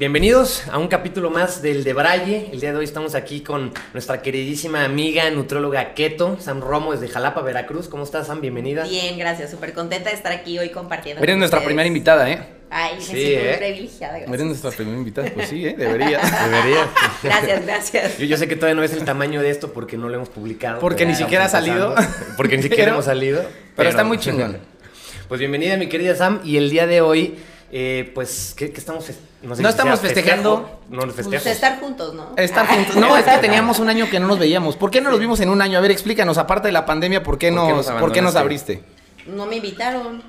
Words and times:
Bienvenidos 0.00 0.64
a 0.72 0.78
un 0.78 0.88
capítulo 0.88 1.28
más 1.28 1.60
del 1.60 1.84
de 1.84 1.92
Braille. 1.92 2.48
El 2.52 2.58
día 2.60 2.72
de 2.72 2.78
hoy 2.78 2.84
estamos 2.86 3.14
aquí 3.14 3.42
con 3.42 3.70
nuestra 3.92 4.22
queridísima 4.22 4.82
amiga 4.82 5.28
nutróloga 5.30 5.92
Keto, 5.92 6.38
Sam 6.40 6.62
Romo 6.62 6.92
desde 6.92 7.06
Jalapa, 7.08 7.42
Veracruz. 7.42 7.86
¿Cómo 7.86 8.04
estás, 8.04 8.28
Sam? 8.28 8.40
Bienvenida. 8.40 8.84
Bien, 8.84 9.18
gracias. 9.18 9.50
Súper 9.50 9.74
contenta 9.74 10.08
de 10.08 10.16
estar 10.16 10.32
aquí 10.32 10.58
hoy 10.58 10.70
compartiendo. 10.70 11.22
Eres 11.22 11.34
con 11.34 11.38
nuestra 11.40 11.58
ustedes. 11.58 11.66
primera 11.68 11.86
invitada, 11.86 12.30
¿eh? 12.30 12.40
Ay, 12.70 12.94
me 12.94 13.00
Sí, 13.02 13.12
siento 13.12 13.40
¿eh? 13.44 13.48
muy 13.50 13.56
privilegiada. 13.58 14.16
Eres 14.16 14.28
Gracias. 14.30 14.48
nuestra 14.48 14.70
primera 14.70 14.96
invitada. 14.98 15.30
Pues 15.34 15.48
sí, 15.50 15.66
¿eh? 15.66 15.74
Deberías. 15.76 16.22
Debería. 16.50 16.88
Gracias, 17.22 17.66
gracias. 17.66 18.18
Yo, 18.18 18.24
yo 18.24 18.36
sé 18.38 18.48
que 18.48 18.56
todavía 18.56 18.76
no 18.76 18.82
es 18.82 18.94
el 18.94 19.04
tamaño 19.04 19.42
de 19.42 19.50
esto 19.50 19.70
porque 19.74 19.98
no 19.98 20.08
lo 20.08 20.14
hemos 20.14 20.30
publicado. 20.30 20.80
Porque 20.80 21.00
pero 21.04 21.10
ni 21.10 21.16
siquiera 21.16 21.44
ha 21.44 21.48
salido. 21.50 21.94
Porque 22.38 22.56
ni 22.56 22.62
siquiera 22.62 22.84
Pero- 22.84 22.94
hemos 22.94 23.04
salido. 23.04 23.44
Pero 23.76 23.90
está 23.90 24.02
muy 24.04 24.16
chingón. 24.18 24.58
Pues 25.28 25.38
bienvenida, 25.38 25.76
mi 25.76 25.86
querida 25.88 26.16
Sam. 26.16 26.40
Y 26.42 26.56
el 26.56 26.70
día 26.70 26.88
de 26.88 27.02
hoy, 27.02 27.36
eh, 27.72 28.10
pues, 28.14 28.54
¿qué, 28.56 28.72
qué 28.72 28.78
estamos? 28.80 29.04
sé 29.04 29.16
No 29.42 29.54
si 29.54 29.64
estamos 29.64 30.00
festejo. 30.00 30.68
No, 30.88 31.02
Pues 31.02 31.14
festejo. 31.14 31.48
estar 31.48 31.80
juntos, 31.80 32.14
¿no? 32.14 32.32
Estar 32.36 32.66
juntos. 32.66 32.96
No, 32.96 33.16
es 33.16 33.24
que 33.24 33.38
teníamos 33.40 33.78
un 33.78 33.88
año 33.88 34.08
que 34.10 34.18
no 34.20 34.26
nos 34.26 34.38
veíamos. 34.38 34.76
¿Por 34.76 34.90
qué 34.90 35.00
no 35.00 35.10
nos 35.10 35.20
vimos 35.20 35.40
en 35.40 35.48
un 35.50 35.62
año? 35.62 35.78
A 35.78 35.80
ver, 35.80 35.90
explícanos, 35.90 36.36
aparte 36.38 36.68
de 36.68 36.72
la 36.72 36.84
pandemia, 36.86 37.22
¿por 37.22 37.38
qué 37.38 37.50
¿Por 37.52 37.66
qué 37.66 37.72
nos, 37.72 37.86
nos 37.88 38.00
¿por 38.00 38.12
qué 38.12 38.22
nos 38.22 38.36
abriste? 38.36 38.82
No 39.26 39.46
me 39.46 39.56
invitaron. 39.56 40.22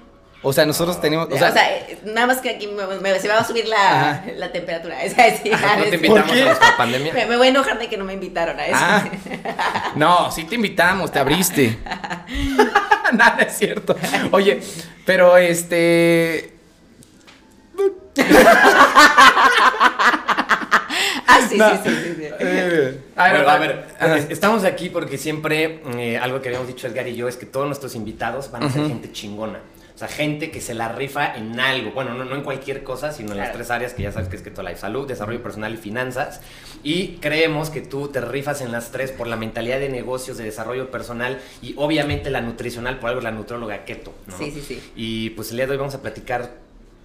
O 0.43 0.51
sea, 0.53 0.65
nosotros 0.65 0.99
teníamos. 0.99 1.27
O 1.31 1.37
sea, 1.37 1.53
nada 2.03 2.25
más 2.25 2.37
que 2.39 2.49
aquí 2.49 2.65
me, 2.67 2.87
me- 2.99 3.19
se 3.19 3.27
me 3.27 3.33
va 3.35 3.41
a 3.41 3.43
subir 3.45 3.67
la, 3.67 4.23
la 4.37 4.51
temperatura. 4.51 4.97
O 5.05 5.09
sea, 5.09 5.37
sí, 5.37 5.51
Ajá, 5.51 5.77
no 5.77 5.83
te 5.83 5.95
invitamos 5.97 6.23
¿Por 6.23 6.31
qué? 6.33 6.41
a 6.41 6.45
nuestra 6.45 6.77
pandemia. 6.77 7.13
me, 7.13 7.25
me 7.27 7.37
voy 7.37 7.47
a 7.47 7.49
enojar 7.51 7.77
de 7.77 7.87
que 7.87 7.95
no 7.97 8.05
me 8.05 8.13
invitaron 8.13 8.59
a 8.59 8.65
eso. 8.65 8.75
Ah. 8.79 9.03
No, 9.95 10.31
sí 10.31 10.45
te 10.45 10.55
invitamos, 10.55 11.11
te 11.11 11.19
abriste. 11.19 11.77
Nada, 13.13 13.43
es 13.43 13.57
cierto. 13.57 13.95
Oye, 14.31 14.61
pero 15.05 15.37
este. 15.37 16.50
Ah, 21.27 21.39
sí, 21.47 21.57
No. 21.57 21.69
sí, 21.71 21.77
sí, 21.85 21.89
sí, 21.95 22.13
sí. 22.17 22.23
eh, 22.39 22.99
Bueno, 23.15 23.49
a 23.49 23.57
ver, 23.57 23.85
ajá. 23.99 24.17
es- 24.17 24.29
estamos 24.29 24.63
aquí 24.65 24.89
porque 24.89 25.17
siempre 25.17 25.81
eh, 25.97 26.17
algo 26.17 26.41
que 26.41 26.49
habíamos 26.49 26.67
dicho 26.67 26.87
Edgar 26.87 27.07
y 27.07 27.15
yo 27.15 27.27
es 27.27 27.37
que 27.37 27.45
todos 27.45 27.65
nuestros 27.67 27.95
invitados 27.95 28.51
van 28.51 28.63
a 28.63 28.69
ser 28.69 28.85
gente 28.87 29.11
chingona. 29.11 29.59
O 29.95 29.97
sea, 30.01 30.07
gente 30.07 30.49
que 30.49 30.61
se 30.61 30.73
la 30.73 30.89
rifa 30.89 31.35
en 31.35 31.59
algo. 31.59 31.91
Bueno, 31.91 32.13
no, 32.15 32.25
no 32.25 32.35
en 32.35 32.41
cualquier 32.41 32.83
cosa, 32.83 33.11
sino 33.11 33.33
en 33.33 33.37
las 33.37 33.53
tres 33.53 33.69
áreas 33.69 33.93
que 33.93 34.01
ya 34.03 34.11
sabes 34.11 34.29
que 34.29 34.35
es 34.35 34.41
Keto 34.41 34.63
Life. 34.63 34.77
Salud, 34.77 35.07
desarrollo 35.07 35.43
personal 35.43 35.73
y 35.75 35.77
finanzas. 35.77 36.41
Y 36.81 37.17
creemos 37.17 37.69
que 37.69 37.81
tú 37.81 38.07
te 38.07 38.19
rifas 38.19 38.61
en 38.61 38.71
las 38.71 38.91
tres 38.91 39.11
por 39.11 39.27
la 39.27 39.35
mentalidad 39.35 39.79
de 39.79 39.89
negocios, 39.89 40.37
de 40.37 40.43
desarrollo 40.45 40.89
personal 40.89 41.39
y 41.61 41.75
obviamente 41.77 42.31
la 42.31 42.41
nutricional, 42.41 42.97
por 42.99 43.09
algo 43.09 43.21
la 43.21 43.31
nutróloga 43.31 43.85
Keto. 43.85 44.11
¿no? 44.27 44.37
Sí, 44.37 44.49
sí, 44.51 44.61
sí. 44.67 44.81
Y 44.95 45.29
pues 45.31 45.51
el 45.51 45.57
día 45.57 45.67
de 45.67 45.73
hoy 45.73 45.77
vamos 45.77 45.93
a 45.93 46.01
platicar 46.01 46.49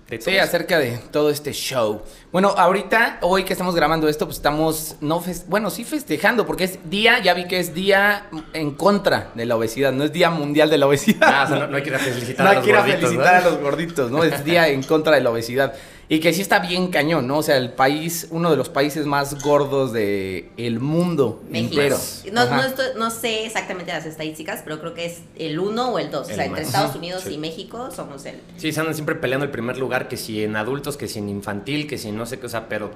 de 0.09 0.19
todo 0.19 0.31
Sí, 0.31 0.39
acerca 0.39 0.79
de 0.79 0.99
todo 1.11 1.31
este 1.31 1.53
show. 1.53 2.03
Bueno, 2.31 2.55
ahorita, 2.57 3.19
hoy 3.23 3.45
que 3.45 3.53
estamos 3.53 3.75
grabando 3.75 4.09
esto, 4.09 4.27
pues 4.27 4.37
estamos, 4.37 4.97
no 5.01 5.23
bueno, 5.49 5.71
sí 5.71 5.85
festejando, 5.85 6.47
porque 6.47 6.65
es 6.65 6.91
día, 6.91 7.19
ya 7.21 7.35
vi 7.35 7.47
que 7.49 7.59
es 7.59 7.75
día 7.75 8.27
en 8.53 8.73
contra 8.73 9.33
de 9.35 9.47
la 9.47 9.57
obesidad, 9.57 9.93
no 9.93 10.05
es 10.05 10.13
día 10.13 10.31
mundial 10.31 10.71
de 10.71 10.79
la 10.79 10.87
obesidad. 10.87 11.29
Ah, 11.29 11.45
o 11.45 11.49
sea, 11.49 11.59
no, 11.59 11.67
no 11.69 11.77
hay 11.77 11.83
que 11.83 11.89
ir 11.89 11.95
a 11.97 11.99
felicitar 11.99 12.45
No 12.45 12.47
a 12.47 12.51
hay 12.51 12.57
los 12.57 12.65
que 12.65 12.71
ir 12.71 12.77
a 12.77 12.81
gorditos, 12.81 13.03
¿no? 13.03 13.09
felicitar 13.09 13.35
a 13.35 13.41
los 13.51 13.61
gorditos, 13.61 14.11
¿no? 14.11 14.25
Es 14.25 14.45
día 14.45 14.69
en 14.69 14.83
contra 14.83 15.15
de 15.15 15.21
la 15.23 15.31
obesidad. 15.31 15.75
Y 16.09 16.21
que 16.21 16.33
sí 16.33 16.41
está 16.41 16.61
bien 16.61 16.89
cañón, 16.93 17.27
¿no? 17.27 17.39
O 17.39 17.43
sea, 17.43 17.57
el 17.57 17.73
país, 17.73 18.29
uno 18.31 18.51
de 18.51 18.57
los 18.57 18.69
países 18.69 19.07
más 19.07 19.43
gordos 19.43 19.93
del 19.93 20.51
el 20.57 20.79
mundo 20.79 21.43
México. 21.51 21.73
entero. 21.81 21.99
No, 22.33 22.47
no, 22.49 22.63
estoy- 22.63 22.87
no 22.97 23.11
sé 23.11 23.45
exactamente 23.45 23.93
las 23.93 24.07
estadísticas, 24.07 24.61
pero 24.63 24.79
creo 24.81 24.95
que 24.95 25.07
es 25.07 25.19
el 25.37 25.59
1 25.59 25.91
o 25.91 25.99
el 25.99 26.13
2. 26.13 26.21
O 26.23 26.25
sea, 26.33 26.45
entre 26.45 26.61
más. 26.63 26.69
Estados 26.69 26.95
Unidos 26.95 27.25
Sí. 27.27 27.35
y 27.35 27.39
México 27.39 27.91
somos 27.91 28.25
el. 28.25 28.37
Sí, 28.57 28.71
se 28.73 28.79
andan 28.79 28.95
siempre 28.95 29.17
peleando 29.17 29.45
el 29.47 29.51
primer 29.51 29.79
lugar, 29.79 30.07
que 30.07 30.17
si 30.17 30.45
en 30.45 30.55
adultos, 30.55 30.97
que 30.97 31.09
si 31.09 31.19
en 31.19 31.29
infantil, 31.29 31.89
que 31.89 31.99
si 31.99 32.09
en 32.11 32.17
no 32.17 32.25
sé 32.25 32.39
qué, 32.39 32.47
o 32.47 32.51
sea, 32.51 32.69
pero 32.69 32.91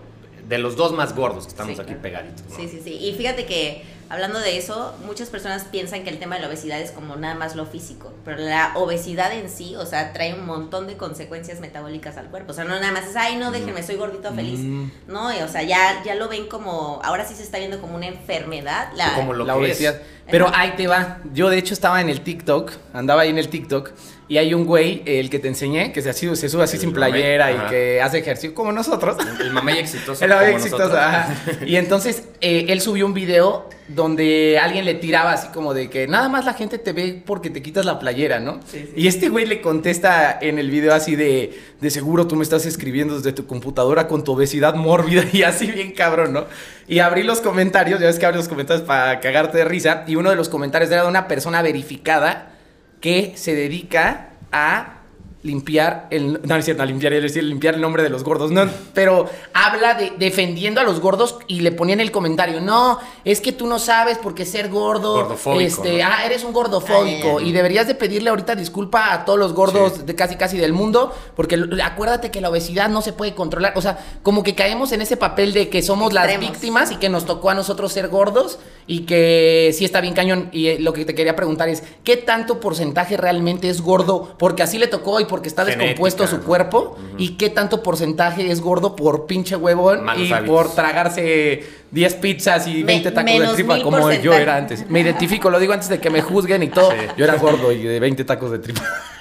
de 0.49 0.59
los 0.59 0.77
dos 0.77 0.93
más 0.93 1.15
gordos 1.17 1.45
que 1.45 1.51
estamos 1.51 1.75
Sí, 1.75 1.81
aquí 1.81 1.87
claro. 1.89 2.03
pegaditos. 2.03 2.45
¿no? 2.49 2.57
Sí, 2.57 2.69
sí, 2.69 2.81
sí. 2.85 2.91
Y 2.93 3.13
fíjate 3.15 3.45
que 3.45 3.83
hablando 4.11 4.41
de 4.41 4.59
eso, 4.59 4.95
muchas 5.07 5.29
personas 5.31 5.65
piensan 5.65 6.03
que 6.05 6.11
el 6.11 6.19
tema 6.19 6.35
de 6.35 6.43
la 6.43 6.49
obesidad 6.49 6.81
es 6.81 6.91
como 6.91 7.17
nada 7.17 7.35
más 7.37 7.55
lo 7.55 7.65
físico, 7.65 8.13
pero 8.25 8.39
la 8.39 8.73
obesidad 8.75 9.33
en 9.33 9.49
sí, 9.49 9.77
o 9.77 9.87
sea, 9.87 10.13
trae 10.13 10.35
un 10.35 10.45
montón 10.45 10.87
de 10.89 10.97
consecuencias 10.97 11.61
metabólicas 11.61 12.17
al 12.17 12.27
cuerpo. 12.27 12.51
O 12.51 12.55
sea, 12.55 12.65
no 12.65 12.79
nada 12.79 12.93
más 12.93 13.07
es, 13.07 13.17
ay, 13.17 13.37
no, 13.37 13.53
déjenme, 13.53 13.83
soy 13.83 13.97
gordito 13.97 14.35
feliz. 14.35 14.59
Mm. 14.61 14.91
No, 15.07 15.33
y, 15.33 15.41
o 15.41 15.49
sea, 15.49 15.63
ya, 15.63 16.03
ya 16.05 16.17
lo 16.17 16.29
ven 16.29 16.49
como, 16.49 17.01
ahora 17.05 17.25
sí 17.25 17.35
se 17.35 17.45
está 17.45 17.59
viendo 17.59 17.81
como 17.81 17.95
una 17.95 18.09
enfermedad. 18.09 18.89
La, 18.97 19.15
Como 19.15 19.33
lo 19.33 19.45
la 19.45 19.55
que 19.55 19.59
obesidad. 19.61 19.95
es. 19.95 20.01
Pero 20.31 20.49
Ajá. 20.49 20.61
ahí 20.61 20.73
te 20.77 20.87
va. 20.87 21.19
Yo 21.33 21.49
de 21.51 21.59
hecho 21.59 21.75
estaba 21.75 22.01
en 22.01 22.09
el 22.09 22.21
TikTok, 22.23 22.73
andaba 22.93 23.23
ahí 23.23 23.31
en 23.31 23.39
el 23.39 23.49
TikTok 23.49 23.91
y 24.29 24.39
hay 24.39 24.55
un 24.55 24.65
güey, 24.65 25.03
el 25.07 25.29
que 25.29 25.41
te 25.41 25.49
enseñé, 25.49 25.93
que 25.93 26.03
se, 26.03 26.11
así- 26.11 26.37
se 26.37 26.49
sube 26.49 26.63
así 26.63 26.77
El 26.77 26.81
sin 26.83 26.93
mamey, 26.93 27.11
playera 27.13 27.47
ajá. 27.49 27.67
y 27.67 27.71
que 27.71 28.01
hace 28.01 28.19
ejercicio 28.19 28.55
como 28.55 28.71
nosotros. 28.71 29.17
El 29.41 29.51
mamey 29.53 29.79
exitoso. 29.79 30.25
El 30.25 30.31
como 30.31 30.43
exitoso, 30.45 30.79
nosotros. 30.85 31.03
ajá. 31.05 31.35
Y 31.67 31.77
entonces 31.77 32.25
eh, 32.41 32.67
él 32.69 32.81
subió 32.81 33.07
un 33.07 33.15
video 33.15 33.69
donde 33.89 34.57
alguien 34.63 34.85
le 34.85 34.95
tiraba 34.95 35.33
así 35.33 35.49
como 35.49 35.75
de 35.75 35.91
que 35.91 36.07
nada 36.07 36.29
más 36.29 36.45
la 36.45 36.55
gente 36.55 36.79
te 36.79 36.93
ve 36.93 37.21
porque 37.27 37.51
te 37.51 37.61
quitas 37.61 37.85
la 37.85 37.99
playera, 37.99 38.39
¿no? 38.39 38.61
Sí, 38.71 38.79
sí. 38.87 38.93
Y 38.95 39.09
este 39.09 39.29
güey 39.31 39.47
le 39.47 39.61
contesta 39.61 40.39
en 40.41 40.61
el 40.61 40.71
video 40.71 40.95
así 40.95 41.17
de, 41.17 41.59
de 41.81 41.91
seguro 41.91 42.29
tú 42.29 42.37
me 42.37 42.45
estás 42.45 42.67
escribiendo 42.67 43.17
desde 43.17 43.33
tu 43.33 43.47
computadora 43.49 44.07
con 44.07 44.23
tu 44.23 44.31
obesidad 44.35 44.77
mórbida 44.77 45.25
y 45.33 45.43
así 45.43 45.67
bien 45.67 45.91
cabrón, 45.91 46.33
¿no? 46.33 46.45
Y 46.87 47.01
abrí 47.01 47.25
los 47.25 47.41
comentarios, 47.41 47.99
ya 47.99 48.07
ves 48.07 48.19
que 48.21 48.27
abrí 48.27 48.39
los 48.39 48.49
comentarios 48.49 48.87
para 48.87 49.19
cagarte 49.21 49.59
de 49.59 49.65
risa, 49.65 50.05
y 50.07 50.15
uno 50.21 50.31
de 50.31 50.37
los 50.37 50.49
comentarios 50.49 50.91
era 50.91 51.03
de 51.03 51.09
una 51.09 51.29
persona 51.29 51.63
verificada 51.63 52.53
que 53.01 53.33
se 53.37 53.55
dedica 53.55 54.31
a 54.53 55.00
limpiar 55.43 56.07
el 56.11 56.35
no, 56.35 56.39
no 56.43 56.57
es 56.57 56.65
cierto, 56.65 56.85
limpiar, 56.85 57.13
es 57.15 57.23
decir, 57.23 57.43
limpiar 57.45 57.75
el 57.75 57.81
nombre 57.81 58.03
de 58.03 58.11
los 58.11 58.23
gordos, 58.25 58.51
no, 58.51 58.69
pero 58.93 59.27
habla 59.55 59.95
de 59.95 60.13
defendiendo 60.19 60.81
a 60.81 60.85
los 60.85 61.01
gordos 61.01 61.37
y 61.47 61.61
le 61.61 61.73
ponía 61.73 61.95
en 61.95 62.01
el 62.01 62.11
comentario, 62.11 62.61
"No, 62.61 62.99
es 63.25 63.41
que 63.41 63.53
tú 63.53 63.67
no 63.67 63.79
sabes 63.79 64.19
porque 64.19 64.45
ser 64.45 64.69
gordo 64.69 65.15
Gordofóbico, 65.15 65.61
este, 65.61 65.99
¿no? 66.03 66.09
ah, 66.11 66.25
eres 66.27 66.45
un 66.45 66.53
gordofóbico 66.53 67.39
Ay, 67.39 67.49
y 67.49 67.53
deberías 67.53 67.87
de 67.87 67.95
pedirle 67.95 68.29
ahorita 68.31 68.55
disculpa 68.55 69.13
a 69.15 69.25
todos 69.25 69.39
los 69.39 69.55
gordos 69.55 69.95
Sí. 69.97 70.03
de 70.05 70.15
casi 70.15 70.37
casi 70.37 70.59
del 70.59 70.73
mundo, 70.75 71.15
porque 71.37 71.59
acuérdate 71.83 72.31
que 72.31 72.41
la 72.43 72.51
obesidad 72.51 72.89
no 72.91 73.01
se 73.01 73.13
puede 73.15 73.35
controlar, 73.35 73.73
o 73.77 73.81
sea, 73.83 73.99
como 74.23 74.43
que 74.43 74.55
caemos 74.55 74.93
en 74.93 75.01
ese 75.01 75.17
papel 75.17 75.53
de 75.55 75.69
que 75.71 75.83
somos 75.83 76.13
las 76.13 76.39
víctimas 76.39 76.91
y 76.93 76.97
que 76.97 77.09
nos 77.09 77.25
tocó 77.25 77.51
a 77.51 77.55
nosotros 77.55 77.93
ser 77.93 78.09
gordos 78.09 78.59
y 78.87 79.01
que 79.07 79.71
sí 79.77 79.85
está 79.85 80.01
bien 80.01 80.15
cañón 80.15 80.49
y 80.53 80.67
eh, 80.69 80.77
lo 80.81 80.93
que 80.93 81.05
te 81.05 81.15
quería 81.15 81.35
preguntar 81.35 81.69
es, 81.69 81.83
¿qué 82.05 82.17
tanto 82.17 82.61
porcentaje 82.61 83.17
realmente 83.17 83.69
es 83.71 83.81
gordo 83.81 84.35
porque 84.39 84.63
así 84.63 84.79
le 84.79 84.87
tocó 84.87 85.19
y 85.21 85.25
porque 85.31 85.49
está 85.49 85.63
Genética, 85.63 85.85
descompuesto 85.87 86.27
su 86.27 86.41
cuerpo 86.43 86.99
y 87.17 87.37
qué 87.39 87.49
tanto 87.49 87.83
porcentaje 87.83 88.51
es 88.51 88.61
gordo 88.61 88.95
por 88.97 89.25
pinche 89.27 89.57
huevón 89.57 90.05
Malos 90.05 90.29
y 90.29 90.33
hábitos. 90.33 90.55
por 90.55 90.75
tragarse 90.75 91.65
10 91.91 92.15
pizzas 92.17 92.67
y 92.67 92.79
Me- 92.85 92.85
20 93.01 93.11
tacos 93.13 93.33
de 93.41 93.49
tripa 93.55 93.83
como 93.83 94.13
yo 94.13 94.35
era 94.35 94.57
antes. 94.57 94.85
Me 94.91 95.01
identifico, 95.01 95.49
lo 95.49 95.59
digo 95.59 95.73
antes 95.73 95.89
de 95.89 95.99
que 96.01 96.11
me 96.11 96.21
juzguen 96.21 96.63
y 96.65 96.69
todo. 96.71 96.91
Sí. 96.91 96.97
Yo 97.17 97.25
era 97.25 97.37
gordo 97.37 97.73
y 97.73 97.83
de 97.83 97.99
20 98.01 98.25
tacos 98.25 98.51
de 98.51 98.59
tripa. 98.59 98.83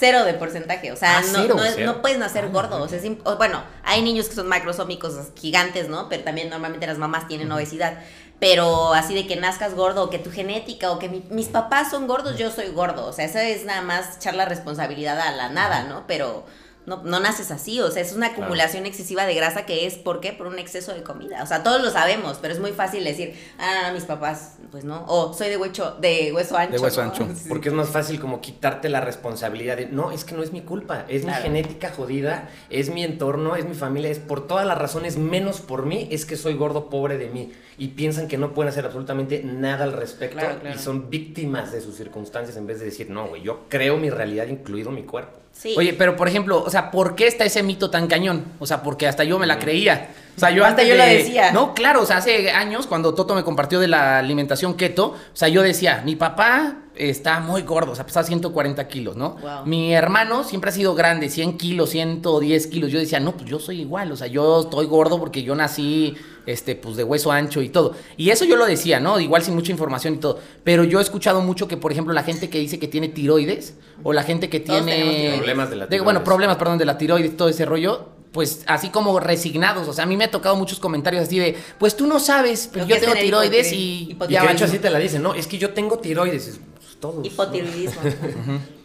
Cero 0.00 0.24
de 0.24 0.32
porcentaje, 0.32 0.90
o 0.92 0.96
sea, 0.96 1.18
Ah, 1.18 1.20
no, 1.20 1.28
cero, 1.42 1.54
no, 1.58 1.62
es- 1.64 1.74
cero. 1.76 1.92
no 1.92 2.00
puedes 2.00 2.16
nacer 2.18 2.48
gordo, 2.48 2.82
o 2.82 2.88
sea, 2.88 2.96
es 2.98 3.04
bueno, 3.36 3.62
hay 3.84 4.00
niños 4.00 4.30
que 4.30 4.34
son 4.34 4.48
macrosómicos 4.48 5.14
gigantes, 5.38 5.90
¿no? 5.90 6.08
Pero 6.08 6.24
también 6.24 6.48
normalmente 6.48 6.86
las 6.86 6.96
mamás 6.96 7.28
tienen 7.28 7.52
obesidad, 7.52 7.98
pero 8.38 8.94
así 8.94 9.12
de 9.14 9.26
que 9.26 9.36
nazcas 9.36 9.74
gordo, 9.74 10.04
o 10.04 10.08
que 10.08 10.18
tu 10.18 10.30
genética, 10.30 10.90
o 10.90 10.98
que 10.98 11.10
mi- 11.10 11.26
mis 11.28 11.48
papás 11.48 11.90
son 11.90 12.06
gordos, 12.06 12.38
yo 12.38 12.50
soy 12.50 12.68
gordo, 12.68 13.04
o 13.06 13.12
sea, 13.12 13.26
eso 13.26 13.38
es 13.38 13.66
nada 13.66 13.82
más 13.82 14.16
echar 14.16 14.34
la 14.34 14.46
responsabilidad 14.46 15.20
a 15.20 15.32
la 15.32 15.50
nada, 15.50 15.82
¿no? 15.84 16.04
Pero 16.06 16.46
no, 16.86 17.02
no 17.02 17.20
naces 17.20 17.50
así, 17.50 17.80
o 17.80 17.90
sea, 17.90 18.02
es 18.02 18.14
una 18.14 18.28
acumulación 18.28 18.86
excesiva 18.86 19.26
de 19.26 19.34
grasa 19.34 19.66
que 19.66 19.86
es, 19.86 19.96
¿por 19.96 20.20
qué? 20.20 20.32
Por 20.32 20.46
un 20.46 20.58
exceso 20.58 20.94
de 20.94 21.02
comida, 21.02 21.42
o 21.42 21.46
sea, 21.46 21.62
todos 21.62 21.82
lo 21.82 21.90
sabemos, 21.90 22.38
pero 22.40 22.54
es 22.54 22.60
muy 22.60 22.72
fácil 22.72 23.04
decir, 23.04 23.34
ah, 23.58 23.90
mis 23.92 24.04
papás, 24.04 24.56
pues 24.70 24.84
no, 24.84 25.04
o 25.06 25.32
soy 25.34 25.48
de 25.50 25.56
hueso, 25.56 25.96
de 26.00 26.32
hueso 26.32 26.56
ancho. 26.56 26.80
hueso 26.82 27.02
¿no? 27.04 27.10
ancho. 27.10 27.28
Porque 27.48 27.68
es 27.68 27.74
más 27.74 27.90
fácil 27.90 28.18
como 28.18 28.40
quitarte 28.40 28.88
la 28.88 29.00
responsabilidad 29.00 29.76
de, 29.76 29.86
no, 29.86 30.10
es 30.10 30.24
que 30.24 30.34
no 30.34 30.42
es 30.42 30.52
mi 30.52 30.62
culpa, 30.62 31.04
es 31.08 31.22
Claro. 31.22 31.36
mi 31.36 31.42
genética 31.42 31.90
jodida, 31.90 32.48
es 32.70 32.90
mi 32.90 33.04
entorno, 33.04 33.56
es 33.56 33.66
mi 33.66 33.74
familia, 33.74 34.10
es 34.10 34.18
por 34.18 34.46
todas 34.46 34.66
las 34.66 34.78
razones, 34.78 35.16
menos 35.18 35.60
por 35.60 35.86
mí, 35.86 36.08
es 36.10 36.24
que 36.24 36.36
soy 36.36 36.54
gordo, 36.54 36.88
pobre 36.88 37.18
de 37.18 37.28
mí. 37.28 37.52
Y 37.78 37.88
piensan 37.88 38.28
que 38.28 38.36
no 38.36 38.52
pueden 38.52 38.70
hacer 38.70 38.84
absolutamente 38.84 39.42
nada 39.42 39.84
al 39.84 39.92
respecto 39.92 40.38
claro. 40.38 40.60
y 40.74 40.78
son 40.78 41.08
víctimas 41.08 41.72
de 41.72 41.80
sus 41.80 41.96
circunstancias 41.96 42.56
en 42.56 42.66
vez 42.66 42.78
de 42.78 42.86
decir, 42.86 43.08
no, 43.10 43.28
güey, 43.28 43.42
yo 43.42 43.66
creo 43.68 43.96
mi 43.96 44.10
realidad, 44.10 44.48
incluido 44.48 44.90
mi 44.90 45.02
cuerpo. 45.04 45.39
Sí. 45.52 45.74
Oye, 45.76 45.92
pero 45.92 46.16
por 46.16 46.26
ejemplo, 46.28 46.62
o 46.64 46.70
sea, 46.70 46.90
¿por 46.90 47.14
qué 47.14 47.26
está 47.26 47.44
ese 47.44 47.62
mito 47.62 47.90
tan 47.90 48.06
cañón? 48.06 48.44
O 48.58 48.66
sea, 48.66 48.82
porque 48.82 49.06
hasta 49.06 49.24
yo 49.24 49.38
me 49.38 49.46
la 49.46 49.58
creía. 49.58 50.08
O 50.36 50.40
sea, 50.40 50.50
yo 50.50 50.64
Hasta 50.64 50.82
antes 50.82 50.96
yo 50.96 51.02
de- 51.02 51.16
decía. 51.18 51.52
No, 51.52 51.74
claro, 51.74 52.00
o 52.02 52.06
sea, 52.06 52.16
hace 52.18 52.50
años 52.50 52.86
cuando 52.86 53.12
Toto 53.14 53.34
me 53.34 53.42
compartió 53.44 53.78
de 53.78 53.88
la 53.88 54.18
alimentación 54.18 54.74
keto, 54.74 55.08
o 55.08 55.16
sea, 55.36 55.48
yo 55.48 55.60
decía, 55.62 56.00
mi 56.04 56.16
papá 56.16 56.76
está 57.08 57.40
muy 57.40 57.62
gordo, 57.62 57.92
o 57.92 57.94
sea, 57.94 58.04
pesa 58.04 58.22
140 58.22 58.86
kilos, 58.88 59.16
¿no? 59.16 59.36
Wow. 59.40 59.64
Mi 59.66 59.94
hermano 59.94 60.44
siempre 60.44 60.70
ha 60.70 60.72
sido 60.74 60.94
grande, 60.94 61.30
100 61.30 61.56
kilos, 61.56 61.90
110 61.90 62.66
kilos. 62.66 62.90
Yo 62.92 62.98
decía, 62.98 63.20
no, 63.20 63.32
pues 63.36 63.48
yo 63.48 63.58
soy 63.58 63.80
igual, 63.80 64.12
o 64.12 64.16
sea, 64.16 64.26
yo 64.26 64.60
estoy 64.60 64.86
gordo 64.86 65.18
porque 65.18 65.42
yo 65.42 65.54
nací, 65.54 66.14
este, 66.46 66.74
pues 66.76 66.96
de 66.96 67.04
hueso 67.04 67.32
ancho 67.32 67.62
y 67.62 67.68
todo. 67.70 67.94
Y 68.16 68.30
eso 68.30 68.44
yo 68.44 68.56
lo 68.56 68.66
decía, 68.66 69.00
¿no? 69.00 69.18
Igual 69.20 69.42
sin 69.42 69.54
mucha 69.54 69.72
información 69.72 70.14
y 70.14 70.16
todo. 70.18 70.38
Pero 70.64 70.84
yo 70.84 70.98
he 70.98 71.02
escuchado 71.02 71.40
mucho 71.40 71.66
que, 71.68 71.76
por 71.76 71.92
ejemplo, 71.92 72.12
la 72.12 72.22
gente 72.22 72.50
que 72.50 72.58
dice 72.58 72.78
que 72.78 72.88
tiene 72.88 73.08
tiroides 73.08 73.74
o 74.02 74.12
la 74.12 74.22
gente 74.22 74.48
que 74.50 74.60
Todos 74.60 74.84
tiene... 74.84 75.02
tiroides. 75.02 75.36
Problemas 75.38 75.70
de 75.70 75.76
la 75.76 75.86
de- 75.86 75.96
bueno, 76.00 76.20
tiroides. 76.20 76.24
problemas, 76.26 76.56
perdón, 76.56 76.78
de 76.78 76.84
la 76.84 76.98
tiroides, 76.98 77.36
todo 77.36 77.48
ese 77.48 77.64
rollo, 77.64 78.08
pues 78.32 78.62
así 78.66 78.90
como 78.90 79.18
resignados. 79.20 79.88
O 79.88 79.92
sea, 79.92 80.04
a 80.04 80.06
mí 80.06 80.16
me 80.16 80.24
ha 80.24 80.30
tocado 80.30 80.54
muchos 80.56 80.78
comentarios 80.80 81.22
así 81.22 81.38
de, 81.38 81.56
pues 81.78 81.96
tú 81.96 82.06
no 82.06 82.20
sabes, 82.20 82.68
pero 82.72 82.84
Lo 82.84 82.90
yo 82.94 83.00
tengo 83.00 83.14
tiroides 83.14 83.72
y... 83.72 84.08
Y 84.10 84.14
que 84.14 84.32
ya 84.34 84.44
de 84.44 84.52
hecho 84.52 84.64
así 84.66 84.78
te 84.78 84.90
la 84.90 84.98
dicen, 84.98 85.22
no, 85.22 85.34
es 85.34 85.46
que 85.46 85.56
yo 85.58 85.70
tengo 85.70 85.98
tiroides. 85.98 86.60
Todos. 87.00 87.24
Hipotiroidismo. 87.26 88.00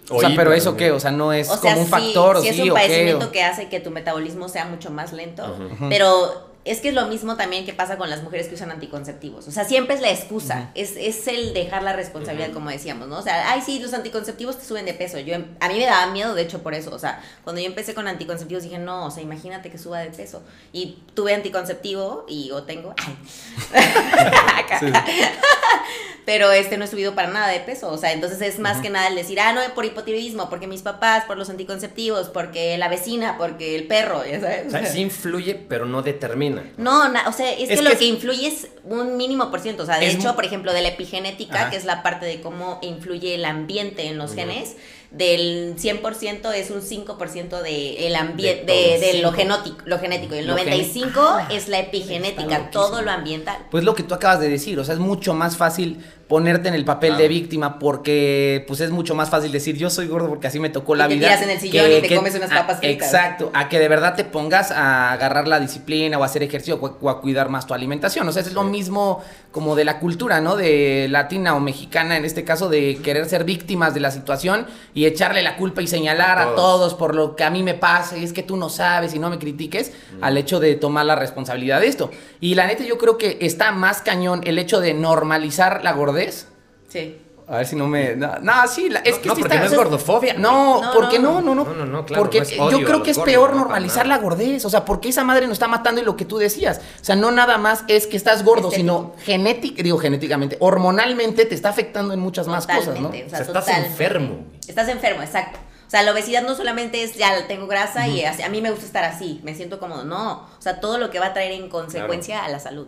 O 0.10 0.20
sea, 0.20 0.30
pero 0.36 0.54
eso 0.54 0.78
qué, 0.78 0.92
o 0.92 1.00
sea, 1.00 1.10
no 1.12 1.34
es 1.34 1.50
O 1.50 1.58
sea, 1.58 1.72
como 1.72 1.80
un 1.82 1.86
sí, 1.88 1.92
factor 1.92 2.38
o 2.38 2.42
sí 2.42 2.50
sí, 2.50 2.54
es 2.54 2.60
un 2.60 2.70
o 2.72 2.74
qué, 2.76 2.80
padecimiento 2.82 3.26
o- 3.26 3.32
que 3.32 3.44
hace 3.44 3.70
que 3.70 3.80
tu 3.80 3.90
metabolismo 3.92 4.48
sea 4.50 4.66
mucho 4.66 4.92
más 4.92 5.14
lento, 5.14 5.44
pero 5.90 6.32
es 6.66 6.82
que 6.82 6.90
es 6.90 6.96
lo 6.96 7.06
mismo 7.06 7.38
también 7.38 7.64
que 7.64 7.74
pasa 7.74 7.96
con 7.96 8.10
las 8.10 8.24
mujeres 8.24 8.48
que 8.48 8.56
usan 8.56 8.72
anticonceptivos. 8.72 9.48
O 9.48 9.52
sea, 9.52 9.66
siempre 9.66 9.94
es 9.96 10.02
la 10.02 10.10
excusa, 10.10 10.72
es, 10.74 10.96
es 10.98 11.28
el 11.28 11.54
dejar 11.54 11.84
la 11.84 11.94
responsabilidad, 11.94 12.52
como 12.54 12.72
decíamos, 12.72 13.08
¿no? 13.08 13.20
O 13.20 13.22
sea, 13.22 13.52
ay, 13.52 13.62
sí, 13.62 13.78
los 13.80 13.94
anticonceptivos 13.94 14.58
te 14.58 14.66
suben 14.66 14.86
de 14.86 14.96
peso. 14.96 15.20
Yo, 15.20 15.36
a 15.36 15.68
mí 15.68 15.78
me 15.78 15.86
daba 15.86 16.12
miedo, 16.12 16.34
de 16.34 16.42
hecho, 16.42 16.64
por 16.64 16.74
eso. 16.74 16.92
O 16.94 16.98
sea, 16.98 17.22
cuando 17.44 17.62
yo 17.62 17.68
empecé 17.68 17.94
con 17.94 18.08
anticonceptivos 18.08 18.64
dije, 18.64 18.80
no, 18.80 19.06
o 19.06 19.12
sea, 19.12 19.22
imagínate 19.22 19.70
que 19.70 19.78
suba 19.78 20.00
de 20.00 20.10
peso. 20.10 20.42
Y 20.74 20.98
tuve 21.14 21.36
anticonceptivo 21.36 22.26
y 22.28 22.50
o 22.50 22.64
tengo... 22.64 22.96
Pero 26.26 26.52
este 26.52 26.78
no 26.78 26.86
he 26.86 26.88
subido 26.88 27.14
para 27.14 27.30
nada 27.30 27.50
de 27.50 27.60
peso. 27.60 27.92
O 27.92 27.98
sea, 27.98 28.12
entonces 28.12 28.42
es 28.42 28.60
más 28.60 28.82
que 28.82 28.90
nada 28.90 29.08
el 29.08 29.16
decir, 29.16 29.40
ah, 29.40 29.54
no, 29.54 29.62
por 29.76 29.86
hipotiroidismo, 29.86 30.50
porque 30.50 30.66
mis 30.66 30.82
papás, 30.82 31.26
por 31.26 31.38
los 31.38 31.52
anticonceptivos, 31.52 32.30
porque 32.30 32.78
la 32.80 32.88
vecina, 32.88 33.38
porque 33.38 33.76
el 33.76 33.86
perro, 33.86 34.26
ya 34.26 34.42
sabes. 34.42 34.68
O 34.68 34.72
sea, 34.72 34.86
sí 34.86 35.02
influye, 35.02 35.54
pero 35.54 35.86
no 35.86 36.02
determina. 36.02 36.55
No, 36.78 37.10
na- 37.10 37.28
o 37.28 37.32
sea, 37.34 37.52
es, 37.54 37.70
Es 37.70 37.80
que 37.80 37.84
lo 37.86 37.92
que 37.92 37.98
que 37.98 38.06
influye 38.06 38.48
es 38.48 38.68
un 38.84 39.18
mínimo 39.18 39.50
por 39.52 39.60
ciento. 39.60 39.84
O 39.84 39.86
sea, 39.86 40.00
de 40.00 40.08
Es 40.08 40.16
hecho, 40.16 40.36
por 40.36 40.46
ejemplo, 40.46 40.74
de 40.74 40.82
la 40.82 40.90
epigenética, 40.90 41.62
Ajá. 41.62 41.70
que 41.70 41.78
es 41.78 41.86
la 41.86 42.04
parte 42.04 42.26
de 42.26 42.42
cómo 42.42 42.80
influye 42.82 43.36
el 43.36 43.46
ambiente 43.46 44.08
en 44.08 44.18
los 44.18 44.34
genes, 44.34 44.76
del 45.12 45.76
100% 45.78 46.52
es 46.54 46.72
un 46.72 46.82
5% 46.82 47.62
de 47.62 48.08
el 48.08 48.16
ambiente, 48.16 48.66
De 48.66 48.74
de, 48.74 48.98
todo, 48.98 49.12
de 49.14 49.20
lo, 49.22 49.32
genótico, 49.32 49.78
lo 49.86 49.98
genético. 50.00 50.36
Y 50.36 50.40
el 50.40 50.48
Lo 50.48 50.56
gene- 50.58 50.72
95 50.72 51.38
es 51.52 51.68
la 51.70 51.80
epigenética, 51.80 52.70
todo 52.70 53.02
lo 53.02 53.12
ambiental. 53.12 53.58
Pues 53.72 53.84
lo 53.86 53.96
que 53.96 54.04
tú 54.04 54.14
acabas 54.14 54.40
de 54.42 54.50
decir, 54.50 54.78
o 54.80 54.84
sea, 54.84 54.94
es 54.94 55.00
mucho 55.00 55.34
más 55.34 55.56
fácil 55.56 56.04
ponerte 56.28 56.68
en 56.70 56.74
el 56.74 56.86
papel 56.86 57.18
de 57.18 57.28
víctima 57.28 57.78
porque 57.78 58.64
pues 58.68 58.80
es 58.80 58.90
mucho 58.90 59.14
más 59.14 59.30
fácil 59.30 59.52
decir 59.52 59.78
yo 59.78 59.92
soy 59.92 60.08
gordo 60.08 60.28
porque 60.28 60.48
así 60.48 60.60
me 60.60 60.70
tocó 60.70 60.96
la 60.96 61.06
Y 61.06 61.10
te 61.10 61.16
vida. 61.16 61.40
en 61.44 61.50
el 61.52 61.60
sillón 61.60 61.86
y 61.92 62.02
te 62.08 62.16
comes 62.16 62.34
unas 62.34 62.52
a- 62.52 62.56
papas 62.56 62.80
fritas. 62.80 63.08
Exacto, 63.08 63.52
a 63.54 63.70
que 63.70 63.78
de 63.78 63.88
verdad 63.88 64.16
te 64.16 64.24
pongas 64.26 64.72
a 64.72 65.12
agarrar 65.12 65.48
la 65.48 65.60
disciplina 65.60 66.18
o 66.18 66.24
a 66.24 66.26
hacer 66.26 66.42
ejercicio 66.42 66.80
o 66.82 66.88
a, 66.88 66.98
o 67.00 67.10
a 67.12 67.22
cuidar 67.22 67.50
más 67.50 67.68
tu 67.68 67.76
alimentación. 67.76 68.28
O 68.28 68.32
sea, 68.32 68.42
es 68.42 68.54
lo 68.54 68.64
mismo 68.64 69.22
como 69.52 69.76
de 69.76 69.86
la 69.86 70.00
cultura, 70.00 70.42
¿no? 70.42 70.56
De 70.56 71.08
latina 71.10 71.56
o 71.56 71.60
mexicana 71.60 72.18
en 72.18 72.26
este 72.26 72.44
caso 72.44 72.70
de 72.70 72.98
querer 73.04 73.28
ser 73.30 73.44
víctimas 73.44 73.94
de 73.94 74.00
la 74.00 74.10
situación 74.10 74.66
y 74.96 75.06
echarle 75.06 75.44
la 75.44 75.58
culpa 75.58 75.82
y 75.84 75.88
señalar 75.88 76.40
a 76.40 76.44
Todos. 76.46 76.56
todos 76.56 76.94
por 76.96 77.14
lo 77.14 77.36
que 77.36 77.44
a 77.44 77.50
mí 77.52 77.62
me 77.62 77.76
pasa 77.76 78.18
y 78.18 78.24
es 78.24 78.34
que 78.34 78.42
tú 78.44 78.58
no 78.58 78.70
sabes 78.70 79.14
y 79.14 79.20
no 79.20 79.30
me 79.30 79.38
critiques 79.38 79.92
al 80.22 80.38
hecho 80.38 80.60
de 80.60 80.76
tomar 80.76 81.06
la 81.06 81.16
responsabilidad 81.16 81.82
de 81.82 81.88
esto. 81.88 82.10
Y 82.42 82.56
la 82.56 82.66
neta 82.66 82.84
yo 82.84 82.98
creo 82.98 83.18
que 83.20 83.38
está 83.42 83.72
más 83.72 84.02
cañón 84.02 84.42
el 84.44 84.58
hecho 84.58 84.82
de 84.82 84.94
normalizar 84.94 85.84
la 85.84 85.94
gordez. 86.16 86.48
Sí. 86.88 87.22
A 87.48 87.58
ver 87.58 87.68
si 87.68 87.76
no 87.76 87.86
me... 87.88 88.16
No, 88.16 88.40
no, 88.42 88.54
sí, 88.68 88.90
la- 88.90 89.02
es 89.02 89.18
No, 89.18 89.22
que 89.22 89.28
no, 89.30 89.36
sí 89.36 89.42
porque 89.42 89.56
está- 89.56 89.66
no 89.68 89.72
es 89.72 89.78
gordofobia. 89.78 90.34
No, 90.34 90.82
No, 90.82 90.92
porque 90.94 91.20
no. 91.20 91.42
no, 91.42 91.42
no, 91.42 91.56
no. 91.56 91.64
No, 91.66 91.74
no, 91.76 91.86
no, 91.86 92.06
claro, 92.06 92.24
porque 92.24 92.40
no 92.40 92.44
es 92.44 92.52
yo 92.72 92.84
creo 92.84 93.04
que 93.04 93.12
es 93.12 93.18
gordos, 93.18 93.32
peor 93.34 93.56
normalizar 93.56 94.08
la 94.08 94.18
gordez. 94.18 94.66
O 94.66 94.70
sea, 94.72 94.84
porque 94.84 95.10
esa 95.10 95.24
madre 95.24 95.46
nos 95.46 95.54
está 95.54 95.68
matando 95.68 96.02
y 96.02 96.04
lo 96.04 96.18
que 96.18 96.26
tú 96.26 96.38
decías. 96.40 96.82
O 97.00 97.04
sea, 97.06 97.16
no 97.16 97.30
nada 97.32 97.60
más 97.60 97.84
es 97.88 98.08
que 98.08 98.18
estás 98.18 98.44
gordo, 98.44 98.70
Estético. 98.70 99.14
sino 99.14 99.14
genética, 99.24 99.84
digo 99.84 100.00
genéticamente, 100.00 100.58
hormonalmente 100.60 101.46
te 101.46 101.54
está 101.54 101.70
afectando 101.70 102.16
en 102.16 102.20
muchas 102.20 102.48
más 102.48 102.66
cosas, 102.66 103.00
¿no? 103.00 103.10
O 103.10 103.12
o 103.12 103.14
sea, 103.14 103.24
estás 103.24 103.48
totalmente. 103.48 103.88
enfermo. 103.90 104.46
Estás 104.68 104.90
enfermo, 104.90 105.22
exacto. 105.22 105.60
O 105.86 105.90
sea, 105.92 106.02
la 106.02 106.14
obesidad 106.14 106.42
no 106.42 106.56
solamente 106.56 107.04
es 107.04 107.14
ya 107.14 107.46
tengo 107.48 107.68
grasa 107.68 108.08
y 108.08 108.26
así- 108.26 108.42
a 108.42 108.50
mí 108.50 108.60
me 108.60 108.72
gusta 108.72 108.88
estar 108.88 109.04
así, 109.04 109.40
me 109.44 109.54
siento 109.54 109.80
cómodo. 109.80 110.04
No, 110.04 110.48
o 110.58 110.62
sea, 110.62 110.80
todo 110.80 110.98
lo 110.98 111.12
que 111.12 111.20
va 111.20 111.28
a 111.28 111.34
traer 111.34 111.52
en 111.52 111.70
consecuencia 111.70 112.44
a 112.44 112.50
la 112.50 112.60
salud. 112.60 112.88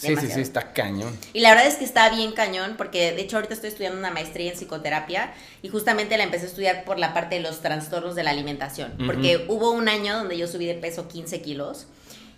Sí, 0.00 0.16
sí, 0.16 0.28
sí, 0.32 0.40
está 0.40 0.72
cañón. 0.72 1.14
Y 1.34 1.40
la 1.40 1.50
verdad 1.50 1.66
es 1.66 1.76
que 1.76 1.84
está 1.84 2.08
bien 2.08 2.32
cañón, 2.32 2.76
porque 2.78 3.12
de 3.12 3.20
hecho 3.20 3.36
ahorita 3.36 3.52
estoy 3.52 3.68
estudiando 3.68 3.98
una 3.98 4.10
maestría 4.10 4.50
en 4.50 4.56
psicoterapia 4.56 5.34
y 5.60 5.68
justamente 5.68 6.16
la 6.16 6.24
empecé 6.24 6.46
a 6.46 6.48
estudiar 6.48 6.84
por 6.84 6.98
la 6.98 7.12
parte 7.12 7.34
de 7.34 7.42
los 7.42 7.60
trastornos 7.60 8.14
de 8.14 8.22
la 8.22 8.30
alimentación. 8.30 8.94
Porque 9.04 9.44
hubo 9.48 9.72
un 9.72 9.88
año 9.88 10.16
donde 10.16 10.38
yo 10.38 10.46
subí 10.46 10.64
de 10.64 10.74
peso 10.74 11.06
15 11.06 11.42
kilos. 11.42 11.86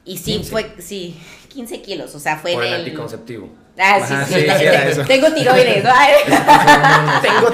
Y 0.05 0.19
sí, 0.19 0.32
15. 0.38 0.50
fue, 0.50 0.75
sí, 0.81 1.17
15 1.50 1.81
kilos, 1.81 2.14
o 2.17 2.19
sea, 2.19 2.37
fue 2.37 2.55
Por 2.55 2.64
el 2.64 2.73
el... 2.73 2.81
anticonceptivo. 2.81 3.49
Ah, 3.79 4.00
sí, 4.05 4.12
Ajá, 4.12 4.26
sí, 4.26 4.35
sí, 4.35 4.41
sí, 4.41 4.65
eso. 4.88 5.03
tengo 5.06 5.32
tiroides, 5.32 5.85
¿no? 5.85 5.91
Tengo 7.23 7.50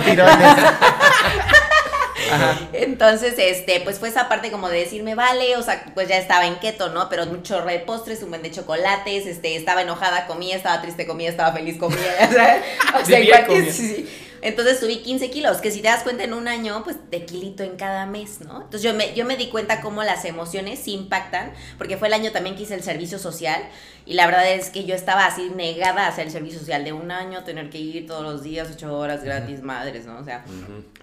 Entonces, 2.72 3.34
este, 3.38 3.80
pues 3.80 3.98
fue 3.98 4.08
esa 4.08 4.28
parte 4.28 4.50
como 4.50 4.68
de 4.68 4.80
decirme, 4.80 5.14
vale, 5.14 5.56
o 5.56 5.62
sea, 5.62 5.84
pues 5.94 6.08
ya 6.08 6.16
estaba 6.18 6.46
en 6.46 6.56
keto, 6.56 6.88
¿no? 6.90 7.08
Pero 7.08 7.24
un 7.24 7.42
chorro 7.42 7.66
de 7.68 7.78
postres, 7.80 8.22
un 8.22 8.30
buen 8.30 8.42
de 8.42 8.50
chocolates, 8.50 9.26
este, 9.26 9.56
estaba 9.56 9.82
enojada, 9.82 10.26
comía, 10.26 10.56
estaba 10.56 10.80
triste, 10.82 11.06
comía, 11.06 11.30
estaba 11.30 11.52
feliz, 11.52 11.78
comía, 11.78 11.98
¿sabes? 12.32 12.62
O 13.02 13.04
sea, 13.04 13.18
Vivía, 13.18 13.40
en 13.40 13.46
cualquier- 13.46 13.46
comía. 13.46 13.72
sí, 13.72 13.94
sí. 13.96 14.24
Entonces 14.42 14.78
subí 14.78 14.98
15 14.98 15.30
kilos, 15.30 15.58
que 15.58 15.70
si 15.70 15.82
te 15.82 15.88
das 15.88 16.02
cuenta 16.02 16.24
en 16.24 16.32
un 16.32 16.48
año, 16.48 16.82
pues 16.84 16.96
de 17.10 17.24
kilito 17.24 17.62
en 17.62 17.76
cada 17.76 18.06
mes, 18.06 18.40
¿no? 18.40 18.62
Entonces 18.62 18.82
yo 18.82 18.94
me, 18.94 19.14
yo 19.14 19.24
me 19.24 19.36
di 19.36 19.48
cuenta 19.48 19.80
cómo 19.80 20.02
las 20.02 20.24
emociones 20.24 20.78
sí 20.78 20.92
impactan, 20.92 21.52
porque 21.76 21.96
fue 21.96 22.08
el 22.08 22.14
año 22.14 22.32
también 22.32 22.56
que 22.56 22.62
hice 22.62 22.74
el 22.74 22.82
servicio 22.82 23.18
social, 23.18 23.62
y 24.06 24.14
la 24.14 24.26
verdad 24.26 24.50
es 24.50 24.70
que 24.70 24.84
yo 24.84 24.94
estaba 24.94 25.26
así 25.26 25.50
negada 25.54 26.06
a 26.06 26.08
hacer 26.08 26.26
el 26.26 26.32
servicio 26.32 26.58
social 26.58 26.82
de 26.82 26.92
un 26.92 27.10
año, 27.10 27.44
tener 27.44 27.68
que 27.68 27.78
ir 27.78 28.06
todos 28.06 28.22
los 28.22 28.42
días, 28.42 28.68
ocho 28.72 28.96
horas 28.96 29.22
gratis, 29.22 29.62
madres, 29.62 30.06
¿no? 30.06 30.18
O 30.18 30.24
sea, 30.24 30.44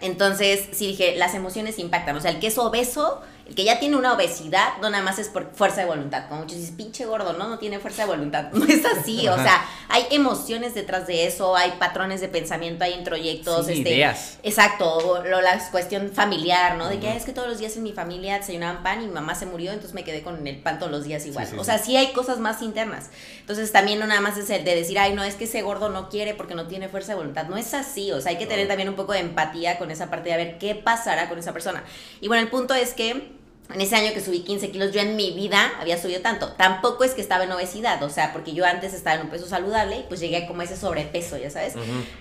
entonces, 0.02 0.70
sí 0.72 0.88
dije, 0.88 1.16
las 1.16 1.36
emociones 1.36 1.78
impactan. 1.78 2.16
O 2.16 2.22
sea, 2.22 2.32
el 2.32 2.40
que 2.40 2.48
es 2.48 2.58
obeso, 2.58 3.22
el 3.48 3.54
que 3.54 3.64
ya 3.64 3.80
tiene 3.80 3.96
una 3.96 4.14
obesidad, 4.14 4.78
no 4.82 4.90
nada 4.90 5.04
más 5.04 5.20
es 5.20 5.28
por 5.30 5.52
fuerza 5.54 5.82
de 5.82 5.88
voluntad. 5.88 6.28
Como 6.28 6.42
muchos 6.42 6.58
dicen, 6.58 6.76
pinche 6.76 7.06
gordo, 7.06 7.34
no, 7.34 7.48
no 7.48 7.60
tiene 7.60 7.80
fuerza 7.80 8.04
de 8.04 8.08
voluntad. 8.08 8.46
No 8.54 8.66
es 8.66 8.84
así. 8.86 9.28
O 9.28 9.36
sea, 9.36 9.64
hay 9.90 10.06
emociones 10.12 10.74
detrás 10.74 11.06
de 11.06 11.28
eso, 11.28 11.56
hay 11.56 11.74
patrones 11.78 12.22
de 12.22 12.28
pensamiento, 12.28 12.84
hay 12.84 12.94
introyectos. 12.94 13.68
Sí, 13.68 13.74
este, 13.74 13.92
ideas. 13.92 14.40
Exacto, 14.42 15.24
lo, 15.24 15.42
la 15.42 15.60
cuestión 15.70 16.12
familiar, 16.12 16.78
¿no? 16.78 16.90
De 16.90 17.00
que 17.00 17.08
"Ay, 17.10 17.18
es 17.18 17.26
que 17.26 17.34
todos 17.34 17.48
los 17.48 17.60
días 17.60 17.76
en 17.78 17.84
mi 17.84 17.94
familia 17.94 18.40
desayunaban 18.40 18.82
pan 18.82 19.04
y 19.04 19.06
mi 19.06 19.12
mamá 19.12 19.36
se 19.36 19.46
murió, 19.46 19.72
entonces 19.72 19.94
me 19.94 20.04
quedé 20.04 20.24
con 20.24 20.46
el 20.48 20.58
pan 20.58 20.80
todos 20.80 20.92
los 20.92 21.04
días 21.04 21.26
igual. 21.26 21.46
sí, 21.46 21.56
o 21.58 21.64
sea, 21.64 21.78
sí 21.78 21.96
hay 21.98 22.14
cosas 22.14 22.40
más 22.40 22.62
internas. 22.64 23.10
Entonces 23.42 23.72
también 23.72 24.00
no 24.00 24.08
nada 24.08 24.22
más 24.22 24.38
es 24.38 24.50
el 24.50 24.64
de 24.64 24.76
decir, 24.76 24.98
ay, 24.98 25.14
no, 25.14 25.24
es 25.24 25.36
que 25.36 25.44
ese 25.44 25.62
gordo 25.62 25.90
no 25.90 26.10
quiere 26.10 26.34
porque 26.34 26.56
no 26.56 26.68
tiene 26.68 26.90
fuerza 26.90 27.12
de 27.12 27.18
voluntad. 27.18 27.46
No 27.48 27.58
es 27.58 27.74
así, 27.76 28.12
o 28.12 28.22
sea, 28.22 28.32
hay 28.32 28.38
que 28.38 28.48
tener 28.48 28.68
también 28.68 28.90
un 28.90 28.96
poco 28.96 29.14
de 29.14 29.20
empatía 29.20 29.78
con 29.78 29.92
esa 29.92 30.10
parte 30.10 30.30
de 30.30 30.34
a 30.34 30.38
ver 30.38 30.58
qué 30.58 30.74
pasará 30.74 31.30
con 31.30 31.38
esa 31.38 31.54
persona. 31.54 31.84
Y 32.22 32.28
bueno, 32.28 32.42
el 32.42 32.50
punto 32.50 32.74
es 32.74 32.94
que 32.94 33.35
en 33.74 33.82
ese 33.82 33.96
año 33.96 34.14
que 34.14 34.22
subí 34.22 34.42
15 34.42 34.70
kilos, 34.72 34.92
yo 34.92 35.02
en 35.02 35.16
mi 35.16 35.32
vida 35.32 35.72
había 35.82 36.00
subido 36.00 36.22
tanto. 36.22 36.50
Tampoco 36.54 37.04
es 37.04 37.12
que 37.12 37.22
estaba 37.22 37.44
en 37.46 37.52
obesidad, 37.52 38.02
o 38.04 38.10
sea, 38.10 38.32
porque 38.32 38.54
yo 38.54 38.64
antes 38.66 38.94
estaba 38.94 39.16
en 39.16 39.24
un 39.24 39.30
peso 39.30 39.48
saludable 39.48 39.98
y 39.98 40.06
pues 40.08 40.20
llegué 40.20 40.46
como 40.48 40.62
a 40.62 40.66
ese 40.66 40.78
sobrepeso, 40.78 41.38
ya 41.38 41.50
sabes. 41.50 41.74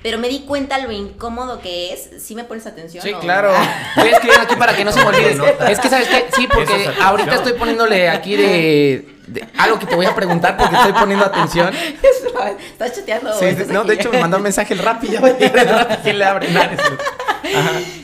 Pero 0.03 0.19
me 0.19 0.29
di 0.29 0.41
cuenta 0.47 0.79
lo 0.79 0.91
incómodo 0.91 1.61
que 1.61 1.93
es. 1.93 2.11
¿Sí 2.23 2.35
me 2.35 2.45
pones 2.45 2.67
atención? 2.67 3.05
Sí, 3.05 3.13
o- 3.13 3.21
claro. 3.21 3.53
Estoy 3.97 4.11
escribiendo 4.13 4.45
aquí 4.47 4.57
para 4.57 4.75
que 4.75 4.85
no 4.85 4.93
se 4.93 5.01
me 5.01 5.07
olvide. 5.07 5.37
Es 5.71 5.79
que, 5.81 5.89
¿sabes 5.89 6.09
qué? 6.09 6.27
Sí, 6.35 6.49
porque 6.53 6.85
es 6.85 6.91
ahorita 7.01 7.35
estoy 7.35 7.53
poniéndole 7.53 8.09
aquí 8.09 8.37
de, 8.37 9.15
de 9.27 9.49
algo 9.59 9.79
que 9.79 9.87
te 9.87 9.95
voy 9.95 10.07
a 10.07 10.15
preguntar 10.15 10.57
porque 10.57 10.75
estoy 10.77 10.93
poniendo 10.93 11.27
atención. 11.27 11.75
¿Estás 12.73 12.95
chateando? 12.95 13.33
Sí, 13.39 13.47
no, 13.69 13.81
aquí? 13.81 13.89
de 13.89 13.95
hecho 13.95 14.11
me 14.11 14.21
mandó 14.21 14.39
un 14.39 14.43
mensaje 14.43 14.75
el 14.75 14.81
rap 14.81 15.03
y 15.05 15.09
ya 15.09 15.21
va 15.21 15.29
a 15.29 15.39
llegar 15.39 15.67
el 15.67 15.75
rap 15.75 15.91
y 15.93 15.97
¿quién 16.03 16.19
le 16.19 16.25
abre? 16.25 16.49
Nada, 16.51 16.71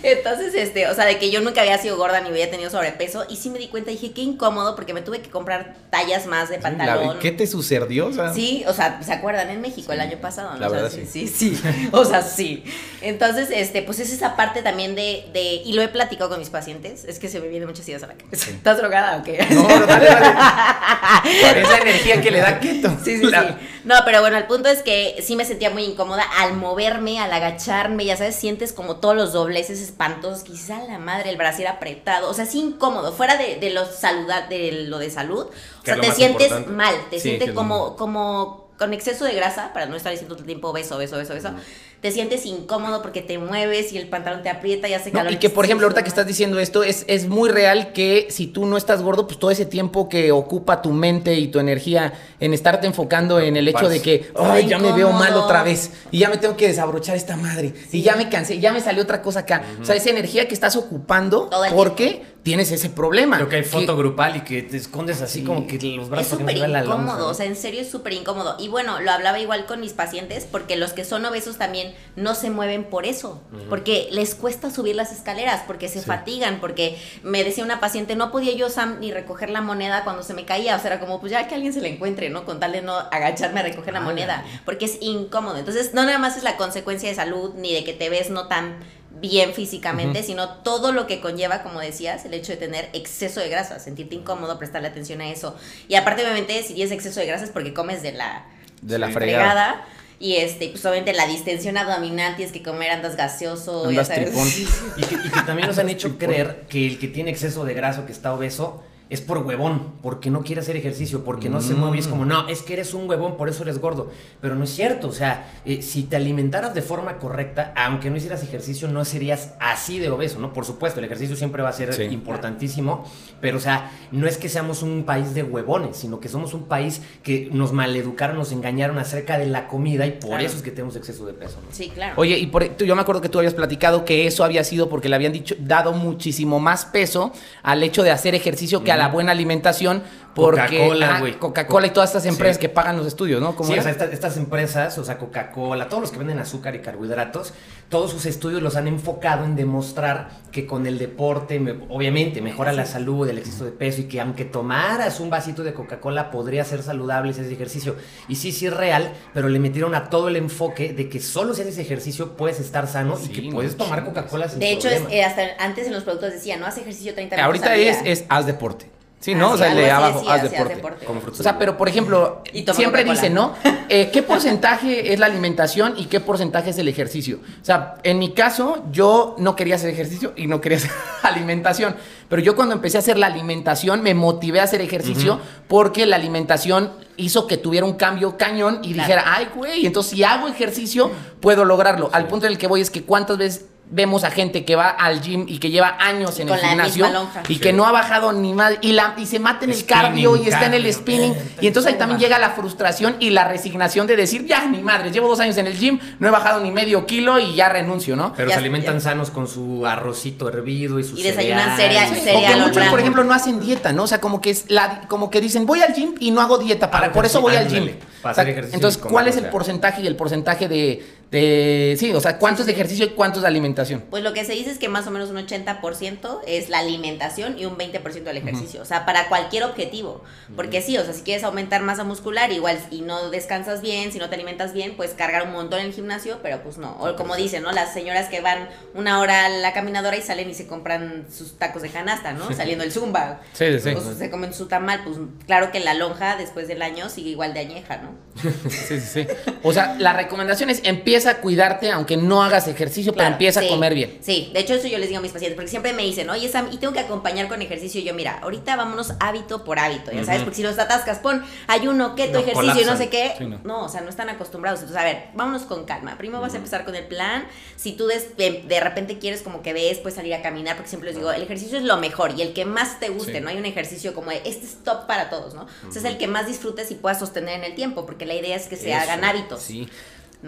Entonces, 0.02 0.54
este, 0.54 0.86
o 0.88 0.94
sea, 0.94 1.04
de 1.04 1.18
que 1.18 1.30
yo 1.30 1.40
nunca 1.40 1.60
había 1.62 1.78
sido 1.78 1.96
gorda 1.96 2.20
ni 2.20 2.28
había 2.28 2.50
tenido 2.50 2.70
sobrepeso. 2.70 3.24
Y 3.28 3.36
sí 3.36 3.50
me 3.50 3.58
di 3.58 3.68
cuenta, 3.68 3.90
dije, 3.90 4.12
qué 4.12 4.22
incómodo, 4.22 4.74
porque 4.76 4.94
me 4.94 5.02
tuve 5.02 5.20
que 5.20 5.30
comprar 5.30 5.74
tallas 5.90 6.26
más 6.26 6.48
de 6.48 6.58
pantalón. 6.58 7.18
¿Qué 7.18 7.32
te 7.32 7.46
sucedió? 7.46 8.06
O 8.08 8.12
sea, 8.12 8.32
Sí, 8.34 8.64
o 8.66 8.72
sea, 8.72 9.02
¿se 9.02 9.12
acuerdan 9.12 9.50
en 9.50 9.60
México 9.60 9.92
el 9.92 10.00
año 10.00 10.18
pasado? 10.18 10.52
¿no? 10.54 10.58
la 10.60 10.66
O 10.68 10.70
sea, 10.70 10.82
verdad, 10.82 10.96
sí, 10.96 11.06
sí, 11.06 11.28
sí. 11.54 11.60
O 11.92 12.04
sea, 12.04 12.22
sí. 12.22 12.64
Entonces, 13.02 13.48
este, 13.52 13.82
pues 13.82 13.98
es 14.00 14.12
esa 14.12 14.36
parte 14.36 14.62
también 14.62 14.94
de, 14.94 15.28
de, 15.32 15.62
y 15.64 15.72
lo 15.72 15.82
he 15.82 15.88
platicado 15.88 16.30
con 16.30 16.38
mis 16.38 16.50
pacientes, 16.50 17.04
es 17.04 17.18
que 17.18 17.28
se 17.28 17.40
me 17.40 17.48
vienen 17.48 17.68
muchas 17.68 17.86
ideas 17.88 18.02
a 18.02 18.06
la 18.08 18.14
cabeza. 18.14 18.50
¿Estás 18.50 18.78
drogada 18.78 19.16
o 19.18 19.22
qué? 19.22 19.44
No, 19.50 19.62
no, 19.62 19.86
dale, 19.86 20.06
dale. 20.06 21.60
Esa 21.60 21.78
energía 21.78 22.20
que 22.22 22.30
le 22.30 22.40
da 22.40 22.60
keto. 22.60 22.90
Sí, 23.04 23.18
sí, 23.18 23.24
La- 23.30 23.42
sí. 23.48 23.54
No, 23.84 23.94
pero 24.04 24.20
bueno, 24.20 24.36
el 24.36 24.44
punto 24.44 24.68
es 24.68 24.82
que 24.82 25.16
sí 25.22 25.36
me 25.36 25.44
sentía 25.46 25.70
muy 25.70 25.84
incómoda 25.84 26.22
al 26.38 26.54
moverme, 26.54 27.18
al 27.18 27.32
agacharme, 27.32 28.04
ya 28.04 28.16
sabes, 28.16 28.36
sientes 28.36 28.72
como 28.74 28.96
todos 28.96 29.16
los 29.16 29.29
dobleces 29.32 29.80
espantosos, 29.80 30.42
quizá 30.44 30.82
la 30.84 30.98
madre, 30.98 31.30
el 31.30 31.36
brasier 31.36 31.68
apretado, 31.68 32.28
o 32.30 32.34
sea, 32.34 32.46
sí 32.46 32.58
incómodo, 32.60 33.12
fuera 33.12 33.36
de, 33.36 33.56
de 33.56 33.70
lo 33.70 33.84
saluda, 33.86 34.46
de 34.48 34.72
lo 34.88 34.98
de 34.98 35.10
salud, 35.10 35.46
o 35.46 35.82
Que 35.82 35.92
sea, 35.92 35.96
es 35.96 36.00
te 36.00 36.12
sientes 36.12 36.46
importante. 36.48 36.70
mal, 36.70 36.94
te 37.10 37.18
Sí, 37.18 37.38
que 37.38 37.38
sientes 37.38 37.48
es 37.48 37.54
como, 37.54 37.96
como 37.96 38.68
con 38.78 38.92
exceso 38.94 39.24
de 39.24 39.34
grasa, 39.34 39.72
para 39.74 39.86
no 39.86 39.96
estar 39.96 40.10
diciendo 40.10 40.34
todo 40.34 40.42
el 40.42 40.46
tiempo 40.46 40.72
beso, 40.72 40.96
beso, 40.98 41.16
beso, 41.18 41.34
beso, 41.34 41.54
te 42.00 42.10
sientes 42.12 42.46
incómodo 42.46 43.02
porque 43.02 43.20
te 43.20 43.36
mueves 43.38 43.92
y 43.92 43.98
el 43.98 44.08
pantalón 44.08 44.42
te 44.42 44.48
aprieta 44.48 44.88
y 44.88 44.94
hace 44.94 45.10
No, 45.10 45.18
calor. 45.18 45.32
y 45.32 45.36
que 45.36 45.50
por 45.50 45.66
ejemplo, 45.66 45.86
ahorita 45.86 46.02
que 46.02 46.08
estás 46.08 46.26
diciendo 46.26 46.58
esto, 46.58 46.82
es, 46.82 47.04
es 47.08 47.28
muy 47.28 47.50
real 47.50 47.92
que 47.92 48.26
si 48.30 48.46
tú 48.46 48.64
no 48.64 48.76
estás 48.78 49.02
gordo, 49.02 49.26
pues 49.26 49.38
todo 49.38 49.50
ese 49.50 49.66
tiempo 49.66 50.08
que 50.08 50.32
ocupa 50.32 50.80
tu 50.80 50.92
mente 50.92 51.34
y 51.34 51.48
tu 51.48 51.58
energía 51.58 52.14
en 52.40 52.54
estarte 52.54 52.86
enfocando 52.86 53.38
en 53.38 53.56
el 53.56 53.68
hecho 53.68 53.88
de 53.88 54.00
que, 54.00 54.30
ay, 54.34 54.66
ya 54.66 54.78
me 54.78 54.92
veo 54.92 55.12
mal 55.12 55.34
otra 55.36 55.62
vez 55.62 55.90
y 56.10 56.18
ya 56.20 56.30
me 56.30 56.38
tengo 56.38 56.56
que 56.56 56.68
desabrochar 56.68 57.16
esta 57.16 57.36
madre 57.36 57.74
y 57.92 58.00
ya 58.00 58.16
me 58.16 58.30
cansé, 58.30 58.58
ya 58.60 58.72
me 58.72 58.80
salió 58.80 59.02
otra 59.02 59.20
cosa 59.20 59.40
acá. 59.40 59.62
O 59.80 59.84
sea, 59.84 59.94
esa 59.94 60.08
energía 60.10 60.48
que 60.48 60.54
estás 60.54 60.76
ocupando 60.76 61.50
porque 61.74 62.22
tienes 62.42 62.72
ese 62.72 62.88
problema. 62.88 63.36
Creo 63.36 63.48
que 63.50 63.56
hay 63.56 63.62
Que- 63.62 63.68
foto 63.68 63.94
grupal 63.98 64.36
y 64.36 64.40
que 64.40 64.62
te 64.62 64.78
escondes 64.78 65.20
así 65.20 65.40
Sí. 65.40 65.44
como 65.44 65.66
que 65.66 65.74
los 65.74 66.04
Es 66.04 66.08
brazos 66.08 66.38
súper 66.38 66.56
la 66.56 66.66
lonja, 66.82 66.84
incómodo, 67.02 67.28
o 67.28 67.34
sea, 67.34 67.44
en 67.44 67.54
serio 67.56 67.82
es 67.82 67.90
súper 67.90 68.14
incómodo. 68.14 68.56
Y 68.58 68.68
bueno, 68.68 68.98
lo 69.00 69.10
hablaba 69.10 69.38
igual 69.38 69.66
con 69.66 69.80
mis 69.80 69.92
pacientes, 69.92 70.46
porque 70.50 70.76
los 70.76 70.94
que 70.94 71.04
son 71.04 71.22
obesos 71.26 71.58
también 71.58 71.89
no 72.16 72.34
se 72.34 72.50
mueven 72.50 72.84
por 72.84 73.06
eso, 73.06 73.42
porque 73.68 74.08
les 74.10 74.34
cuesta 74.34 74.70
subir 74.70 74.96
las 74.96 75.12
escaleras, 75.12 75.62
porque 75.66 75.88
se 75.88 76.02
fatigan, 76.02 76.60
porque 76.60 76.98
me 77.22 77.44
decía 77.44 77.64
una 77.64 77.80
paciente, 77.80 78.16
no 78.16 78.30
podía 78.30 78.54
yo, 78.54 78.68
Sam, 78.68 78.98
ni 79.00 79.12
recoger 79.12 79.50
la 79.50 79.60
moneda 79.60 80.04
cuando 80.04 80.22
se 80.22 80.34
me 80.34 80.44
caía, 80.44 80.76
o 80.76 80.78
sea, 80.78 80.92
era 80.92 81.00
como, 81.00 81.20
pues 81.20 81.32
ya 81.32 81.46
que 81.48 81.54
alguien 81.54 81.72
se 81.72 81.80
la 81.80 81.88
encuentre, 81.88 82.30
¿no? 82.30 82.44
Con 82.44 82.60
tal 82.60 82.72
de 82.72 82.82
no 82.82 82.96
agacharme 82.96 83.60
a 83.60 83.62
recoger 83.64 83.92
la 83.92 84.00
Ah, 84.00 84.02
moneda, 84.02 84.44
porque 84.64 84.86
es 84.86 84.98
incómodo. 85.00 85.56
Entonces, 85.58 85.94
no 85.94 86.04
nada 86.04 86.18
más 86.18 86.36
es 86.36 86.42
la 86.42 86.56
consecuencia 86.56 87.08
de 87.08 87.14
salud, 87.14 87.54
ni 87.56 87.72
de 87.74 87.84
que 87.84 87.92
te 87.92 88.08
ves 88.08 88.30
no 88.30 88.48
tan 88.48 88.78
bien 89.20 89.52
físicamente, 89.52 90.22
sino 90.22 90.48
todo 90.48 90.92
lo 90.92 91.06
que 91.06 91.20
conlleva, 91.20 91.62
como 91.62 91.80
decías, 91.80 92.24
el 92.24 92.32
hecho 92.32 92.52
de 92.52 92.58
tener 92.58 92.88
exceso 92.94 93.40
de 93.40 93.48
grasa, 93.50 93.78
sentirte 93.78 94.14
incómodo, 94.14 94.58
prestarle 94.58 94.88
atención 94.88 95.20
a 95.20 95.28
eso. 95.30 95.56
Y 95.88 95.96
aparte, 95.96 96.22
obviamente, 96.22 96.62
si 96.62 96.74
tienes 96.74 96.92
exceso 96.92 97.20
de 97.20 97.26
grasa 97.26 97.44
es 97.44 97.50
porque 97.50 97.74
comes 97.74 98.02
de 98.02 98.12
la, 98.12 98.46
de 98.80 98.98
la 98.98 99.10
fregada. 99.10 99.84
Y 100.22 100.36
este, 100.36 100.68
pues 100.68 100.84
obviamente 100.84 101.14
la 101.14 101.26
distensión 101.26 101.78
abdominal, 101.78 102.36
tienes 102.36 102.52
que 102.52 102.62
comer, 102.62 102.90
andas 102.90 103.16
gaseoso, 103.16 103.86
Andas 103.88 104.08
ya 104.08 104.14
sabes. 104.16 104.58
Y 104.98 105.00
que, 105.02 105.14
y 105.14 105.30
que 105.30 105.40
también 105.46 105.66
nos 105.66 105.78
han 105.78 105.88
hecho 105.88 106.18
creer 106.18 106.66
que 106.68 106.86
el 106.86 106.98
que 106.98 107.08
tiene 107.08 107.30
exceso 107.30 107.64
de 107.64 107.72
graso, 107.72 108.04
que 108.04 108.12
está 108.12 108.34
obeso, 108.34 108.82
es 109.10 109.20
por 109.20 109.38
huevón, 109.38 109.94
porque 110.02 110.30
no 110.30 110.42
quiere 110.42 110.60
hacer 110.62 110.76
ejercicio, 110.76 111.24
porque 111.24 111.48
no 111.50 111.60
se 111.60 111.74
mueve. 111.74 111.96
Y 111.96 112.00
es 112.00 112.06
como, 112.08 112.24
no, 112.24 112.48
es 112.48 112.62
que 112.62 112.72
eres 112.74 112.94
un 112.94 113.08
huevón, 113.10 113.36
por 113.36 113.48
eso 113.48 113.64
eres 113.64 113.78
gordo. 113.80 114.10
Pero 114.40 114.54
no 114.54 114.64
es 114.64 114.70
cierto. 114.70 115.08
O 115.08 115.12
sea, 115.12 115.52
eh, 115.64 115.82
si 115.82 116.04
te 116.04 116.16
alimentaras 116.16 116.72
de 116.74 116.80
forma 116.80 117.18
correcta, 117.18 117.74
aunque 117.76 118.08
no 118.08 118.16
hicieras 118.16 118.42
ejercicio, 118.44 118.88
no 118.88 119.04
serías 119.04 119.54
así 119.60 119.98
de 119.98 120.08
obeso, 120.10 120.38
¿no? 120.38 120.52
Por 120.52 120.64
supuesto, 120.64 121.00
el 121.00 121.04
ejercicio 121.06 121.34
siempre 121.36 121.60
va 121.62 121.68
a 121.70 121.72
ser 121.72 121.92
Sí. 121.92 122.04
importantísimo. 122.04 123.04
Pero, 123.40 123.56
o 123.58 123.60
sea, 123.60 123.90
no 124.12 124.26
es 124.26 124.38
que 124.38 124.48
seamos 124.48 124.82
un 124.82 125.02
país 125.04 125.34
de 125.34 125.42
huevones, 125.42 125.96
sino 125.96 126.20
que 126.20 126.28
somos 126.28 126.54
un 126.54 126.64
país 126.64 127.02
que 127.22 127.48
nos 127.52 127.72
maleducaron, 127.72 128.36
nos 128.38 128.52
engañaron 128.52 128.98
acerca 128.98 129.38
de 129.38 129.46
la 129.46 129.66
comida 129.68 130.06
y 130.06 130.12
por 130.12 130.30
Claro. 130.30 130.44
eso 130.44 130.56
es 130.56 130.62
que 130.62 130.70
tenemos 130.70 130.94
exceso 130.96 131.26
de 131.26 131.32
peso, 131.34 131.58
¿no? 131.64 131.68
Sí, 131.72 131.90
claro. 131.92 132.14
Oye, 132.16 132.38
y 132.38 132.46
por, 132.46 132.64
tú- 132.68 132.84
yo 132.84 132.94
me 132.94 133.02
acuerdo 133.02 133.20
que 133.20 133.28
tú 133.28 133.38
habías 133.38 133.54
platicado 133.54 134.04
que 134.04 134.26
eso 134.26 134.44
había 134.44 134.62
sido 134.62 134.88
porque 134.88 135.08
le 135.08 135.16
habían 135.16 135.32
dicho, 135.32 135.54
dado 135.58 135.92
muchísimo 135.92 136.60
más 136.60 136.84
peso 136.86 137.32
al 137.62 137.82
hecho 137.82 138.02
de 138.04 138.10
hacer 138.12 138.34
ejercicio 138.34 138.84
que 138.84 138.92
a 138.92 138.96
la 139.00 139.08
buena 139.08 139.32
alimentación. 139.32 140.02
Porque 140.34 140.60
Coca-Cola, 140.78 141.16
ah, 141.16 141.20
güey. 141.20 141.38
Coca-Cola 141.38 141.86
y 141.88 141.90
todas 141.90 142.10
estas 142.10 142.24
empresas 142.26 142.56
Sí. 142.56 142.60
que 142.60 142.68
pagan 142.68 142.96
los 142.96 143.06
estudios, 143.06 143.40
¿no? 143.42 143.56
¿Cómo 143.56 143.66
Sí, 143.66 143.72
era? 143.72 143.80
o 143.80 143.84
sea, 143.84 143.92
estas, 143.92 144.12
estas 144.12 144.36
empresas, 144.36 144.96
o 144.98 145.04
sea, 145.04 145.18
Coca-Cola, 145.18 145.88
todos 145.88 146.00
los 146.02 146.10
que 146.12 146.18
venden 146.18 146.38
azúcar 146.38 146.74
y 146.76 146.78
carbohidratos, 146.80 147.52
todos 147.88 148.12
sus 148.12 148.26
estudios 148.26 148.62
los 148.62 148.76
han 148.76 148.86
enfocado 148.86 149.44
en 149.44 149.56
demostrar 149.56 150.28
que 150.52 150.66
con 150.66 150.86
el 150.86 150.98
deporte, 150.98 151.58
me- 151.58 151.74
obviamente, 151.88 152.40
mejora 152.42 152.72
la 152.72 152.86
salud, 152.86 153.28
el 153.28 153.38
exceso 153.38 153.64
de 153.64 153.72
peso 153.72 154.02
y 154.02 154.04
que 154.04 154.20
aunque 154.20 154.44
tomaras 154.44 155.18
un 155.18 155.30
vasito 155.30 155.64
de 155.64 155.74
Coca-Cola 155.74 156.30
podría 156.30 156.64
ser 156.64 156.82
saludable 156.84 157.32
haces 157.32 157.50
ejercicio. 157.50 157.96
Y 158.28 158.36
sí, 158.36 158.52
sí 158.52 158.66
es 158.66 158.72
real, 158.76 159.12
pero 159.34 159.48
le 159.48 159.58
metieron 159.58 159.94
a 159.96 160.10
todo 160.10 160.28
el 160.28 160.36
enfoque 160.36 160.92
de 160.92 161.08
que 161.08 161.18
solo 161.20 161.54
si 161.54 161.62
haces 161.62 161.78
ejercicio 161.78 162.36
puedes 162.36 162.60
estar 162.60 162.86
sano 162.86 163.16
Sí, 163.16 163.30
y 163.32 163.42
que 163.46 163.50
puedes 163.52 163.76
tomar. 163.76 164.04
Coca-Cola 164.04 164.48
sin 164.48 164.60
de 164.60 164.70
hecho, 164.70 164.88
es, 164.88 165.02
eh, 165.10 165.24
hasta 165.24 165.42
antes 165.58 165.86
en 165.88 165.92
los 165.92 166.04
productos 166.04 166.32
decía, 166.32 166.56
no 166.56 166.66
hace 166.66 166.82
ejercicio 166.82 167.14
30 167.14 167.34
minutos 167.36 167.46
Ahorita 167.46 167.72
al 167.72 167.78
día. 167.80 167.90
es, 167.90 168.20
es 168.20 168.24
haz 168.28 168.46
deporte. 168.46 168.86
Sí, 169.20 169.32
Ah, 169.34 169.36
¿no? 169.38 169.50
o 169.52 169.56
sea, 169.58 169.66
el 169.66 169.72
algo 169.72 169.80
de 169.84 169.90
así 169.90 170.02
abajo, 170.02 170.18
haz 170.18 170.24
sí, 170.24 170.28
haz 170.46 170.50
deporte. 170.50 170.74
deporte. 170.76 171.04
Como 171.04 171.20
frutas 171.20 171.40
O 171.40 171.42
sea, 171.42 171.58
pero 171.58 171.76
por 171.76 171.88
ejemplo, 171.90 172.42
siempre 172.72 173.04
dicen, 173.04 173.34
¿no? 173.34 173.52
Eh, 173.90 174.08
¿Qué 174.10 174.22
porcentaje 174.22 175.12
es 175.12 175.20
la 175.20 175.26
alimentación 175.26 175.92
y 175.98 176.06
qué 176.06 176.20
porcentaje 176.20 176.70
es 176.70 176.78
el 176.78 176.88
ejercicio? 176.88 177.38
O 177.60 177.64
sea, 177.64 177.96
en 178.02 178.18
mi 178.18 178.32
caso, 178.32 178.82
yo 178.90 179.34
no 179.38 179.56
quería 179.56 179.74
hacer 179.74 179.90
ejercicio 179.90 180.32
y 180.36 180.46
no 180.46 180.62
quería 180.62 180.78
hacer 180.78 180.90
alimentación. 181.22 181.96
Pero 182.30 182.40
yo 182.40 182.56
cuando 182.56 182.74
empecé 182.74 182.96
a 182.96 183.00
hacer 183.00 183.18
la 183.18 183.26
alimentación, 183.26 184.02
me 184.02 184.14
motivé 184.14 184.60
a 184.60 184.62
hacer 184.64 184.80
ejercicio 184.80 185.38
porque 185.68 186.06
la 186.06 186.16
alimentación 186.16 186.90
hizo 187.18 187.46
que 187.46 187.58
tuviera 187.58 187.84
un 187.84 187.94
cambio 187.94 188.38
cañón 188.38 188.78
y 188.82 188.94
Claro. 188.94 189.06
dijera, 189.08 189.24
ay, 189.26 189.48
güey, 189.54 189.84
entonces 189.84 190.12
si 190.12 190.24
hago 190.24 190.48
ejercicio, 190.48 191.10
puedo 191.40 191.66
lograrlo. 191.66 192.08
Al 192.12 192.26
punto 192.26 192.46
en 192.46 192.52
el 192.52 192.58
que 192.58 192.66
voy 192.68 192.80
es 192.80 192.90
que 192.90 193.02
cuántas 193.02 193.36
veces 193.36 193.66
vemos 193.92 194.22
a 194.22 194.30
gente 194.30 194.64
que 194.64 194.76
va 194.76 194.88
al 194.88 195.20
gym 195.20 195.46
y 195.48 195.58
que 195.58 195.68
lleva 195.70 195.96
años 195.98 196.38
en 196.38 196.46
Con 196.46 196.56
el 196.58 196.62
la 196.62 196.68
gimnasio 196.68 197.04
misma 197.06 197.20
lonja. 197.20 197.42
y 197.48 197.54
Sí. 197.54 197.60
que 197.60 197.72
no 197.72 197.86
ha 197.86 197.90
bajado 197.92 198.32
ni 198.32 198.54
más 198.54 198.74
y, 198.82 198.92
la, 198.92 199.14
y 199.18 199.26
se 199.26 199.40
mata 199.40 199.64
en 199.64 199.70
el 199.72 199.76
Spinning, 199.76 200.02
cardio 200.02 200.36
y 200.36 200.42
está 200.48 200.66
en 200.66 200.74
el 200.74 200.82
cardio. 200.82 200.92
spinning 200.98 201.34
y 201.60 201.66
entonces 201.66 201.92
ahí 201.92 201.98
también 201.98 202.20
llega 202.20 202.38
la 202.38 202.50
frustración 202.50 203.16
y 203.18 203.30
la 203.30 203.48
resignación 203.48 204.06
de 204.06 204.14
decir 204.14 204.46
ya 204.46 204.64
ni 204.66 204.78
madre 204.80 205.10
llevo 205.10 205.26
dos 205.26 205.40
años 205.40 205.56
en 205.56 205.66
el 205.66 205.76
gym 205.76 205.98
no 206.20 206.28
he 206.28 206.30
bajado 206.30 206.60
ni 206.60 206.70
medio 206.70 207.04
kilo 207.04 207.40
y 207.40 207.54
ya 207.56 207.68
renuncio 207.68 208.14
no 208.14 208.32
Pero 208.36 208.48
Ya- 208.50 208.54
se 208.54 208.60
alimentan 208.60 208.94
ya. 208.94 209.00
sanos 209.00 209.30
con 209.30 209.48
su 209.48 209.84
arrocito 209.84 210.48
hervido 210.48 211.00
y 211.00 211.04
su 211.04 211.18
Y 211.18 211.22
desayunan 211.24 211.76
cereal. 211.76 212.06
cereal- 212.06 212.14
Sí, 212.14 212.20
cereal 212.20 212.44
o 212.44 212.46
que 212.54 212.56
muchos, 212.60 212.74
blanco. 212.76 212.90
por 212.92 213.00
ejemplo, 213.00 213.24
no 213.24 213.34
hacen 213.34 213.58
dieta, 213.60 213.92
¿no? 213.92 214.04
O 214.04 214.06
sea, 214.06 214.20
como 214.20 214.40
que 214.40 214.50
es 214.50 214.66
la, 214.68 215.02
como 215.08 215.30
que 215.30 215.40
dicen, 215.40 215.66
voy 215.66 215.80
al 215.82 215.92
gym 215.94 216.14
y 216.20 216.30
no 216.30 216.40
hago 216.40 216.58
dieta, 216.58 216.90
para, 216.92 217.06
Ah, 217.06 217.12
por 217.12 217.22
pues 217.22 217.32
eso 217.32 217.38
sí, 217.38 217.42
voy 217.42 217.56
al 217.56 217.64
ándale, 217.66 217.80
gym. 217.80 217.94
para 218.22 218.32
O 218.32 218.34
sea, 218.36 218.42
hacer 218.42 218.48
ejercicio 218.52 218.76
entonces, 218.76 218.98
comer, 219.00 219.12
¿cuál 219.12 219.26
es 219.28 219.34
o 219.34 219.38
el 219.38 219.44
sea. 219.46 219.50
porcentaje 219.50 220.02
y 220.02 220.06
el 220.06 220.14
porcentaje 220.16 220.68
de, 220.68 221.04
de 221.30 221.96
sí, 221.98 222.12
o 222.12 222.20
sea, 222.20 222.38
cuánto 222.38 222.62
es 222.62 222.66
de 222.66 222.72
ejercicio 222.72 223.06
y 223.06 223.10
cuánto 223.10 223.38
es 223.38 223.42
de 223.42 223.48
alimentación? 223.48 224.02
Pues 224.10 224.24
lo 224.24 224.32
que 224.32 224.44
se 224.44 224.52
dice 224.52 224.70
es 224.70 224.78
que 224.78 224.88
más 224.88 225.06
o 225.06 225.12
menos 225.12 225.30
un 225.30 225.36
80% 225.36 226.40
es 226.46 226.68
la 226.68 226.80
alimentación 226.80 227.56
y 227.56 227.66
un 227.66 227.78
20% 227.78 228.26
el 228.26 228.36
ejercicio. 228.36 228.82
O 228.82 228.84
sea, 228.84 229.06
para 229.06 229.28
cualquier 229.28 229.62
objetivo. 229.62 230.24
Porque 230.56 230.82
sí, 230.82 230.98
o 230.98 231.04
sea, 231.04 231.14
si 231.14 231.22
quieres 231.22 231.44
aumentar 231.44 231.82
masa 231.82 232.02
muscular, 232.02 232.50
igual 232.50 232.78
y 232.90 233.02
no 233.02 233.30
descansas 233.30 233.80
bien, 233.80 234.10
si 234.10 234.18
no 234.18 234.28
te 234.28 234.34
alimentas 234.34 234.72
bien, 234.72 234.96
puedes 234.96 235.14
cargar 235.14 235.46
un 235.46 235.52
montón 235.52 235.80
en 235.80 235.86
el 235.86 235.92
gimnasio, 235.92 236.40
pero 236.42 236.62
pues 236.62 236.78
no. 236.78 236.96
O 236.98 237.14
como 237.14 237.36
dicen, 237.36 237.62
¿no? 237.62 237.70
Las 237.70 237.94
señoras 237.94 238.28
que 238.28 238.40
van 238.40 238.68
una 238.94 239.20
hora 239.20 239.46
a 239.46 239.48
la 239.48 239.72
caminadora 239.72 240.16
y 240.16 240.22
salen 240.22 240.50
y 240.50 240.54
se 240.54 240.66
compran 240.66 241.26
sus 241.32 241.58
tacos 241.58 241.82
de 241.82 241.90
canasta, 241.90 242.32
¿no? 242.32 242.52
Saliendo 242.52 242.82
el 242.82 242.90
zumba. 242.90 243.40
Sí, 243.52 243.66
sí, 243.78 243.80
sí. 243.80 243.90
O 243.90 244.00
se 244.00 244.30
comen 244.30 244.52
su 244.52 244.66
tamal, 244.66 245.02
pues 245.04 245.16
claro 245.46 245.70
que 245.70 245.78
la 245.78 245.94
lonja 245.94 246.36
después 246.36 246.66
del 246.66 246.82
año 246.82 247.08
sigue 247.08 247.30
igual 247.30 247.54
de 247.54 247.60
añeja, 247.60 247.98
¿no? 247.98 248.14
Sí, 248.70 249.00
sí, 249.00 249.00
sí. 249.00 249.26
O 249.62 249.72
sea, 249.72 249.94
la 249.98 250.12
recomendación 250.12 250.70
es 250.70 250.80
empieza 250.84 251.19
a 251.26 251.40
cuidarte 251.40 251.90
aunque 251.90 252.16
no 252.16 252.42
hagas 252.42 252.66
ejercicio, 252.68 253.12
pero 253.12 253.28
empieza 253.28 253.60
sí, 253.60 253.66
a 253.66 253.70
comer 253.70 253.94
bien. 253.94 254.18
Sí, 254.22 254.50
de 254.54 254.60
hecho 254.60 254.74
eso 254.74 254.88
yo 254.88 254.98
les 254.98 255.08
digo 255.08 255.18
a 255.18 255.22
mis 255.22 255.32
pacientes, 255.32 255.56
porque 255.56 255.70
siempre 255.70 255.92
me 255.92 256.02
dicen, 256.02 256.28
oye 256.30 256.48
Sam, 256.48 256.68
y 256.72 256.78
tengo 256.78 256.92
que 256.92 257.00
acompañar 257.00 257.48
con 257.48 257.60
ejercicio. 257.62 258.00
Y 258.00 258.04
yo, 258.04 258.14
mira, 258.14 258.38
ahorita 258.42 258.76
vámonos 258.76 259.14
hábito 259.20 259.64
por 259.64 259.78
hábito, 259.78 260.12
ya 260.12 260.24
sabes, 260.24 260.42
porque 260.42 260.56
si 260.56 260.62
los 260.62 260.78
atascas, 260.78 261.18
pon 261.18 261.42
ayuno, 261.66 262.14
keto, 262.14 262.34
No, 262.34 262.38
ejercicio 262.40 262.62
y 262.62 262.66
no 262.66 262.72
colapsan. 262.92 262.98
sé 262.98 263.08
qué. 263.08 263.34
Sí, 263.38 263.44
no. 263.44 263.60
no. 263.64 263.84
o 263.84 263.88
sea, 263.88 264.00
no 264.00 264.08
están 264.10 264.28
acostumbrados. 264.28 264.80
Entonces, 264.80 265.00
a 265.00 265.04
ver, 265.04 265.24
vámonos 265.34 265.62
con 265.62 265.84
calma. 265.84 266.16
Primero 266.18 266.40
vas 266.40 266.54
a 266.54 266.56
empezar 266.56 266.84
con 266.84 266.94
el 266.94 267.06
plan. 267.06 267.46
Si 267.76 267.92
tú 267.92 268.06
des- 268.06 268.36
de, 268.36 268.64
de 268.66 268.80
repente 268.80 269.18
quieres 269.18 269.42
como 269.42 269.62
que 269.62 269.72
ves, 269.72 269.98
pues 269.98 270.14
salir 270.14 270.34
a 270.34 270.42
caminar, 270.42 270.76
porque 270.76 270.88
siempre 270.88 271.08
les 271.10 271.16
digo, 271.16 271.30
el 271.32 271.42
ejercicio 271.42 271.78
es 271.78 271.84
lo 271.84 271.96
mejor 271.96 272.32
y 272.36 272.42
el 272.42 272.52
que 272.52 272.64
más 272.64 273.00
te 273.00 273.08
guste, 273.08 273.34
Sí. 273.34 273.40
no 273.40 273.48
hay 273.48 273.56
un 273.58 273.66
ejercicio 273.66 274.14
como 274.14 274.30
de, 274.30 274.38
este 274.44 274.66
es 274.66 274.82
top 274.84 275.06
para 275.06 275.30
todos, 275.30 275.54
¿no? 275.54 275.62
O 275.88 275.92
sea, 275.92 276.00
es 276.00 276.04
el 276.04 276.18
que 276.18 276.26
más 276.26 276.46
disfrutes 276.46 276.90
y 276.90 276.94
puedas 276.94 277.18
sostener 277.18 277.54
en 277.58 277.64
el 277.64 277.74
tiempo, 277.74 278.06
porque 278.06 278.26
la 278.26 278.34
idea 278.34 278.56
es 278.56 278.66
que 278.68 278.76
se 278.76 278.90
Eso, 278.92 279.00
hagan 279.00 279.24
hábitos. 279.24 279.60
Sí. 279.62 279.88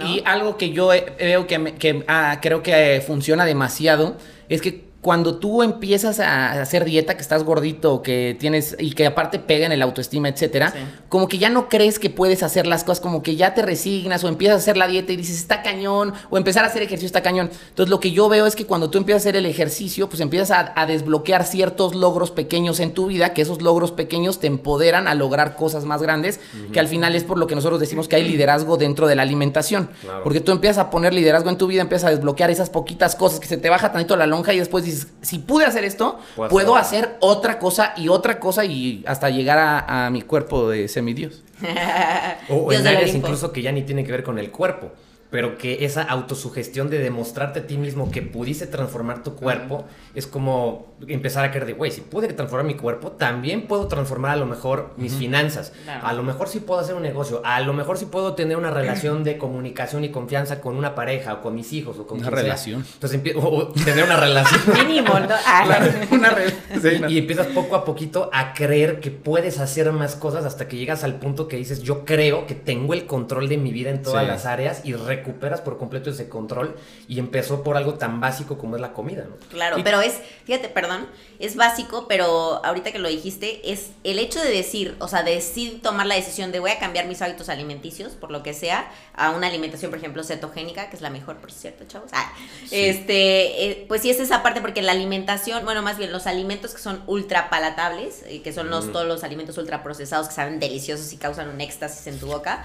Y 0.01 0.23
algo 0.25 0.57
que 0.57 0.71
yo 0.71 0.89
veo 1.19 1.47
que, 1.47 1.59
me- 1.59 1.75
que, 1.75 2.05
ah, 2.09 2.39
creo 2.41 2.63
que 2.63 2.97
eh, 2.97 3.01
funciona 3.03 3.45
demasiado 3.45 4.17
es 4.49 4.63
que 4.63 4.85
cuando 5.03 5.35
tú 5.35 5.65
empiezas 5.65 6.21
a 6.21 6.63
hacer 6.63 6.85
dieta, 6.85 7.17
que 7.17 7.23
estás 7.23 7.43
gordito, 7.43 8.03
que 8.03 8.37
tienes 8.39 8.77
y 8.79 8.93
que 8.93 9.05
aparte 9.05 9.41
pega 9.41 9.67
en 9.67 9.73
el 9.73 9.83
autoestima, 9.83 10.29
etcétera, 10.29 10.71
Sí. 10.71 10.79
como 11.09 11.27
que 11.27 11.39
ya 11.39 11.51
no 11.51 11.69
crees 11.69 11.99
que 11.99 12.09
puedes 12.09 12.45
hacer 12.45 12.69
las 12.69 12.85
cosas, 12.85 13.01
como 13.01 13.21
que 13.21 13.35
ya 13.35 13.53
te 13.53 13.63
resignas 13.63 14.23
o 14.23 14.29
empiezas 14.29 14.55
a 14.55 14.59
hacer 14.61 14.77
la 14.77 14.87
dieta 14.87 15.13
y 15.13 15.17
dices 15.17 15.37
está 15.39 15.61
cañón 15.63 16.15
o 16.31 16.39
empezar 16.39 16.65
a 16.65 16.69
hacer 16.69 16.83
ejercicio 16.83 17.07
está 17.07 17.21
cañón. 17.21 17.51
Entonces 17.71 17.91
lo 17.91 17.99
que 17.99 18.13
yo 18.13 18.29
veo 18.29 18.47
es 18.47 18.55
que 18.55 18.65
cuando 18.65 18.91
tú 18.91 18.99
empiezas 18.99 19.23
a 19.23 19.25
hacer 19.25 19.37
el 19.37 19.47
ejercicio, 19.47 20.09
pues 20.09 20.21
empiezas 20.21 20.53
a, 20.53 20.73
a 20.81 20.87
desbloquear 20.87 21.45
ciertos 21.45 21.97
logros 21.97 22.31
pequeños 22.31 22.79
en 22.79 22.93
tu 22.95 23.07
vida, 23.07 23.35
que 23.35 23.43
esos 23.43 23.61
logros 23.61 23.91
pequeños 23.91 24.39
te 24.39 24.47
empoderan 24.47 25.09
a 25.09 25.17
lograr 25.17 25.57
cosas 25.57 25.85
más 25.85 26.01
grandes, 26.01 26.39
que 26.73 26.79
al 26.79 26.87
final 26.87 27.17
es 27.17 27.25
por 27.25 27.39
lo 27.39 27.49
que 27.49 27.57
nosotros 27.57 27.81
decimos 27.81 28.07
que 28.07 28.15
hay 28.15 28.23
liderazgo 28.29 28.77
dentro 28.77 29.09
de 29.09 29.17
la 29.17 29.23
alimentación. 29.23 29.91
Claro. 30.01 30.23
Porque 30.23 30.39
tú 30.41 30.53
empiezas 30.53 30.79
a 30.79 30.91
poner 30.91 31.13
liderazgo 31.13 31.51
en 31.51 31.59
tu 31.59 31.67
vida, 31.67 31.83
empiezas 31.83 32.07
a 32.07 32.11
desbloquear 32.11 32.53
esas 32.53 32.71
poquitas 32.71 33.17
cosas 33.17 33.41
que 33.41 33.49
se 33.49 33.57
te 33.57 33.69
baja 33.69 33.91
tantito 33.91 34.15
la 34.17 34.27
lonja 34.27 34.55
y 34.55 34.59
después 34.61 34.85
dices, 34.85 34.92
si 35.21 35.39
pude 35.39 35.65
hacer 35.65 35.85
esto, 35.85 36.19
Puedo 36.37 36.51
puedo 36.51 36.77
hacer 36.77 37.05
hacer 37.05 37.17
otra 37.21 37.59
cosa 37.59 37.95
y 37.97 38.09
otra 38.09 38.39
cosa 38.39 38.65
y 38.65 39.05
hasta 39.07 39.31
llegar 39.31 39.59
a, 39.59 40.07
a 40.07 40.11
mi 40.11 40.23
cuerpo 40.23 40.69
de 40.71 40.89
semidios. 40.89 41.43
O, 42.49 42.73
en 42.73 42.87
áreas 42.87 43.15
incluso 43.15 43.53
que 43.53 43.63
ya 43.63 43.73
ni 43.73 43.83
tiene 43.83 44.05
que 44.05 44.13
ver 44.13 44.23
con 44.25 44.39
el 44.39 44.51
cuerpo. 44.51 44.93
Pero 45.33 45.59
que 45.59 45.85
esa 45.85 46.03
autosugestión 46.03 46.89
de 46.91 46.99
demostrarte 46.99 47.61
a 47.61 47.67
ti 47.67 47.77
mismo 47.79 48.11
que 48.13 48.23
pudiste 48.23 48.69
transformar 48.69 49.25
tu 49.25 49.35
cuerpo 49.35 49.85
es 50.15 50.29
como 50.29 50.93
empezar 51.09 51.45
a 51.45 51.51
creer 51.51 51.67
de, 51.67 51.73
güey, 51.73 51.91
si 51.91 52.03
pude 52.03 52.29
transformar 52.29 52.65
mi 52.67 52.77
cuerpo, 52.77 53.11
también 53.13 53.67
puedo 53.67 53.89
transformar 53.89 54.33
a 54.33 54.37
lo 54.37 54.47
mejor 54.47 54.93
mis 54.97 55.15
finanzas. 55.15 55.73
Claro. 55.83 56.07
A 56.07 56.13
lo 56.13 56.23
mejor 56.23 56.49
sí 56.49 56.61
puedo 56.61 56.79
hacer 56.81 56.95
un 56.95 57.03
negocio, 57.03 57.41
a 57.45 57.61
lo 57.63 57.73
mejor 57.73 57.99
sí 57.99 58.05
puedo 58.05 58.35
tener 58.35 58.57
una 58.57 58.71
relación 58.71 59.25
de 59.25 59.39
comunicación 59.39 60.05
y 60.05 60.11
confianza 60.11 60.61
con 60.61 60.77
una 60.77 60.95
pareja 60.95 61.35
o 61.35 61.41
con 61.41 61.55
mis 61.57 61.73
hijos 61.73 61.99
o 61.99 62.07
con 62.07 62.19
Una 62.19 62.29
quien 62.29 62.35
sea. 62.37 62.43
relación. 62.45 62.85
Entonces 62.95 63.21
o- 63.35 63.41
o 63.49 63.69
tener 63.69 64.05
una 64.05 64.17
relación. 64.21 64.61
Mínimo, 64.87 65.19
¿no? 65.19 65.29
Ah, 65.47 65.81
Una 66.11 66.29
red. 66.31 66.53
Sí, 66.81 66.99
no. 67.01 67.09
Y 67.09 67.19
empiezas 67.19 67.47
poco 67.49 67.75
a 67.75 67.85
poquito 67.87 68.29
a 68.35 68.53
creer 68.53 69.01
que 69.01 69.11
puedes 69.11 69.59
hacer 69.59 69.91
más 69.93 70.15
cosas 70.15 70.45
hasta 70.45 70.69
que 70.69 70.77
llegas 70.77 71.05
al 71.05 71.15
punto 71.17 71.49
que 71.49 71.57
dices, 71.57 71.83
yo 71.83 72.05
creo 72.05 72.47
que 72.47 72.55
tengo 72.55 72.93
el 72.93 73.07
control 73.07 73.49
de 73.49 73.57
mi 73.57 73.73
vida 73.73 73.89
en 73.91 74.03
todas 74.03 74.23
Sí. 74.25 74.29
las 74.29 74.45
áreas 74.47 74.83
y 74.85 74.93
recuperas 75.23 75.61
por 75.61 75.79
completo 75.79 76.11
ese 76.11 76.29
control 76.29 76.77
y 77.09 77.19
empezó 77.19 77.63
por 77.63 77.77
algo 77.77 77.95
tan 77.95 78.21
básico 78.21 78.59
como 78.59 78.77
es 78.77 78.83
la 78.83 78.93
comida, 78.93 79.25
¿no? 79.29 79.37
Claro, 79.49 79.79
Y- 79.79 79.83
pero 79.83 80.01
es, 80.01 80.15
fíjate, 80.45 80.69
perdón, 80.69 81.07
es 81.39 81.57
básico, 81.57 82.07
pero 82.09 82.65
ahorita 82.65 82.93
que 82.93 82.99
lo 82.99 83.09
dijiste, 83.09 83.73
es 83.73 83.91
el 84.05 84.19
hecho 84.19 84.41
de 84.41 84.51
decir, 84.51 84.97
o 84.99 85.09
sea, 85.09 85.23
de 85.23 85.41
sí 85.41 85.81
tomar 85.83 86.07
la 86.07 86.15
decisión 86.15 86.53
de 86.53 86.61
voy 86.61 86.71
a 86.71 86.79
cambiar 86.79 87.07
mis 87.07 87.23
hábitos 87.23 87.49
alimenticios, 87.49 88.13
por 88.13 88.31
lo 88.31 88.43
que 88.43 88.55
sea, 88.55 88.91
a 89.15 89.31
una 89.31 89.47
alimentación, 89.47 89.91
por 89.91 89.99
ejemplo, 89.99 90.23
cetogénica, 90.25 90.89
que 90.91 90.97
es 90.97 91.03
la 91.03 91.11
mejor, 91.11 91.37
por 91.39 91.53
cierto, 91.53 91.85
chavos. 91.87 92.11
Ah, 92.13 92.33
Este, 92.71 93.65
eh, 93.71 93.85
pues 93.89 94.03
sí 94.03 94.11
es 94.11 94.19
esa 94.21 94.43
parte, 94.43 94.61
porque 94.61 94.83
la 94.83 94.93
alimentación, 94.93 95.65
bueno, 95.65 95.83
más 95.83 95.99
bien 95.99 96.13
los 96.13 96.27
alimentos 96.27 96.75
que 96.75 96.81
son 96.81 97.03
ultra 97.07 97.49
palatables, 97.51 98.23
eh, 98.27 98.43
que 98.43 98.53
son 98.53 98.71
los, 98.71 98.91
todos 98.93 99.07
los 99.07 99.23
alimentos 99.25 99.57
ultra 99.59 99.83
procesados 99.83 100.29
que 100.29 100.35
saben 100.35 100.59
deliciosos 100.59 101.13
y 101.13 101.17
causan 101.17 101.49
un 101.49 101.61
éxtasis 101.61 102.07
en 102.07 102.19
tu 102.19 102.27
boca, 102.27 102.65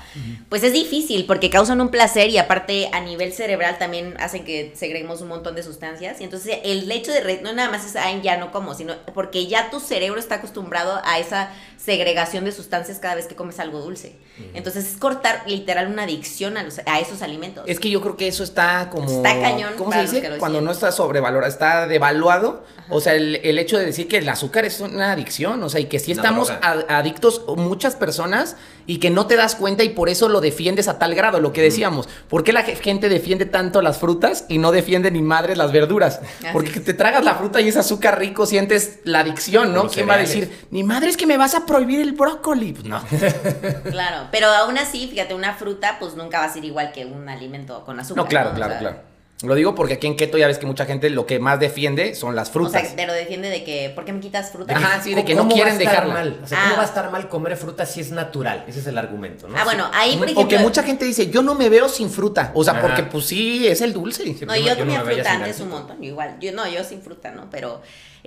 pues 0.49 0.63
es 0.63 0.73
difícil, 0.73 1.25
porque 1.25 1.49
causan 1.49 1.81
un 1.81 1.89
placer 1.89 2.29
y 2.29 2.37
aparte 2.47 2.89
a 2.93 2.99
nivel 3.01 3.31
cerebral 3.33 3.77
también 3.77 4.15
hacen 4.19 4.43
que 4.43 4.73
segreguemos 4.75 5.21
un 5.21 5.27
montón 5.27 5.53
de 5.55 5.61
sustancias. 5.63 6.19
Y 6.19 6.23
entonces 6.23 6.57
el 6.63 6.89
hecho 6.91 7.11
de, 7.11 7.21
re- 7.21 7.41
no 7.43 7.53
nada 7.53 7.69
más 7.69 7.85
es, 7.85 7.95
ay, 7.95 8.21
ya 8.23 8.37
no 8.37 8.51
como, 8.51 8.73
sino 8.73 8.95
porque 9.13 9.47
ya 9.47 9.69
tu 9.69 9.79
cerebro 9.79 10.19
está 10.19 10.35
acostumbrado 10.35 11.01
a 11.03 11.19
esa 11.19 11.51
segregación 11.77 12.43
de 12.45 12.51
sustancias 12.51 12.99
cada 12.99 13.15
vez 13.15 13.27
que 13.27 13.35
comes 13.35 13.59
algo 13.59 13.79
dulce. 13.79 14.15
Entonces 14.53 14.85
es 14.91 14.97
cortar 14.97 15.43
literal 15.45 15.87
una 15.87 16.03
adicción 16.03 16.57
a, 16.57 16.63
los, 16.63 16.79
a 16.85 16.99
esos 16.99 17.21
alimentos. 17.21 17.63
Es 17.67 17.79
que 17.79 17.89
yo 17.89 18.01
creo 18.01 18.17
que 18.17 18.27
eso 18.27 18.43
está 18.43 18.89
como. 18.89 19.09
Está 19.09 19.39
cañón 19.39 19.73
¿Cómo 19.77 19.91
se 19.91 20.01
dice? 20.01 20.21
que 20.21 20.29
lo 20.29 20.37
Cuando 20.37 20.61
no 20.61 20.71
está 20.71 20.91
sobrevalorado, 20.91 21.51
está 21.51 21.87
devaluado. 21.87 22.65
O 22.89 23.01
sea, 23.01 23.13
el, 23.13 23.35
el 23.43 23.59
hecho 23.59 23.77
de 23.77 23.85
decir 23.85 24.07
que 24.07 24.17
el 24.17 24.29
azúcar 24.29 24.65
es 24.65 24.79
una 24.79 25.11
adicción. 25.11 25.61
O 25.63 25.69
sea, 25.69 25.79
y 25.79 25.85
que 25.85 25.99
sí 25.99 26.11
estamos 26.11 26.51
adictos 26.89 27.43
muchas 27.55 27.95
personas 27.95 28.55
y 28.87 28.97
que 28.99 29.09
no 29.11 29.27
te 29.27 29.35
das 29.35 29.55
cuenta 29.55 29.83
y 29.83 29.89
por 29.89 30.09
eso 30.09 30.29
lo 30.29 30.41
defiendes 30.41 30.87
a 30.87 30.97
tal 30.97 31.13
grado. 31.13 31.39
Lo 31.39 31.53
que 31.53 31.61
decíamos. 31.61 32.09
¿Por 32.29 32.43
qué 32.43 32.53
la 32.53 32.63
ge- 32.63 32.75
gente 32.77 33.09
defiende 33.09 33.45
tanto 33.45 33.81
las 33.83 33.99
frutas 33.99 34.45
y 34.49 34.57
no 34.57 34.71
defiende 34.71 35.11
ni 35.11 35.21
madres 35.21 35.57
las 35.57 35.71
verduras? 35.71 36.21
Porque 36.53 36.79
te 36.79 36.93
tragas 36.93 37.23
la 37.23 37.35
fruta 37.35 37.61
y 37.61 37.67
es 37.67 37.77
azúcar 37.77 38.17
rico, 38.17 38.45
sientes 38.45 38.99
la 39.03 39.19
adicción, 39.19 39.73
¿no? 39.73 39.83
Los 39.83 39.93
¿Quién 39.93 40.09
va 40.09 40.15
a 40.15 40.17
decir, 40.17 40.65
ni 40.71 40.83
madre 40.83 41.09
es 41.09 41.17
que 41.17 41.27
me 41.27 41.37
vas 41.37 41.53
a 41.53 41.65
prohibir 41.65 41.99
el 42.01 42.13
brócoli? 42.13 42.73
Pues 42.73 42.85
no. 42.85 43.01
Claro, 43.91 44.27
pero 44.31 44.47
aún 44.47 44.77
así, 44.77 45.07
fíjate, 45.07 45.33
una 45.33 45.53
fruta 45.55 45.97
pues 45.99 46.15
nunca 46.15 46.39
va 46.39 46.45
a 46.45 46.53
ser 46.53 46.63
igual 46.65 46.91
que 46.91 47.05
un 47.05 47.27
alimento 47.29 47.83
con 47.85 47.99
azúcar. 47.99 48.23
No, 48.23 48.29
claro, 48.29 48.53
claro, 48.53 48.71
sea, 48.71 48.79
claro. 48.79 48.97
Lo 49.43 49.53
digo 49.53 49.75
porque 49.75 49.93
aquí 49.93 50.07
en 50.07 50.15
Keto 50.15 50.39
ya 50.39 50.47
ves 50.47 50.57
que 50.57 50.65
mucha 50.65 50.85
gente 50.87 51.11
lo 51.11 51.27
que 51.27 51.37
más 51.37 51.59
defiende 51.59 52.15
son 52.15 52.35
las 52.35 52.49
O 52.49 52.53
frutas. 52.53 52.81
sea, 52.81 52.93
pero 52.95 53.13
defiende 53.13 53.49
de 53.51 53.63
que, 53.63 53.91
¿por 53.93 54.03
qué 54.03 54.11
me 54.11 54.19
quitas 54.19 54.51
fruta? 54.51 54.75
Ajá, 54.75 54.99
sí, 55.03 55.13
de 55.13 55.23
que 55.25 55.35
¿Cómo 55.35 55.49
no 55.49 55.53
quieren 55.55 55.77
dejarla. 55.77 56.11
mal? 56.11 56.39
O 56.43 56.47
sea, 56.47 56.57
Ah. 56.59 56.63
¿cómo 56.63 56.77
va 56.77 56.81
a 56.81 56.85
estar 56.87 57.11
mal 57.11 57.29
comer 57.29 57.55
fruta 57.55 57.85
si 57.85 58.01
es 58.01 58.09
natural? 58.09 58.65
Ese 58.67 58.79
es 58.79 58.87
el 58.87 58.97
argumento, 58.97 59.47
¿no? 59.47 59.55
Ah, 59.55 59.63
bueno, 59.63 59.91
ahí 59.93 60.17
por 60.17 60.25
ejemplo... 60.25 60.43
o 60.43 60.47
que 60.47 60.57
mucha 60.57 60.81
gente 60.81 61.05
dice, 61.05 61.29
yo 61.29 61.43
no 61.43 61.53
me 61.53 61.69
veo 61.69 61.87
sin 61.87 62.09
fruta. 62.09 62.51
O 62.55 62.63
sea, 62.63 62.73
Ajá. 62.73 62.81
porque 62.81 63.03
pues 63.03 63.25
sí, 63.27 63.67
es 63.67 63.81
el 63.81 63.93
dulce. 63.93 64.23
No, 64.25 64.33
yo 64.33 64.35
yo, 64.35 64.45
no- 64.45 64.65
yo 64.65 64.73
no 64.73 64.77
comía 64.79 65.03
veía 65.03 65.23
fruta 65.23 65.33
antes 65.33 65.59
un 65.59 65.69
montón, 65.69 65.97
yo 66.01 66.07
igual. 66.09 66.37
Yo 66.41 66.51
no, 66.53 66.67
yo 66.67 66.83
sin 66.83 67.03
fruta, 67.03 67.29
¿no? 67.29 67.47
Pero 67.51 67.83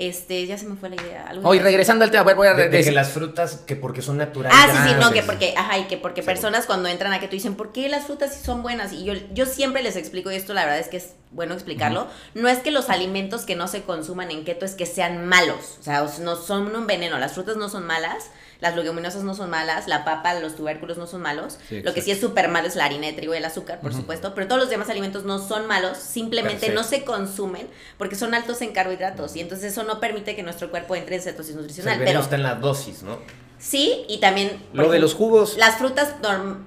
este, 0.08 0.46
ya 0.46 0.56
se 0.58 0.66
me 0.66 0.76
fue 0.76 0.88
la 0.88 0.96
idea. 0.96 1.26
Algo 1.28 1.48
Hoy 1.48 1.58
regresando 1.58 2.04
al 2.04 2.10
tema, 2.10 2.22
a 2.22 2.24
ver, 2.24 2.36
voy 2.36 2.48
a 2.48 2.54
De, 2.54 2.68
de 2.68 2.82
que 2.84 2.90
las 2.92 3.10
frutas, 3.10 3.56
que 3.66 3.76
porque 3.76 4.02
son 4.02 4.16
naturales. 4.16 4.58
Ah, 4.60 4.68
sí, 4.70 4.90
sí, 4.90 4.96
no, 5.00 5.12
que 5.12 5.22
porque, 5.22 5.54
ajá, 5.56 5.78
y 5.78 5.84
que 5.84 5.96
porque 5.96 6.22
Sí. 6.22 6.26
personas 6.26 6.66
cuando 6.66 6.88
entran 6.88 7.12
a 7.12 7.20
que 7.20 7.26
tú 7.28 7.32
dicen, 7.32 7.54
¿por 7.54 7.72
qué 7.72 7.88
las 7.88 8.06
frutas 8.06 8.34
sí 8.34 8.44
son 8.44 8.62
buenas? 8.62 8.92
Y 8.92 9.04
yo, 9.04 9.14
yo 9.32 9.46
siempre 9.46 9.82
les 9.82 9.96
explico, 9.96 10.30
y 10.30 10.36
esto 10.36 10.54
la 10.54 10.64
verdad 10.64 10.78
es 10.80 10.88
que 10.88 10.96
es 10.98 11.10
bueno 11.32 11.54
explicarlo, 11.54 12.08
no 12.34 12.48
es 12.48 12.58
que 12.58 12.70
los 12.70 12.90
alimentos 12.90 13.42
que 13.42 13.54
no 13.56 13.68
se 13.68 13.82
consuman 13.82 14.30
en 14.30 14.44
keto 14.44 14.64
es 14.64 14.74
que 14.74 14.86
sean 14.86 15.26
malos, 15.26 15.76
o 15.78 15.82
sea, 15.82 16.04
no 16.20 16.36
son 16.36 16.74
un 16.74 16.86
veneno, 16.86 17.18
las 17.18 17.32
frutas 17.32 17.56
no 17.56 17.68
son 17.68 17.86
malas, 17.86 18.30
las 18.60 18.76
leguminosas 18.76 19.22
no 19.22 19.34
son 19.34 19.48
malas, 19.48 19.86
la 19.88 20.04
papa, 20.04 20.34
los 20.34 20.54
tubérculos 20.56 20.98
no 20.98 21.06
son 21.06 21.22
malos, 21.22 21.58
Sí, 21.68 21.82
lo 21.82 21.94
que 21.94 22.02
sí 22.02 22.10
es 22.10 22.20
súper 22.20 22.48
malo 22.48 22.66
es 22.68 22.74
la 22.76 22.84
harina 22.84 23.06
de 23.06 23.12
trigo 23.14 23.32
y 23.32 23.38
el 23.38 23.44
azúcar, 23.44 23.80
por 23.80 23.94
supuesto, 23.94 24.34
pero 24.34 24.48
todos 24.48 24.60
los 24.60 24.70
demás 24.70 24.90
alimentos 24.90 25.24
no 25.24 25.38
son 25.38 25.66
malos, 25.66 25.96
simplemente 25.98 26.70
no 26.70 26.82
se 26.84 27.04
consumen 27.04 27.68
porque 27.96 28.16
son 28.16 28.34
altos 28.34 28.60
en 28.60 28.72
carbohidratos 28.72 29.36
y 29.36 29.40
entonces 29.40 29.72
eso 29.72 29.84
no 29.84 29.89
permite 29.98 30.36
que 30.36 30.42
nuestro 30.44 30.70
cuerpo 30.70 30.94
entre 30.94 31.16
en 31.16 31.22
cetosis 31.22 31.50
O 31.50 31.54
sea, 31.54 31.60
nutricional, 31.62 31.94
el 31.94 31.98
veneno 32.00 32.12
pero 32.18 32.22
está 32.24 32.36
en 32.36 32.42
la 32.44 32.54
dosis, 32.54 33.02
¿no? 33.02 33.18
sí, 33.58 34.04
y 34.08 34.20
también... 34.20 34.62
Lo 34.72 34.90
de 34.90 34.98
los 35.00 35.14
jugos. 35.14 35.56
las 35.58 35.76
frutas 35.76 36.14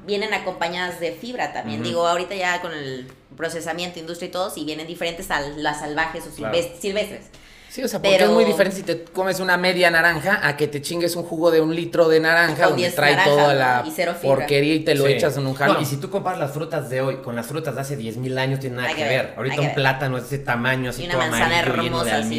vienen 0.06 0.34
acompañadas 0.34 1.00
de 1.00 1.12
fibra 1.14 1.54
también. 1.54 1.82
Digo, 1.84 2.06
ahorita 2.08 2.36
ya 2.36 2.62
con 2.62 2.74
el 2.74 3.08
procesamiento, 3.38 4.00
industria 4.00 4.28
y 4.28 4.32
todo, 4.32 4.50
si 4.50 4.64
vienen 4.66 4.86
diferentes 4.88 5.32
a 5.32 5.40
las 5.42 5.80
salvajes 5.80 6.24
o 6.28 6.36
Claro. 6.36 6.56
silvest- 6.56 6.80
silvestres. 6.80 7.26
Sí, 7.70 7.82
o 7.84 7.88
sea, 7.88 8.00
porque 8.00 8.18
pero- 8.18 8.30
es 8.30 8.32
muy 8.36 8.46
diferente 8.46 8.78
si 8.78 8.84
te 8.84 9.04
comes 9.06 9.40
una 9.40 9.58
media 9.58 9.90
naranja 9.90 10.48
a 10.48 10.56
que 10.56 10.68
te 10.68 10.80
chingues 10.84 11.16
un 11.16 11.24
jugo 11.24 11.50
de 11.50 11.60
un 11.60 11.76
litro 11.76 12.08
de 12.08 12.20
naranja 12.20 12.66
donde 12.68 12.84
10 12.84 12.94
trae 12.94 13.18
toda 13.26 13.54
¿no? 13.54 13.60
la 13.60 13.84
Y 13.88 14.16
porquería 14.28 14.76
y 14.76 14.82
te 14.82 14.94
lo 14.94 15.08
Sí. 15.08 15.14
echas 15.14 15.36
en 15.38 15.48
un 15.48 15.54
No, 15.54 15.58
jalón. 15.58 15.82
y 15.82 15.86
si 15.86 15.98
tú 15.98 16.12
comparas 16.12 16.40
las 16.40 16.52
frutas 16.52 16.92
de 16.92 17.02
hoy 17.02 17.16
con 17.24 17.36
las 17.36 17.48
frutas 17.48 17.74
de 17.74 17.82
hace 17.82 17.98
10.000 17.98 18.38
años, 18.38 18.60
tiene 18.60 18.76
nada 18.76 18.90
Hay 18.90 18.94
que, 18.94 19.02
que 19.02 19.10
ver. 19.10 19.26
ver, 19.26 19.34
Ahorita 19.38 19.62
un 19.62 19.66
ver. 19.66 19.74
plátano 19.76 20.18
es 20.20 20.30
de 20.30 20.36
ese 20.36 20.46
tamaño, 20.46 20.92
así 20.92 21.08
todo 21.08 21.20
amarillo, 21.20 21.46
lleno 21.50 22.04
de 22.04 22.12
hermosa, 22.12 22.22
sí. 22.22 22.30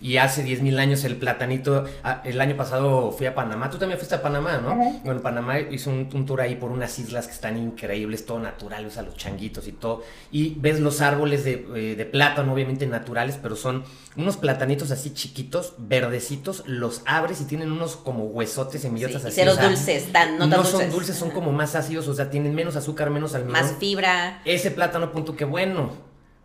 Y 0.00 0.18
hace 0.18 0.44
10.000 0.44 0.78
años 0.78 1.04
el 1.04 1.16
platanito, 1.16 1.84
ah, 2.04 2.20
el 2.24 2.40
año 2.40 2.56
pasado 2.56 3.10
fui 3.12 3.26
a 3.26 3.34
Panamá, 3.34 3.70
tú 3.70 3.78
también 3.78 3.98
fuiste 3.98 4.14
a 4.14 4.22
Panamá, 4.22 4.58
¿no? 4.58 4.74
Bueno, 5.04 5.22
Panamá 5.22 5.58
hizo 5.60 5.88
un, 5.90 6.08
un 6.12 6.26
tour 6.26 6.40
ahí 6.42 6.54
por 6.56 6.70
unas 6.70 6.98
islas 6.98 7.26
que 7.26 7.32
están 7.32 7.56
increíbles, 7.56 8.26
todo 8.26 8.38
natural, 8.38 8.84
ves 8.84 8.98
a 8.98 9.02
los 9.02 9.16
changuitos 9.16 9.66
y 9.68 9.72
todo. 9.72 10.02
Y 10.30 10.54
ves 10.58 10.80
los 10.80 11.00
árboles 11.00 11.44
de, 11.44 11.66
eh, 11.74 11.94
de 11.96 12.04
plátano, 12.04 12.52
obviamente 12.52 12.86
naturales, 12.86 13.38
pero 13.42 13.56
son 13.56 13.84
unos 14.16 14.36
platanitos 14.36 14.90
así 14.90 15.14
chiquitos, 15.14 15.74
verdecitos, 15.78 16.62
los 16.66 17.02
abres 17.06 17.40
y 17.40 17.44
tienen 17.44 17.72
unos 17.72 17.96
como 17.96 18.24
huesotes, 18.26 18.82
semillotas 18.82 19.22
Sí, 19.22 19.28
y 19.40 19.42
así. 19.42 19.48
o 19.50 19.54
sea, 19.54 19.68
dulces, 19.68 20.12
tan- 20.12 20.38
no 20.38 20.46
no 20.46 20.56
tan 20.56 20.64
son 20.66 20.90
dulces. 20.90 21.16
son 21.16 21.30
como 21.30 21.52
más 21.52 21.74
ácidos, 21.74 22.06
o 22.08 22.14
sea, 22.14 22.30
tienen 22.30 22.54
menos 22.54 22.76
azúcar, 22.76 23.10
menos 23.10 23.34
almidón. 23.34 23.52
Más 23.62 23.74
fibra. 23.78 24.40
Ese 24.44 24.70
plátano, 24.70 25.10
punto 25.12 25.36
que 25.36 25.44
bueno, 25.44 25.90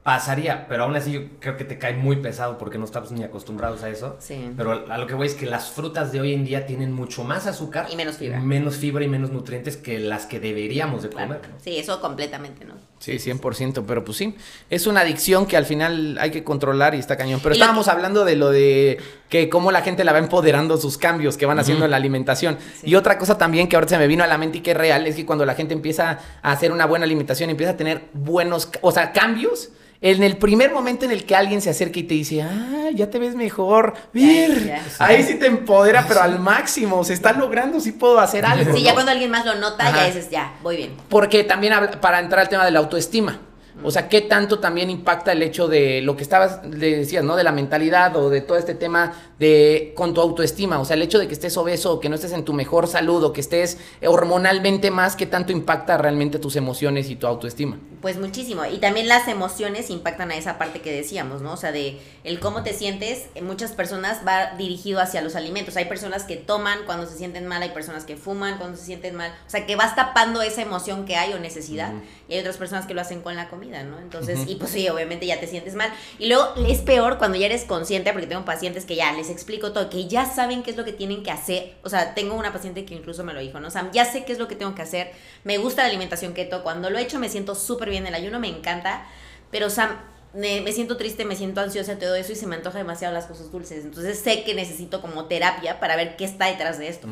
pasaría, 0.04 0.68
pero 0.68 0.84
aún 0.84 0.96
así 0.96 1.12
yo 1.12 1.22
creo 1.40 1.58
que 1.58 1.64
te 1.64 1.78
cae 1.78 1.94
muy 1.94 2.16
pesado 2.18 2.58
porque 2.58 2.78
no 2.78 2.86
estamos 2.86 3.12
ni 3.12 3.24
acostumbrados 3.24 3.84
a 3.84 3.90
eso. 3.90 4.16
Sí. 4.20 4.52
Pero 4.58 4.86
a 4.92 4.98
lo 4.98 5.06
que 5.08 5.14
voy 5.14 5.28
es 5.28 5.36
que 5.36 5.46
las 5.46 5.70
frutas 5.70 6.12
de 6.12 6.20
hoy 6.22 6.34
en 6.34 6.44
día 6.44 6.66
tienen 6.66 6.92
mucho 6.92 7.24
más 7.24 7.46
azúcar 7.48 7.88
Y 7.92 7.96
menos 7.96 8.18
fibra. 8.18 8.40
menos 8.40 8.78
fibra 8.78 9.04
y 9.04 9.08
menos 9.08 9.30
nutrientes 9.32 9.78
que 9.78 10.00
las 10.00 10.26
que 10.26 10.40
deberíamos 10.40 11.04
de 11.04 11.10
Claro. 11.10 11.28
comer. 11.36 11.50
¿no? 11.52 11.60
Sí, 11.60 11.78
eso 11.78 12.02
completamente, 12.02 12.66
¿no? 12.66 12.74
Sí, 13.02 13.14
100%, 13.14 13.84
pero 13.88 14.06
pues 14.06 14.20
sí, 14.20 14.36
es 14.70 14.86
una 14.86 15.02
adicción 15.02 15.48
que 15.48 15.58
al 15.58 15.66
final 15.66 16.20
hay 16.22 16.30
que 16.30 16.44
controlar 16.44 16.94
y 16.94 17.00
está 17.00 17.18
cañón. 17.18 17.40
Pero 17.42 17.54
estábamos 17.54 17.88
hablando 17.88 18.26
de 18.26 18.36
lo 18.36 18.52
de 18.52 19.00
que 19.28 19.50
cómo 19.50 19.72
la 19.72 19.82
gente 19.82 20.04
la 20.04 20.14
va 20.14 20.20
empoderando 20.20 20.78
sus 20.78 21.00
cambios 21.00 21.36
que 21.36 21.48
van 21.48 21.58
haciendo 21.58 21.86
en 21.86 21.90
la 21.90 21.98
alimentación. 21.98 22.60
Y 22.84 22.94
otra 22.94 23.18
cosa 23.18 23.40
también 23.40 23.68
que 23.68 23.76
ahorita 23.76 23.96
se 23.96 23.98
me 23.98 24.06
vino 24.06 24.24
a 24.24 24.28
la 24.28 24.38
mente 24.38 24.60
y 24.60 24.62
que 24.62 24.72
es 24.72 24.78
real 24.78 25.08
es 25.08 25.16
que 25.16 25.26
cuando 25.26 25.48
la 25.48 25.56
gente 25.56 25.74
empieza 25.74 26.20
a 26.44 26.52
hacer 26.52 26.72
una 26.72 26.86
buena 26.86 27.06
alimentación, 27.06 27.50
empieza 27.50 27.72
a 27.72 27.78
tener 27.78 28.04
buenos, 28.14 28.70
o 28.82 28.92
sea, 28.92 29.12
cambios. 29.12 29.70
En 30.04 30.24
el 30.24 30.38
primer 30.38 30.72
momento 30.72 31.06
en 31.06 31.12
el 31.12 31.26
que 31.26 31.36
alguien 31.36 31.62
se 31.62 31.70
acerca 31.70 32.00
y 32.00 32.04
te 32.04 32.16
dice, 32.16 32.42
ah, 32.42 32.90
ya 32.92 33.12
te 33.12 33.20
ves 33.20 33.36
mejor, 33.36 33.94
ver, 34.12 34.66
ya. 34.66 34.84
ahí 34.98 35.22
sí 35.22 35.36
te 35.36 35.46
empodera, 35.46 36.06
pero 36.08 36.22
al 36.22 36.40
máximo, 36.40 37.04
se 37.04 37.14
está 37.14 37.34
logrando, 37.34 37.80
sí 37.80 37.92
puedo 37.92 38.20
hacer 38.20 38.44
algo. 38.44 38.74
Sí, 38.74 38.80
¿no? 38.80 38.86
ya 38.86 38.94
cuando 38.94 39.12
alguien 39.12 39.30
más 39.30 39.46
lo 39.46 39.54
nota, 39.54 39.88
Ajá. 39.88 39.98
ya 39.98 40.06
dices, 40.08 40.32
ya, 40.32 40.54
voy 40.64 40.78
bien. 40.78 40.98
Porque 41.08 41.44
también 41.44 41.76
para 42.02 42.20
entrar 42.20 42.40
al 42.40 42.50
tema 42.50 42.66
de 42.66 42.72
la 42.72 42.82
autoestima. 42.92 43.40
O 43.84 43.90
sea, 43.90 44.10
¿qué 44.10 44.22
tanto 44.22 44.60
también 44.60 44.90
impacta 44.90 45.32
el 45.32 45.42
hecho 45.42 45.70
de 45.70 46.02
lo 46.02 46.18
que 46.18 46.24
estabas, 46.24 46.60
le 46.68 46.98
decías, 46.98 47.24
¿no? 47.24 47.38
De 47.38 47.44
la 47.44 47.54
mentalidad 47.54 48.16
o 48.18 48.30
de 48.30 48.42
todo 48.42 48.58
este 48.58 48.76
tema 48.76 49.14
de 49.42 49.94
con 49.96 50.14
tu 50.14 50.22
autoestima. 50.22 50.80
O 50.80 50.86
sea, 50.86 50.96
el 50.96 51.02
hecho 51.02 51.20
de 51.20 51.28
que 51.28 51.34
estés 51.34 51.56
obeso 51.58 51.94
o 51.94 52.00
que 52.00 52.10
no 52.10 52.16
estés 52.16 52.32
en 52.32 52.44
tu 52.46 52.54
mejor 52.54 52.88
salud 52.88 53.24
o 53.24 53.34
que 53.34 53.42
estés 53.42 53.78
hormonalmente 54.06 54.92
más, 54.92 55.16
¿qué 55.16 55.26
tanto 55.26 55.52
impacta 55.52 55.98
realmente 55.98 56.40
tus 56.40 56.56
emociones 56.56 57.10
y 57.10 57.16
tu 57.16 57.28
autoestima? 57.28 57.78
Pues 58.02 58.18
muchísimo. 58.18 58.66
Y 58.66 58.80
también 58.80 59.08
las 59.08 59.28
emociones 59.28 59.90
impactan 59.92 60.32
a 60.32 60.36
esa 60.36 60.58
parte 60.58 60.82
que 60.82 60.92
decíamos, 60.92 61.42
¿no? 61.42 61.54
O 61.54 61.58
sea, 61.58 61.72
de 61.72 62.00
el 62.24 62.40
cómo 62.40 62.64
te 62.64 62.74
sientes, 62.74 63.28
en 63.36 63.46
muchas 63.46 63.72
personas 63.74 64.22
va 64.28 64.56
dirigido 64.58 65.00
hacia 65.00 65.22
los 65.22 65.36
alimentos. 65.36 65.78
Hay 65.78 65.86
personas 65.86 66.24
que 66.24 66.36
toman 66.36 66.80
cuando 66.86 67.06
se 67.06 67.18
sienten 67.18 67.48
mal, 67.48 67.62
hay 67.62 67.70
personas 67.70 68.06
que 68.06 68.18
fuman 68.18 68.58
cuando 68.58 68.78
se 68.78 68.86
sienten 68.86 69.16
mal. 69.16 69.32
O 69.48 69.50
sea, 69.50 69.66
que 69.66 69.76
vas 69.76 69.96
tapando 69.96 70.42
esa 70.42 70.62
emoción 70.62 71.06
que 71.06 71.16
hay 71.16 71.34
o 71.34 71.40
necesidad. 71.40 71.94
Y 72.28 72.34
hay 72.34 72.40
otras 72.40 72.58
personas 72.58 72.86
que 72.86 72.94
lo 72.94 73.02
hacen 73.02 73.22
con 73.22 73.36
la 73.36 73.50
comida. 73.50 73.62
comida, 73.62 73.84
¿no? 73.84 74.00
Entonces, 74.00 74.40
y 74.48 74.56
pues 74.56 74.72
sí, 74.72 74.90
obviamente 74.90 75.28
ya 75.28 75.40
te 75.40 75.46
sientes 75.46 75.76
mal. 75.76 75.94
Y 76.18 76.28
luego 76.28 76.56
es 76.68 76.80
peor 76.80 77.20
cuando 77.20 77.38
ya 77.38 77.46
eres 77.46 77.64
consciente, 77.66 78.12
porque 78.12 78.26
tengo 78.26 78.44
pacientes 78.46 78.86
que 78.86 78.96
ya 78.96 79.12
les 79.14 79.30
explico 79.32 79.72
todo, 79.72 79.90
que 79.90 80.08
ya 80.08 80.26
saben 80.26 80.64
qué 80.64 80.72
es 80.72 80.78
lo 80.78 80.86
que 80.86 80.94
tienen 80.94 81.24
que 81.24 81.32
hacer. 81.32 81.76
O 81.84 81.90
sea, 81.90 82.14
tengo 82.14 82.36
una 82.36 82.54
paciente 82.54 82.86
que 82.86 82.94
incluso 82.94 83.24
me 83.24 83.34
lo 83.34 83.40
dijo, 83.40 83.60
¿no? 83.60 83.68
O 83.68 83.92
ya 83.92 84.06
sé 84.06 84.26
qué 84.26 84.34
es 84.34 84.40
lo 84.40 84.48
que 84.48 84.56
tengo 84.56 84.76
que 84.76 84.82
hacer. 84.82 85.12
Me 85.44 85.58
gusta 85.58 85.84
la 85.84 85.90
alimentación 85.90 86.34
keto. 86.34 86.64
Cuando 86.64 86.90
lo 86.90 86.98
he 86.98 87.02
hecho 87.02 87.20
me 87.20 87.30
siento 87.30 87.56
súper 87.56 87.90
bien. 87.90 88.06
El 88.08 88.16
ayuno 88.16 88.40
me 88.40 88.48
encanta. 88.48 89.06
Pero, 89.52 89.70
sea, 89.70 90.06
me, 90.34 90.72
siento 90.72 90.98
triste, 90.98 91.26
me 91.26 91.36
siento 91.36 91.62
ansiosa, 91.62 91.98
todo 91.98 92.16
eso 92.16 92.32
y 92.32 92.36
se 92.36 92.48
me 92.48 92.56
antoja 92.56 92.78
demasiado 92.78 93.14
las 93.14 93.26
cosas 93.26 93.52
dulces. 93.52 93.84
Entonces 93.84 94.20
sé 94.20 94.44
que 94.44 94.54
necesito 94.54 95.02
como 95.02 95.26
terapia 95.26 95.80
para 95.80 95.96
ver 95.96 96.16
qué 96.16 96.26
está 96.26 96.46
detrás 96.48 96.78
de 96.80 96.88
esto. 96.88 97.08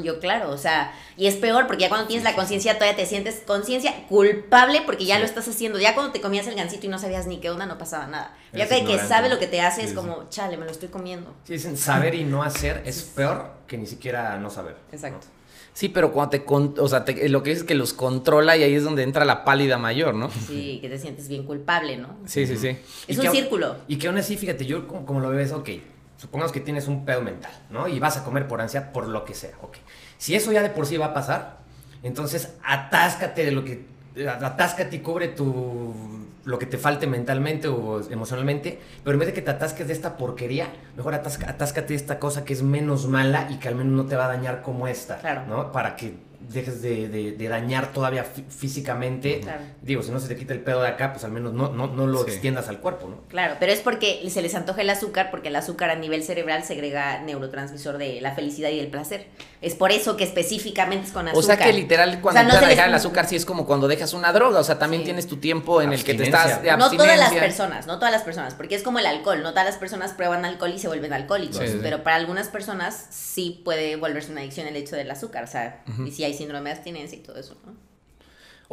Yo, 0.00 0.20
claro, 0.20 0.50
o 0.50 0.58
sea, 0.58 0.92
y 1.16 1.26
es 1.26 1.36
peor 1.36 1.66
porque 1.66 1.82
ya 1.82 1.88
cuando 1.88 2.06
tienes 2.06 2.24
la 2.24 2.34
conciencia 2.34 2.74
todavía 2.74 2.96
te 2.96 3.06
sientes 3.06 3.42
conciencia 3.46 4.06
culpable 4.08 4.82
porque 4.86 5.04
ya 5.04 5.18
lo 5.18 5.24
estás 5.24 5.48
haciendo. 5.48 5.78
Ya 5.78 5.94
cuando 5.94 6.12
te 6.12 6.20
comías 6.20 6.46
el 6.46 6.54
gancito 6.54 6.86
y 6.86 6.88
no 6.88 6.98
sabías 6.98 7.26
ni 7.26 7.38
qué 7.38 7.50
onda, 7.50 7.66
no 7.66 7.78
pasaba 7.78 8.06
nada. 8.06 8.36
Ya 8.52 8.68
que, 8.68 8.84
que 8.84 8.98
sabe 8.98 9.28
lo 9.28 9.38
que 9.38 9.46
te 9.46 9.60
hace 9.60 9.84
es 9.84 9.92
como, 9.92 10.28
chale, 10.30 10.56
me 10.56 10.64
lo 10.64 10.70
estoy 10.70 10.88
comiendo. 10.88 11.34
Sí, 11.44 11.54
dicen 11.54 11.76
saber 11.76 12.14
y 12.14 12.24
no 12.24 12.42
hacer 12.42 12.82
es 12.86 13.02
peor 13.02 13.50
que 13.66 13.76
ni 13.76 13.86
siquiera 13.86 14.38
no 14.38 14.50
saber. 14.50 14.76
Exacto. 14.92 15.26
Sí, 15.74 15.88
pero 15.88 16.12
cuando 16.12 16.30
te, 16.30 16.44
con, 16.44 16.74
o 16.78 16.86
sea, 16.86 17.04
te, 17.04 17.28
lo 17.28 17.42
que 17.42 17.52
es 17.52 17.64
que 17.64 17.74
los 17.74 17.94
controla 17.94 18.56
y 18.56 18.62
ahí 18.62 18.74
es 18.74 18.84
donde 18.84 19.02
entra 19.02 19.24
la 19.24 19.44
pálida 19.44 19.78
mayor, 19.78 20.14
¿no? 20.14 20.30
Sí, 20.30 20.78
que 20.82 20.88
te 20.88 20.98
sientes 20.98 21.28
bien 21.28 21.44
culpable, 21.44 21.96
¿no? 21.96 22.18
Sí, 22.26 22.46
sí, 22.46 22.56
sí. 22.56 22.76
Es 23.08 23.18
un 23.18 23.30
círculo. 23.30 23.76
Y 23.88 23.96
que 23.96 24.08
aún 24.08 24.18
así, 24.18 24.36
fíjate, 24.36 24.66
yo 24.66 24.86
como, 24.86 25.06
como, 25.06 25.20
lo 25.20 25.30
ves, 25.30 25.52
ok, 25.52 25.70
supongamos 26.22 26.52
que 26.52 26.60
tienes 26.60 26.86
un 26.86 27.04
pedo 27.04 27.20
mental, 27.20 27.50
¿no? 27.68 27.88
Y 27.88 27.98
vas 27.98 28.16
a 28.16 28.22
comer 28.22 28.46
por 28.46 28.60
ansia, 28.60 28.92
por 28.92 29.08
lo 29.08 29.24
que 29.24 29.34
sea, 29.34 29.50
ok. 29.60 29.76
Si 30.18 30.36
eso 30.36 30.52
ya 30.52 30.62
de 30.62 30.70
por 30.70 30.86
sí 30.86 30.96
va 30.96 31.06
a 31.06 31.14
pasar, 31.14 31.58
entonces 32.04 32.54
atáscate 32.62 33.44
de 33.44 33.50
lo 33.50 33.64
que, 33.64 33.84
atáscate 34.24 34.94
y 34.94 34.98
cubre 35.00 35.26
tu 35.26 35.92
lo 36.44 36.58
que 36.60 36.66
te 36.66 36.78
falte 36.78 37.08
mentalmente 37.08 37.66
o 37.66 38.08
emocionalmente, 38.08 38.78
pero 39.02 39.14
en 39.14 39.18
vez 39.18 39.28
de 39.28 39.32
que 39.32 39.42
te 39.42 39.50
atasques 39.50 39.88
de 39.88 39.92
esta 39.92 40.16
porquería, 40.16 40.68
mejor 40.96 41.14
atáscate 41.14 41.88
de 41.88 41.94
esta 41.96 42.20
cosa 42.20 42.44
que 42.44 42.52
es 42.52 42.62
menos 42.62 43.08
mala 43.08 43.48
y 43.50 43.56
que 43.56 43.66
al 43.66 43.74
menos 43.74 43.92
no 43.92 44.06
te 44.06 44.14
va 44.14 44.26
a 44.26 44.28
dañar 44.28 44.62
como 44.62 44.86
esta, 44.86 45.18
claro. 45.18 45.46
¿no? 45.46 45.72
Para 45.72 45.96
que 45.96 46.14
dejes 46.48 46.82
de, 46.82 47.08
de, 47.08 47.48
dañar 47.48 47.92
todavía 47.92 48.24
físicamente. 48.24 49.40
Digo, 49.80 50.02
si 50.02 50.10
no 50.10 50.20
se 50.20 50.28
te 50.28 50.36
quita 50.36 50.52
el 50.52 50.60
pedo 50.60 50.82
de 50.82 50.88
acá, 50.88 51.12
pues 51.12 51.24
al 51.24 51.32
menos 51.32 51.52
no, 51.52 51.72
no, 51.72 51.86
no 51.86 52.06
lo 52.06 52.22
extiendas 52.22 52.68
al 52.68 52.80
cuerpo, 52.80 53.08
¿no? 53.08 53.20
Claro, 53.28 53.56
pero 53.60 53.72
es 53.72 53.80
porque 53.80 54.22
se 54.30 54.42
les 54.42 54.54
antoja 54.54 54.82
el 54.82 54.90
azúcar, 54.90 55.30
porque 55.30 55.48
el 55.48 55.56
azúcar 55.56 55.90
a 55.90 55.94
nivel 55.94 56.22
cerebral 56.22 56.64
segrega 56.64 57.20
neurotransmisor 57.20 57.98
de 57.98 58.20
la 58.20 58.34
felicidad 58.34 58.70
y 58.70 58.78
del 58.78 58.88
placer. 58.88 59.26
Es 59.60 59.74
por 59.74 59.92
eso 59.92 60.16
que 60.16 60.24
específicamente 60.24 61.06
es 61.06 61.12
con 61.12 61.28
azúcar. 61.28 61.38
O 61.38 61.42
sea 61.42 61.56
que 61.56 61.72
literal 61.72 62.20
cuando 62.20 62.40
o 62.40 62.50
sea, 62.50 62.60
no 62.60 62.66
dejar 62.66 62.88
el 62.88 62.94
azúcar 62.94 63.26
sí 63.26 63.36
es 63.36 63.44
como 63.44 63.66
cuando 63.66 63.88
dejas 63.88 64.12
una 64.14 64.32
droga, 64.32 64.60
o 64.60 64.64
sea, 64.64 64.78
también 64.78 65.04
tienes 65.04 65.26
tu 65.26 65.36
tiempo 65.36 65.82
en 65.82 65.92
el 65.92 66.02
que 66.04 66.14
te 66.14 66.24
estás 66.24 66.62
de 66.62 66.76
No 66.76 66.90
todas 66.90 67.18
las 67.18 67.32
personas, 67.32 67.86
no 67.86 67.98
todas 67.98 68.12
las 68.12 68.22
personas, 68.22 68.54
porque 68.54 68.74
es 68.74 68.82
como 68.82 68.98
el 68.98 69.06
alcohol, 69.06 69.42
no 69.42 69.50
todas 69.50 69.66
las 69.66 69.76
personas 69.76 70.12
prueban 70.12 70.44
alcohol 70.44 70.72
y 70.74 70.78
se 70.78 70.88
vuelven 70.88 71.12
alcohólicos, 71.12 71.62
pero 71.82 72.02
para 72.02 72.16
algunas 72.16 72.48
personas 72.48 73.06
sí 73.10 73.60
puede 73.64 73.96
volverse 73.96 74.32
una 74.32 74.40
adicción 74.40 74.66
el 74.66 74.76
hecho 74.76 74.96
del 74.96 75.10
azúcar, 75.10 75.44
o 75.44 75.46
sea, 75.46 75.82
y 76.06 76.10
si 76.10 76.24
hay 76.24 76.31
síndrome 76.34 76.70
de 76.70 76.76
abstinencia 76.76 77.18
y 77.18 77.22
todo 77.22 77.36
eso, 77.36 77.56
¿no? 77.66 77.92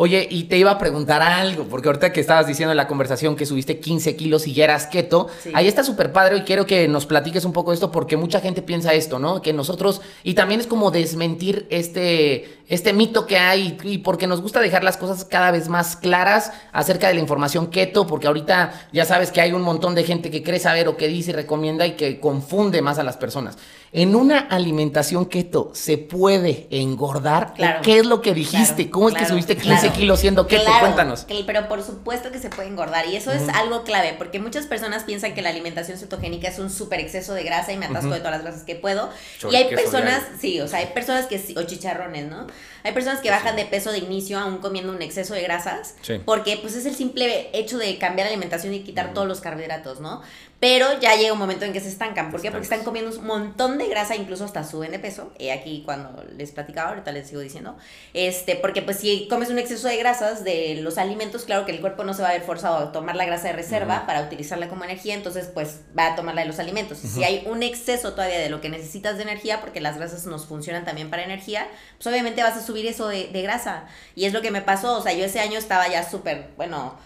Oye, 0.01 0.25
y 0.31 0.45
te 0.45 0.57
iba 0.57 0.71
a 0.71 0.77
preguntar 0.77 1.21
algo, 1.21 1.65
porque 1.65 1.89
ahorita 1.89 2.13
que 2.13 2.21
estabas 2.21 2.47
diciendo 2.47 2.71
en 2.71 2.77
la 2.77 2.87
conversación 2.87 3.35
que 3.35 3.45
subiste 3.45 3.81
15 3.81 4.15
kilos 4.15 4.47
y 4.47 4.53
ya 4.53 4.63
eras 4.63 4.87
keto, 4.87 5.27
ahí 5.53 5.67
está 5.67 5.83
súper 5.83 6.13
padre 6.13 6.37
y 6.37 6.41
quiero 6.43 6.65
que 6.65 6.87
nos 6.87 7.05
platiques 7.05 7.43
un 7.43 7.51
poco 7.51 7.71
de 7.71 7.75
esto 7.75 7.91
porque 7.91 8.15
mucha 8.15 8.39
gente 8.39 8.61
piensa 8.61 8.93
esto, 8.93 9.19
¿no? 9.19 9.41
Que 9.41 9.51
nosotros, 9.51 9.99
y 10.23 10.35
también 10.35 10.61
es 10.61 10.67
como 10.67 10.91
desmentir 10.91 11.67
este, 11.69 12.58
este 12.69 12.93
mito 12.93 13.25
que 13.25 13.38
hay 13.38 13.77
y 13.84 13.97
porque 13.97 14.27
nos 14.27 14.41
gusta 14.41 14.62
dejar 14.62 14.84
las 14.84 14.95
cosas 14.95 15.25
cada 15.25 15.49
vez 15.49 15.67
más 15.67 15.95
claras 15.95 16.53
acerca 16.71 17.08
de 17.08 17.15
la 17.15 17.19
información 17.19 17.67
keto, 17.67 18.05
porque 18.05 18.27
ahorita 18.27 18.71
ya 18.93 19.05
sabes 19.05 19.32
que 19.32 19.41
hay 19.41 19.51
un 19.51 19.63
montón 19.63 19.95
de 19.95 20.03
gente 20.03 20.29
que 20.29 20.43
cree 20.43 20.60
saber 20.60 20.88
o 20.88 20.95
que 20.95 21.08
dice 21.08 21.32
y 21.32 21.34
recomienda 21.34 21.88
y 21.88 21.93
que 21.93 22.19
confunde 22.19 22.82
más 22.84 22.99
a 22.99 23.03
las 23.03 23.17
personas. 23.17 23.58
En 23.91 24.15
una 24.15 24.38
alimentación 24.38 25.25
keto, 25.25 25.71
¿se 25.73 25.97
puede 25.97 26.67
engordar? 26.69 27.55
Claro. 27.55 27.82
¿Qué 27.82 27.97
es 27.97 28.05
lo 28.05 28.21
que 28.21 28.36
dijiste? 28.36 28.91
¿Cómo 28.91 29.10
es 29.10 29.15
que 29.15 29.25
subiste 29.25 29.58
15 29.58 29.89
kilos 29.89 30.19
siendo 30.19 30.45
keto? 30.45 30.69
Cuéntanos. 30.79 31.25
Pero 31.47 31.67
por 31.67 31.82
supuesto 31.82 32.32
que 32.32 32.38
se 32.38 32.51
puede 32.51 32.67
engordar 32.67 33.08
y 33.08 33.15
eso 33.15 33.32
es 33.32 33.49
algo 33.49 33.84
clave 33.84 34.13
porque 34.15 34.39
muchas 34.39 34.67
personas 34.67 35.05
piensan 35.05 35.34
que 35.34 35.41
la 35.41 35.49
alimentación 35.49 35.97
cetogénica 35.97 36.49
es 36.49 36.60
un 36.60 36.69
súper 36.69 36.99
exceso 36.99 37.34
de 37.34 37.43
grasa 37.43 37.73
y 37.73 37.77
me 37.77 37.88
atasco 37.88 38.12
de 38.12 38.19
todas 38.19 38.34
las 38.34 38.43
grasas 38.43 38.63
que 38.63 38.75
puedo. 38.75 39.10
y 39.51 39.55
hay 39.55 39.73
personas, 39.73 40.21
sí, 40.39 40.62
o 40.62 40.67
sea, 40.67 40.79
hay 40.79 40.88
personas 40.93 41.25
que, 41.25 41.41
o 41.58 41.63
chicharrones, 41.63 42.29
¿no? 42.29 42.45
Hay 42.83 42.93
personas 42.93 43.19
que 43.21 43.29
bajan 43.29 43.55
de 43.55 43.65
peso 43.65 43.91
de 43.91 43.99
inicio 43.99 44.39
aún 44.39 44.59
comiendo 44.59 44.93
un 44.93 45.01
exceso 45.01 45.33
de 45.33 45.41
grasas 45.41 45.95
porque 46.25 46.57
pues 46.61 46.75
es 46.75 46.85
el 46.85 46.95
simple 46.95 47.49
hecho 47.53 47.77
de 47.77 47.97
cambiar 47.97 48.27
la 48.27 48.31
alimentación 48.33 48.73
y 48.73 48.81
quitar 48.81 49.13
todos 49.13 49.27
los 49.27 49.41
carbohidratos, 49.41 49.99
¿no? 49.99 50.21
Pero 50.59 50.99
ya 50.99 51.15
llega 51.15 51.31
un 51.31 51.39
momento 51.39 51.63
en 51.63 51.71
que 51.71 51.79
se 51.79 51.87
estancan. 51.87 52.31
¿Por 52.31 52.41
qué? 52.41 52.51
Porque 52.51 52.63
están 52.63 52.83
comiendo 52.83 53.17
un 53.17 53.25
montón 53.25 53.77
de 53.77 53.87
grasa, 53.87 54.17
incluso 54.17 54.43
hasta 54.43 54.65
suben 54.65 54.91
de 54.91 54.99
peso. 54.99 55.31
Y 55.39 55.49
aquí 55.49 55.83
cuando 55.85 56.21
les 56.35 56.51
platicaba, 56.51 56.89
ahorita 56.89 57.13
les 57.13 57.29
sigo 57.29 57.39
diciendo. 57.39 57.77
Este, 58.13 58.57
porque 58.57 58.81
pues 58.81 58.97
si 58.97 59.27
comes 59.29 59.49
un 59.49 59.57
exceso 59.57 59.87
de 59.87 59.95
grasas 59.95 60.43
de 60.43 60.79
los 60.81 60.97
alimentos, 60.97 61.45
claro 61.45 61.65
que 61.65 61.71
el 61.71 61.79
cuerpo 61.79 62.03
no 62.03 62.13
se 62.13 62.23
va 62.23 62.29
a 62.29 62.33
ver 62.33 62.41
forzado 62.41 62.77
a 62.77 62.91
tomar 62.91 63.15
la 63.15 63.25
grasa 63.25 63.47
de 63.47 63.53
reserva 63.53 64.05
para 64.05 64.21
utilizarla 64.21 64.67
como 64.67 64.83
energía, 64.83 65.13
entonces 65.13 65.49
pues 65.53 65.79
va 65.97 66.07
a 66.07 66.15
tomarla 66.17 66.41
de 66.41 66.47
los 66.47 66.59
alimentos. 66.59 66.97
Si 66.97 67.23
hay 67.23 67.43
un 67.47 67.63
exceso 67.63 68.11
todavía 68.11 68.39
de 68.39 68.49
lo 68.49 68.59
que 68.59 68.67
necesitas 68.67 69.15
de 69.15 69.23
energía, 69.23 69.61
porque 69.61 69.79
las 69.79 69.97
grasas 69.97 70.25
nos 70.25 70.45
funcionan 70.45 70.83
también 70.83 71.09
para 71.09 71.23
energía, 71.23 71.67
pues 71.95 72.07
obviamente 72.07 72.43
vas 72.43 72.57
a 72.57 72.61
subir 72.61 72.85
eso 72.85 73.07
de, 73.07 73.27
de 73.27 73.41
grasa. 73.41 73.85
Y 74.13 74.25
es 74.25 74.33
lo 74.33 74.41
que 74.41 74.51
me 74.51 74.61
pasó. 74.61 74.97
O 74.97 75.01
sea, 75.01 75.13
yo 75.13 75.23
ese 75.23 75.39
año 75.39 75.57
estaba 75.57 75.87
ya 75.87 76.07
súper, 76.07 76.49
bueno 76.57 76.97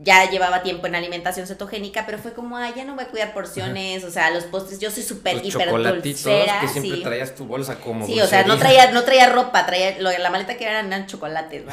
ya 0.00 0.30
llevaba 0.30 0.62
tiempo 0.62 0.86
en 0.86 0.94
alimentación 0.94 1.46
cetogénica, 1.46 2.06
pero 2.06 2.18
fue 2.18 2.32
como, 2.32 2.56
ay, 2.56 2.72
ya 2.76 2.84
no 2.84 2.94
voy 2.94 3.04
a 3.04 3.08
cuidar 3.08 3.34
porciones, 3.34 4.04
o 4.04 4.10
sea, 4.10 4.30
los 4.30 4.44
postres, 4.44 4.78
yo 4.78 4.90
soy 4.92 5.02
súper 5.02 5.44
hiper 5.44 5.70
dulcera. 5.70 6.60
que 6.60 6.68
siempre 6.68 7.00
traías 7.00 7.34
tu 7.34 7.44
bolsa 7.44 7.80
como 7.80 8.06
Sí, 8.06 8.20
o 8.20 8.26
sea, 8.26 8.44
no 8.44 8.58
traía, 8.58 8.92
no 8.92 9.02
traía 9.02 9.28
ropa, 9.28 9.66
traía, 9.66 9.98
lo, 9.98 10.16
la 10.16 10.30
maleta 10.30 10.56
que 10.56 10.64
eran, 10.64 10.86
eran 10.86 11.06
chocolates, 11.06 11.64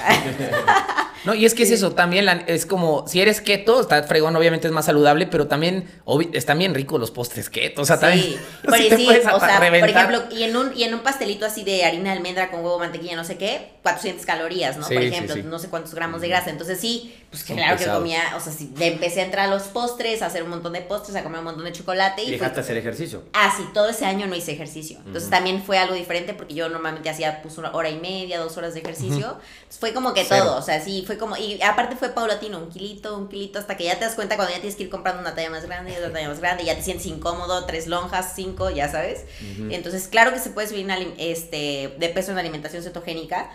No, 1.23 1.33
y 1.35 1.45
es 1.45 1.53
que 1.53 1.63
es 1.63 1.71
eso, 1.71 1.91
también 1.91 2.27
es 2.47 2.65
como, 2.65 3.07
si 3.07 3.21
eres 3.21 3.41
keto, 3.41 3.79
está 3.79 4.01
fregón, 4.03 4.35
obviamente 4.35 4.67
es 4.67 4.73
más 4.73 4.85
saludable, 4.85 5.27
pero 5.27 5.47
también 5.47 5.87
están 6.33 6.57
bien 6.57 6.73
ricos 6.73 6.99
los 6.99 7.11
postres 7.11 7.51
keto, 7.51 7.83
o 7.83 7.85
sea, 7.85 7.99
también... 7.99 8.25
Sí, 8.25 8.37
por, 8.65 8.77
sí, 8.77 9.07
o 9.07 9.39
sea, 9.39 9.57
por 9.59 9.89
ejemplo, 9.89 10.23
y 10.31 10.43
en, 10.43 10.57
un, 10.57 10.75
y 10.75 10.83
en 10.83 10.95
un 10.95 11.01
pastelito 11.01 11.45
así 11.45 11.63
de 11.63 11.85
harina 11.85 12.09
de 12.11 12.17
almendra 12.17 12.49
con 12.49 12.61
huevo, 12.61 12.79
mantequilla, 12.79 13.15
no 13.15 13.23
sé 13.23 13.37
qué, 13.37 13.75
400 13.83 14.25
calorías, 14.25 14.77
¿no? 14.77 14.87
por 14.87 14.97
ejemplo, 14.97 15.35
no 15.43 15.59
sé 15.59 15.69
cuántos 15.69 15.93
gramos 15.93 16.21
de 16.21 16.29
grasa, 16.29 16.49
entonces 16.49 16.79
sí, 16.79 17.13
pues 17.29 17.43
claro 17.43 17.77
que 17.77 17.85
comía, 17.85 18.14
o 18.35 18.39
sea, 18.39 18.51
sí, 18.51 18.71
empecé 18.79 19.21
a 19.21 19.25
entrar 19.25 19.47
a 19.47 19.49
los 19.49 19.63
postres, 19.63 20.21
a 20.21 20.27
hacer 20.27 20.43
un 20.43 20.49
montón 20.49 20.73
de 20.73 20.81
postres, 20.81 21.15
a 21.15 21.23
comer 21.23 21.39
un 21.39 21.45
montón 21.45 21.65
de 21.65 21.71
chocolate. 21.71 22.23
¿Y, 22.23 22.31
dejaste 22.31 22.59
hacer 22.59 22.77
ejercicio? 22.77 23.23
Ah, 23.33 23.53
sí, 23.55 23.63
todo 23.73 23.89
ese 23.89 24.05
año 24.05 24.27
no 24.27 24.35
hice 24.35 24.53
ejercicio. 24.53 24.99
Entonces 25.05 25.29
también 25.29 25.63
fue 25.63 25.77
algo 25.77 25.95
diferente 25.95 26.33
porque 26.33 26.53
yo 26.53 26.69
normalmente 26.69 27.09
hacía 27.09 27.41
pues 27.41 27.57
una 27.57 27.71
hora 27.71 27.89
y 27.89 27.99
media, 27.99 28.39
dos 28.39 28.57
horas 28.57 28.73
de 28.73 28.81
ejercicio. 28.81 29.37
fue 29.79 29.93
como 29.93 30.13
que 30.13 30.23
todo, 30.23 30.57
o 30.57 30.61
sea, 30.61 30.81
sí, 30.81 31.03
fue 31.05 31.17
como, 31.17 31.37
y 31.37 31.61
aparte 31.61 31.95
fue 31.95 32.09
paulatino, 32.09 32.59
un 32.59 32.69
kilito, 32.69 33.17
un 33.17 33.27
kilito, 33.27 33.59
hasta 33.59 33.77
que 33.77 33.85
ya 33.85 33.97
te 33.99 34.05
das 34.05 34.15
cuenta 34.15 34.35
cuando 34.35 34.53
ya 34.53 34.59
tienes 34.59 34.75
que 34.75 34.83
ir 34.83 34.89
comprando 34.89 35.21
una 35.21 35.35
talla 35.35 35.49
más 35.49 35.65
grande 35.65 35.91
y 35.91 35.95
otra 35.95 36.11
talla 36.11 36.29
más 36.29 36.39
grande, 36.39 36.63
ya 36.63 36.75
te 36.75 36.81
sientes 36.81 37.05
incómodo, 37.05 37.65
tres 37.65 37.87
lonjas, 37.87 38.33
cinco, 38.35 38.69
ya 38.69 38.89
sabes. 38.89 39.25
Entonces, 39.69 40.07
claro 40.07 40.31
que 40.31 40.39
se 40.39 40.49
puede 40.49 40.67
subir 40.67 40.85
este, 41.17 41.95
de 41.97 42.09
peso 42.09 42.31
en 42.31 42.37
alimentación 42.37 42.83
cetogénica, 42.83 43.49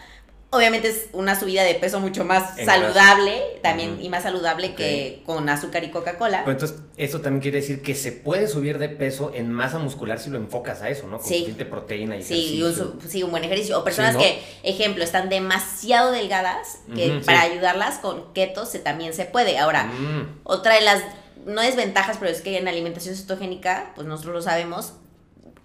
Obviamente 0.53 0.89
es 0.89 1.07
una 1.13 1.39
subida 1.39 1.63
de 1.63 1.77
peso 1.77 2.01
mucho 2.01 2.25
más 2.25 2.57
saludable, 2.65 3.41
también 3.63 3.99
y 4.03 4.09
más 4.09 4.25
saludable 4.25 4.75
que 4.75 5.23
con 5.25 5.49
azúcar 5.49 5.85
y 5.85 5.91
Coca-Cola. 5.91 6.41
Pero 6.41 6.51
entonces, 6.51 6.79
eso 6.97 7.21
también 7.21 7.41
quiere 7.41 7.61
decir 7.61 7.83
que 7.83 7.95
se 7.95 8.11
puede 8.11 8.49
subir 8.49 8.79
de 8.79 8.89
peso 8.89 9.31
en 9.33 9.53
masa 9.53 9.79
muscular 9.79 10.19
si 10.19 10.29
lo 10.29 10.39
enfocas 10.39 10.83
a 10.83 10.91
eso, 10.91 11.07
¿no? 11.07 11.19
Con 11.19 11.29
sí. 11.29 11.57
proteína 11.71 12.17
y 12.17 12.25
sí, 12.25 12.61
un, 12.65 12.99
sí, 13.09 13.23
un 13.23 13.31
buen 13.31 13.45
ejercicio. 13.45 13.79
O 13.79 13.85
personas 13.85 14.17
que, 14.17 14.43
ejemplo, 14.65 15.05
están 15.05 15.29
demasiado 15.29 16.11
delgadas, 16.11 16.81
que 16.97 17.23
para 17.25 17.43
ayudarlas 17.43 17.99
con 17.99 18.33
keto 18.33 18.67
se, 18.67 18.81
también 18.81 19.15
se 19.15 19.27
puede. 19.27 19.57
Ahora, 19.57 19.85
mm. 19.85 20.41
otra 20.43 20.75
de 20.75 20.81
las, 20.81 21.05
no 21.47 21.61
desventajas, 21.61 22.17
pero 22.19 22.33
es 22.33 22.41
que 22.41 22.59
en 22.59 22.67
alimentación 22.67 23.15
cetogénica, 23.15 23.93
pues 23.95 24.09
nosotros 24.09 24.35
lo 24.35 24.43
sabemos, 24.43 24.95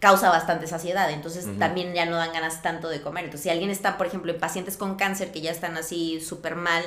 causa 0.05 0.29
bastante 0.29 0.67
saciedad, 0.67 1.09
entonces 1.09 1.47
también 1.57 1.95
ya 1.95 2.05
no 2.05 2.15
dan 2.15 2.31
ganas 2.31 2.61
tanto 2.61 2.89
de 2.89 3.01
comer. 3.01 3.23
Entonces, 3.23 3.41
si 3.41 3.49
alguien 3.49 3.71
está, 3.71 3.97
por 3.97 4.05
ejemplo, 4.05 4.31
en 4.31 4.39
pacientes 4.39 4.77
con 4.77 4.97
cáncer 4.97 5.31
que 5.31 5.41
ya 5.41 5.49
están 5.49 5.77
así 5.77 6.21
súper 6.21 6.55
mal, 6.55 6.83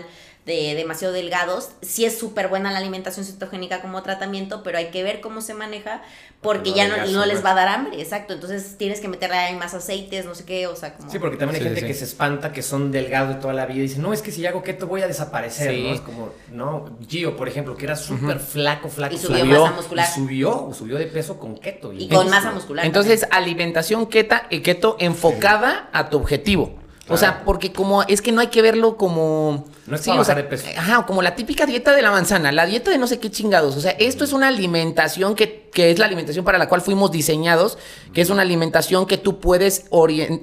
de 0.46 0.74
demasiado 0.74 1.12
delgados, 1.12 1.70
sí 1.82 2.04
es 2.04 2.18
súper 2.18 2.48
buena 2.48 2.72
la 2.72 2.78
alimentación 2.78 3.26
cetogénica 3.26 3.82
como 3.82 4.02
tratamiento, 4.02 4.62
pero 4.62 4.78
hay 4.78 4.86
que 4.86 5.02
ver 5.02 5.20
cómo 5.20 5.42
se 5.42 5.52
maneja 5.52 6.02
porque 6.40 6.72
ya 6.72 6.86
no, 6.86 7.04
no 7.10 7.26
les 7.26 7.44
va 7.44 7.50
a 7.50 7.54
dar 7.54 7.68
hambre, 7.68 8.00
exacto. 8.00 8.32
Entonces 8.32 8.76
tienes 8.78 9.00
que 9.00 9.08
meterle 9.08 9.36
ahí 9.36 9.56
más 9.56 9.74
aceites, 9.74 10.24
no 10.24 10.34
sé 10.34 10.44
qué, 10.44 10.68
o 10.68 10.76
sea, 10.76 10.94
como... 10.94 11.10
Sí, 11.10 11.18
porque 11.18 11.36
también 11.36 11.60
hay 11.60 11.68
gente 11.68 11.86
que 11.86 11.94
se 11.94 12.04
espanta, 12.04 12.52
que 12.52 12.62
son 12.62 12.92
delgados 12.92 13.34
de 13.34 13.40
toda 13.40 13.52
la 13.52 13.66
vida 13.66 13.78
y 13.78 13.82
dice, 13.82 13.98
no, 13.98 14.12
es 14.12 14.22
que 14.22 14.30
si 14.30 14.46
hago 14.46 14.62
keto 14.62 14.86
voy 14.86 15.02
a 15.02 15.08
desaparecer, 15.08 15.76
¿no? 15.76 15.92
Es 15.92 16.00
como, 16.00 16.30
no, 16.52 16.96
Gio, 17.08 17.36
por 17.36 17.48
ejemplo, 17.48 17.76
que 17.76 17.84
era 17.84 17.96
súper 17.96 18.38
flaco, 18.38 18.88
flaco. 18.88 19.16
Y 19.16 19.18
subió, 19.18 19.44
masa 19.44 19.74
muscular. 19.74 20.08
Y 20.08 20.14
subió, 20.14 20.70
subió 20.72 20.96
de 20.96 21.06
peso 21.06 21.38
con 21.38 21.58
keto. 21.58 21.92
Y, 21.92 22.08
con 22.08 22.30
masa 22.30 22.52
muscular. 22.52 22.86
Entonces, 22.86 23.26
alimentación 23.30 24.06
keta, 24.06 24.46
eh, 24.50 24.62
keto 24.62 24.96
enfocada 25.00 25.90
a 25.92 26.08
tu 26.08 26.16
objetivo. 26.16 26.78
O 27.08 27.16
sea, 27.16 27.42
porque 27.44 27.72
como 27.72 28.02
es 28.02 28.22
que 28.22 28.32
no 28.32 28.40
hay 28.40 28.48
que 28.48 28.62
verlo 28.62 28.96
como 28.96 29.64
No 29.88 29.96
es 29.96 30.02
Sí, 30.02 30.10
para 30.10 30.20
o 30.20 30.24
sea, 30.24 30.34
bajar 30.34 30.50
de 30.50 30.56
peso. 30.56 30.68
Ajá, 30.76 31.06
como 31.06 31.22
la 31.22 31.34
típica 31.34 31.66
dieta 31.66 31.94
de 31.94 32.02
la 32.02 32.10
manzana, 32.10 32.52
la 32.52 32.66
dieta 32.66 32.90
de 32.90 32.98
no 32.98 33.06
sé 33.06 33.18
qué 33.18 33.30
chingados. 33.30 33.76
O 33.76 33.80
sea, 33.80 33.92
esto 33.92 34.24
es 34.24 34.32
una 34.32 34.48
alimentación 34.48 35.34
que, 35.34 35.68
que 35.72 35.90
es 35.90 35.98
la 35.98 36.06
alimentación 36.06 36.44
para 36.44 36.58
la 36.58 36.68
cual 36.68 36.82
fuimos 36.82 37.10
diseñados, 37.10 37.78
que 38.12 38.20
es 38.20 38.30
una 38.30 38.42
alimentación 38.42 39.06
que 39.06 39.16
tú 39.16 39.40
puedes 39.40 39.86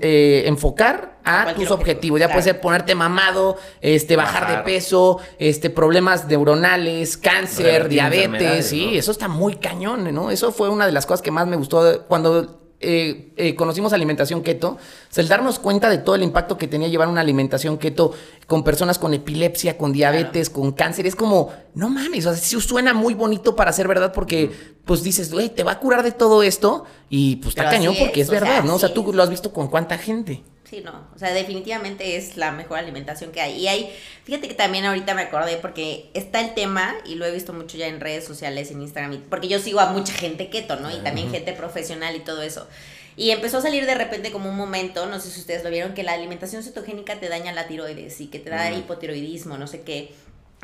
eh, 0.01 0.43
enfocar 0.47 1.19
a 1.23 1.53
tus 1.53 1.71
objetivos. 1.71 2.19
Ya 2.19 2.27
puede 2.27 2.43
ser 2.43 2.59
ponerte 2.59 2.95
mamado, 2.95 3.57
este, 3.81 4.15
bajar, 4.15 4.49
de 4.49 4.63
peso, 4.63 5.19
este, 5.39 5.69
problemas 5.69 6.27
neuronales, 6.27 7.17
cáncer, 7.17 7.83
Revertir 7.83 7.89
diabetes, 7.89 8.67
sí, 8.67 8.85
¿no? 8.87 8.91
eso 8.93 9.11
está 9.11 9.27
muy 9.27 9.55
cañón, 9.55 10.13
¿no? 10.13 10.31
Eso 10.31 10.51
fue 10.51 10.69
una 10.69 10.85
de 10.85 10.91
las 10.91 11.05
cosas 11.05 11.21
que 11.21 11.31
más 11.31 11.47
me 11.47 11.55
gustó 11.55 12.05
cuando 12.07 12.64
eh, 12.79 13.31
eh, 13.37 13.55
conocimos 13.55 13.93
alimentación 13.93 14.41
keto, 14.41 14.71
o 14.71 14.79
sea, 15.09 15.21
el 15.21 15.27
darnos 15.27 15.59
cuenta 15.59 15.89
de 15.89 15.97
todo 15.97 16.15
el 16.15 16.23
impacto 16.23 16.57
que 16.57 16.67
tenía 16.67 16.87
llevar 16.87 17.07
una 17.07 17.21
alimentación 17.21 17.77
keto 17.77 18.13
con 18.47 18.63
personas 18.63 18.99
con 18.99 19.13
epilepsia, 19.13 19.77
con 19.77 19.93
diabetes, 19.93 20.49
con 20.49 20.71
cáncer, 20.73 21.07
es 21.07 21.15
como, 21.15 21.53
no 21.73 21.89
mames, 21.89 22.25
o 22.25 22.33
sea, 22.33 22.41
sí 22.41 22.59
suena 22.59 22.93
muy 22.93 23.13
bonito 23.13 23.55
para 23.55 23.71
ser 23.71 23.87
verdad 23.87 24.11
porque, 24.13 24.51
pues 24.83 25.03
dices, 25.03 25.31
güey, 25.31 25.49
te 25.49 25.63
va 25.63 25.73
a 25.73 25.79
curar 25.79 26.03
de 26.03 26.11
todo 26.11 26.43
esto 26.43 26.85
y 27.09 27.37
pues 27.37 27.49
está 27.49 27.69
cañón 27.69 27.95
porque 27.97 28.21
es, 28.21 28.27
sea, 28.27 28.39
verdad, 28.39 28.63
¿no? 28.63 28.75
O 28.75 28.79
sea, 28.79 28.93
tú 28.93 29.13
lo 29.13 29.23
has 29.23 29.29
visto 29.29 29.53
con 29.53 29.67
cuánta 29.67 29.97
gente. 29.97 30.43
Sí, 30.69 30.81
no. 30.81 31.07
O 31.15 31.19
sea, 31.19 31.31
definitivamente 31.31 32.17
es 32.17 32.37
la 32.37 32.51
mejor 32.51 32.79
alimentación 32.79 33.31
que 33.31 33.39
hay. 33.39 33.59
Y 33.59 33.67
hay, 33.67 33.95
fíjate 34.23 34.47
que 34.47 34.55
también 34.55 34.85
ahorita 34.85 35.13
me 35.13 35.21
acordé 35.21 35.57
porque 35.57 36.09
está 36.15 36.41
el 36.41 36.55
tema, 36.55 36.95
y 37.05 37.15
lo 37.15 37.25
he 37.25 37.31
visto 37.31 37.53
mucho 37.53 37.77
ya 37.77 37.87
en 37.87 37.99
redes 37.99 38.25
sociales, 38.25 38.71
en 38.71 38.81
Instagram, 38.81 39.21
porque 39.29 39.47
yo 39.47 39.59
sigo 39.59 39.79
a 39.79 39.91
mucha 39.91 40.13
gente 40.13 40.49
keto, 40.49 40.77
¿no? 40.77 40.89
Y 40.89 40.99
también 41.01 41.29
gente 41.29 41.53
profesional 41.53 42.15
y 42.15 42.19
todo 42.19 42.41
eso. 42.41 42.67
Y 43.15 43.29
empezó 43.29 43.59
a 43.59 43.61
salir 43.61 43.85
de 43.85 43.95
repente 43.95 44.31
como 44.31 44.49
un 44.49 44.57
momento, 44.57 45.05
no 45.05 45.19
sé 45.19 45.29
si 45.29 45.39
ustedes 45.39 45.63
lo 45.63 45.69
vieron, 45.69 45.93
que 45.93 46.03
la 46.03 46.13
alimentación 46.13 46.63
cetogénica 46.63 47.19
te 47.19 47.29
daña 47.29 47.53
la 47.53 47.67
tiroides 47.67 48.19
y 48.19 48.27
que 48.27 48.39
te 48.39 48.49
da 48.49 48.71
hipotiroidismo, 48.71 49.57
no 49.57 49.67
sé 49.67 49.83
qué. 49.83 50.13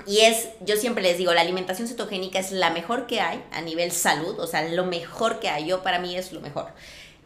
Y 0.08 0.22
es, 0.22 0.50
yo 0.62 0.78
siempre 0.78 1.04
les 1.04 1.18
digo, 1.18 1.34
la 1.34 1.42
alimentación 1.42 1.88
cetogénica 1.88 2.40
es 2.40 2.52
la 2.52 2.72
mejor 2.72 3.08
que 3.08 3.22
hay 3.22 3.44
a 3.52 3.62
nivel 3.62 3.92
salud, 3.92 4.40
o 4.40 4.48
sea, 4.48 4.68
lo 4.68 4.86
mejor 4.86 5.40
que 5.40 5.50
hay. 5.50 5.68
Yo 5.68 5.84
para 5.84 6.00
mí 6.00 6.16
es 6.16 6.32
lo 6.34 6.42
mejor. 6.42 6.72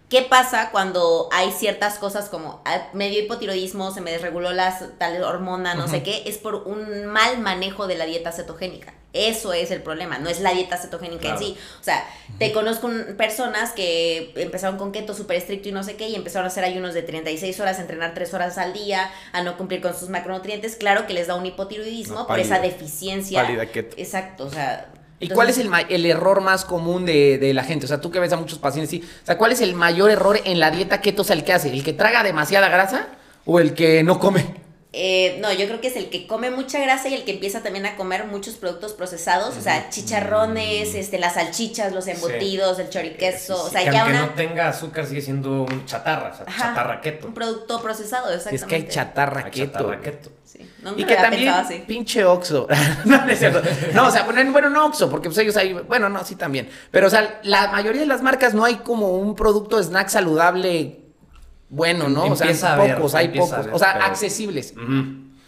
¿Qué 0.10 0.22
pasa 0.22 0.70
cuando 0.72 1.30
hay 1.32 1.52
ciertas 1.52 1.98
cosas 1.98 2.30
como 2.30 2.62
ah, 2.66 2.88
me 2.94 3.10
dio 3.10 3.24
hipotiroidismo, 3.24 3.92
se 3.92 4.02
me 4.02 4.12
desreguló 4.12 4.54
las 4.54 4.84
tal 5.00 5.24
hormona, 5.24 5.74
no 5.74 5.88
sé 5.88 6.04
qué? 6.04 6.24
Es 6.28 6.38
por 6.38 6.56
un 6.56 7.06
mal 7.08 7.40
manejo 7.40 7.88
de 7.88 7.96
la 7.96 8.06
dieta 8.06 8.32
cetogénica. 8.32 8.94
Eso 9.14 9.54
es 9.54 9.72
el 9.72 9.82
problema, 9.82 10.20
no 10.20 10.30
es 10.30 10.42
la 10.42 10.52
dieta 10.52 10.78
cetogénica 10.78 11.22
Claro. 11.22 11.38
en 11.38 11.44
sí. 11.44 11.58
O 11.80 11.84
sea, 11.84 12.06
te 12.38 12.52
conozco 12.52 12.90
personas 13.18 13.72
que 13.72 14.34
empezaron 14.36 14.78
con 14.78 14.92
keto 14.92 15.14
súper 15.14 15.38
estricto 15.38 15.70
y 15.70 15.72
no 15.72 15.84
sé 15.84 15.96
qué, 15.96 16.10
y 16.10 16.16
empezaron 16.16 16.46
a 16.46 16.48
hacer 16.50 16.66
ayunos 16.66 16.94
de 16.94 17.02
36 17.02 17.58
horas, 17.62 17.80
a 17.80 17.82
entrenar 17.82 18.14
3 18.14 18.34
horas 18.34 18.58
al 18.58 18.74
día, 18.74 19.10
a 19.32 19.42
no 19.42 19.58
cumplir 19.58 19.82
con 19.82 19.98
sus 19.98 20.10
macronutrientes. 20.10 20.76
Claro 20.76 21.08
que 21.08 21.14
les 21.14 21.28
da 21.28 21.36
un 21.36 21.46
hipotiroidismo 21.46 22.28
por 22.28 22.40
esa 22.40 22.60
deficiencia. 22.60 23.42
Pálida 23.42 23.66
keto. 23.68 23.96
Exacto, 23.98 24.46
o 24.46 24.50
sea. 24.50 24.92
¿Y 25.20 25.26
entonces- 25.26 25.36
cuál 25.36 25.50
es 25.50 25.58
el, 25.58 25.70
ma- 25.70 25.82
el 25.82 26.06
error 26.06 26.42
más 26.42 26.66
común 26.66 27.06
de, 27.06 27.38
de 27.38 27.54
la 27.54 27.64
gente? 27.64 27.86
O 27.86 27.88
sea, 27.88 28.02
tú 28.02 28.12
que 28.12 28.20
ves 28.20 28.34
a 28.34 28.38
muchos 28.38 28.60
pacientes, 28.60 28.90
sí. 28.90 29.02
O 29.24 29.26
sea, 29.26 29.38
¿cuál 29.38 29.52
es 29.54 29.62
el 29.62 29.74
mayor 29.74 30.10
error 30.12 30.40
en 30.44 30.60
la 30.60 30.72
dieta 30.72 31.00
keto? 31.02 31.22
O 31.22 31.26
sea, 31.26 31.36
el 31.36 31.44
que 31.44 31.54
hace, 31.54 31.70
¿el 31.72 31.84
que 31.84 31.94
traga 31.94 32.24
demasiada 32.24 32.68
grasa 32.70 33.08
o 33.46 33.60
el 33.60 33.74
que 33.74 34.04
no 34.04 34.20
come? 34.20 34.65
Eh, 34.98 35.40
no, 35.42 35.52
yo 35.52 35.68
creo 35.68 35.82
que 35.82 35.88
es 35.90 35.98
el 35.98 36.10
que 36.10 36.26
come 36.26 36.52
mucha 36.52 36.80
grasa 36.80 37.10
y 37.10 37.14
el 37.16 37.26
que 37.26 37.32
empieza 37.34 37.62
también 37.62 37.86
a 37.86 37.98
comer 37.98 38.28
muchos 38.28 38.56
productos 38.56 38.94
procesados, 38.94 39.58
o 39.58 39.62
sea, 39.62 39.90
chicharrones, 39.90 40.96
este, 40.96 41.20
las 41.20 41.34
salchichas, 41.34 41.92
los 41.92 42.08
embutidos, 42.08 42.80
el 42.80 42.90
choriqueso, 42.90 43.62
o 43.62 43.70
sea, 43.70 43.84
que 43.84 43.92
ya 43.92 44.04
aunque 44.04 44.18
una, 44.18 44.28
no 44.28 44.34
tenga 44.36 44.70
azúcar 44.70 45.06
sigue 45.06 45.22
siendo 45.22 45.64
un 45.64 45.86
chatarra, 45.86 46.32
o 46.34 46.38
sea, 46.38 46.46
Ajá. 46.48 46.64
chatarra 46.70 47.02
keto. 47.02 47.28
un 47.28 47.34
producto 47.34 47.82
procesado, 47.82 48.30
Es 48.30 48.36
exactamente. 48.48 48.68
que 48.68 48.76
hay 48.76 48.88
chatarra 48.88 49.44
Hay 49.46 49.52
keto. 49.52 49.74
chatarra 49.80 50.02
keto. 50.02 50.30
Sí, 50.46 50.60
nunca 50.82 51.02
Y 51.02 51.04
que 51.04 51.14
había 51.18 51.22
también, 51.24 51.44
pensado 51.54 51.68
así. 51.68 51.84
pinche 51.86 52.24
Oxxo. 52.24 52.68
no, 53.06 53.26
no 53.26 53.30
es 53.32 53.40
cierto. 53.40 53.62
No, 53.94 54.08
o 54.08 54.12
sea, 54.12 54.24
bueno, 54.24 54.50
bueno, 54.54 54.70
no 54.70 54.86
Oxxo, 54.86 55.10
porque 55.10 55.28
pues 55.28 55.38
ellos 55.40 55.58
ahí, 55.58 55.74
bueno, 55.74 56.08
no, 56.08 56.24
sí 56.24 56.36
también. 56.36 56.70
Pero, 56.92 57.08
o 57.08 57.10
sea, 57.10 57.42
la 57.44 57.68
mayoría 57.68 58.00
de 58.00 58.08
las 58.08 58.22
marcas 58.22 58.54
no 58.54 58.64
hay 58.64 58.76
como 58.76 59.18
un 59.18 59.36
producto 59.36 59.78
snack 59.84 60.08
saludable 60.08 61.02
bueno, 61.70 62.10
¿no? 62.10 62.26
O 62.26 62.36
sea, 62.36 62.48
Empieza 62.48 62.70
a 62.70 62.74
haber, 62.76 62.96
pocos, 62.96 63.16
hay 63.16 63.26
empieza 63.26 63.58
pocos. 63.58 63.72
O 63.74 63.80
sea, 63.80 63.94
pero- 63.94 64.06
accesibles. 64.06 64.74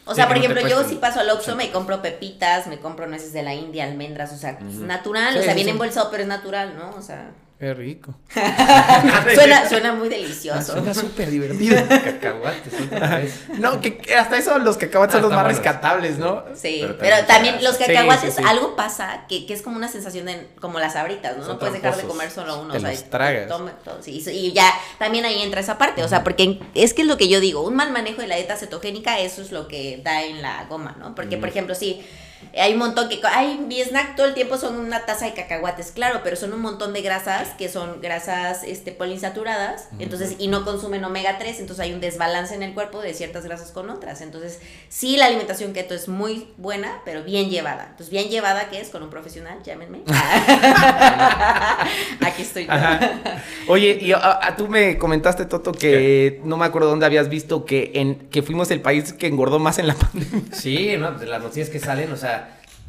O 0.10 0.15
sea, 0.15 0.23
Sí, 0.23 0.27
por 0.30 0.38
no 0.38 0.43
ejemplo, 0.43 0.67
yo 0.69 0.88
si 0.88 0.95
paso 0.95 1.19
al 1.19 1.30
Oxxo 1.30 1.51
80. 1.51 1.56
me 1.65 1.71
compro 1.71 2.01
pepitas, 2.01 2.67
me 2.67 2.80
compro 2.80 3.08
nueces 3.08 3.34
de 3.34 3.43
la 3.43 3.53
India, 3.53 3.84
almendras, 3.84 4.32
o 4.32 4.38
sea, 4.38 4.51
es 4.51 4.75
natural, 4.75 5.34
Sí, 5.34 5.39
o 5.39 5.41
sea, 5.43 5.51
sí, 5.51 5.56
viene 5.56 5.71
sí. 5.71 5.73
embolsado, 5.73 6.10
pero 6.10 6.23
es 6.23 6.30
natural, 6.30 6.75
¿no? 6.77 6.95
O 6.97 7.01
sea, 7.01 7.32
Qué 7.60 7.74
rico. 7.74 8.13
suena, 9.34 9.67
suena 9.70 9.93
muy 9.93 10.08
Ah, 10.08 10.12
delicioso. 10.12 10.74
Suena 10.74 10.93
súper 10.93 11.30
divertido. 11.32 11.76
Cacahuates. 11.88 13.50
No, 13.60 13.82
que, 13.82 13.98
que 13.98 14.13
hasta 14.15 14.38
eso 14.38 14.60
los 14.60 14.78
cacahuates 14.78 15.15
Ah, 15.15 15.20
son 15.20 15.22
los 15.24 15.32
están 15.32 15.43
más 15.43 15.43
buenos. 15.46 15.58
rescatables, 15.63 16.17
¿no? 16.20 16.43
Sí, 16.56 16.78
Pero 16.82 16.98
pero, 17.00 17.26
también 17.26 17.63
los 17.63 17.78
cacahuates, 17.78 18.36
sí, 18.36 18.41
sí. 18.41 18.48
algo 18.48 18.76
pasa 18.76 19.26
que, 19.28 19.46
que 19.48 19.54
es 19.54 19.62
como 19.63 19.76
una 19.76 19.88
sensación 19.88 20.28
de, 20.28 20.50
como 20.62 20.80
las 20.80 20.93
sabritas, 20.93 21.36
¿no? 21.38 21.43
Son 21.43 21.54
no 21.54 21.60
puedes 21.60 21.74
dejar 21.74 21.96
de 21.98 22.04
comer 22.04 22.30
solo 22.30 22.62
uno. 22.62 22.72
Te 22.74 22.78
o 22.78 22.82
sea, 22.82 22.91
los 22.91 23.10
tragas. 23.10 23.48
toma 23.48 23.72
todo, 23.84 24.04
sí, 24.04 24.22
y- 24.24 24.30
y 24.30 24.54
ya 24.54 24.72
también 25.00 25.26
ahí 25.26 25.41
entra 25.41 25.60
esa 25.62 25.78
parte, 25.80 26.04
o 26.04 26.08
sea, 26.08 26.24
porque 26.24 26.60
es 26.76 26.93
que 26.93 27.02
es 27.02 27.08
lo 27.08 27.17
que 27.17 27.28
yo 27.28 27.39
digo, 27.39 27.62
un 27.63 27.76
mal 27.76 27.91
manejo 27.91 28.22
de 28.22 28.28
la 28.28 28.36
dieta 28.36 28.56
cetogénica, 28.56 29.20
eso 29.20 29.41
es 29.41 29.52
lo 29.52 29.67
que 29.67 30.00
da 30.04 30.24
en 30.24 30.41
la 30.43 30.65
goma, 30.65 30.96
¿no? 31.00 31.15
Porque, 31.15 31.38
por 31.38 31.50
ejemplo, 31.50 31.74
sí, 31.74 32.06
hay 32.58 32.73
un 32.73 32.80
montón 32.80 33.10
que, 33.10 33.19
ay, 33.23 33.60
mi 33.67 33.82
snack 33.82 34.15
todo 34.15 34.26
el 34.28 34.34
tiempo 34.34 34.58
son 34.58 34.80
una 34.80 35.06
taza 35.06 35.26
de 35.26 35.34
cacahuates, 35.34 35.91
claro, 35.91 36.21
pero 36.23 36.36
son 36.36 36.54
un 36.54 36.62
montón 36.62 36.93
de 36.93 37.02
grasas 37.02 37.50
que 37.58 37.69
son 37.69 38.02
grasas 38.02 38.63
este, 38.63 38.91
poliinsaturadas, 38.91 39.89
entonces, 40.00 40.36
y 40.39 40.47
no 40.47 40.63
consumen 40.65 41.04
omega 41.04 41.38
3, 41.38 41.60
entonces 41.60 41.84
hay 41.86 41.93
un 41.93 42.02
desbalance 42.02 42.56
en 42.56 42.63
el 42.63 42.73
cuerpo 42.73 43.02
de 43.02 43.13
ciertas 43.13 43.43
grasas 43.45 43.71
con 43.71 43.89
otras, 43.89 44.21
entonces, 44.21 44.60
sí, 44.89 45.17
la 45.17 45.26
alimentación 45.26 45.73
keto 45.73 45.93
es 45.93 46.08
muy 46.08 46.47
buena, 46.58 47.02
pero 47.06 47.23
bien 47.23 47.50
llevada, 47.50 47.84
entonces, 47.91 48.10
bien 48.10 48.30
llevada, 48.30 48.69
¿qué 48.69 48.80
es? 48.82 48.89
Con 48.89 49.04
un 49.04 49.10
profesional, 49.10 49.60
llámenme. 49.63 50.00
Aquí 52.26 52.41
estoy. 52.41 52.65
yo. 52.67 52.73
Oye, 53.67 53.97
y 54.02 54.12
a- 54.12 54.39
a- 54.41 54.56
tú 54.56 54.67
me 54.67 54.97
comentaste, 54.97 55.45
Toto, 55.45 55.71
que 55.71 56.41
no 56.43 56.58
me 56.58 56.65
acuerdo 56.65 56.89
dónde 56.89 57.06
habías 57.06 57.30
visto 57.30 57.65
que, 57.65 57.91
en, 57.95 58.15
que 58.30 58.41
fuimos 58.41 58.69
el 58.71 58.82
país 58.82 59.13
que 59.13 59.28
engordó 59.28 59.60
más 59.60 59.80
en 59.80 59.88
la 59.88 59.93
pandemia. 59.95 60.41
Sí, 60.54 60.95
¿no? 60.97 61.12
de 61.12 61.26
las 61.26 61.41
noticias 61.41 61.69
que 61.69 61.80
salen, 61.80 62.12
o 62.12 62.17
sea, 62.17 62.27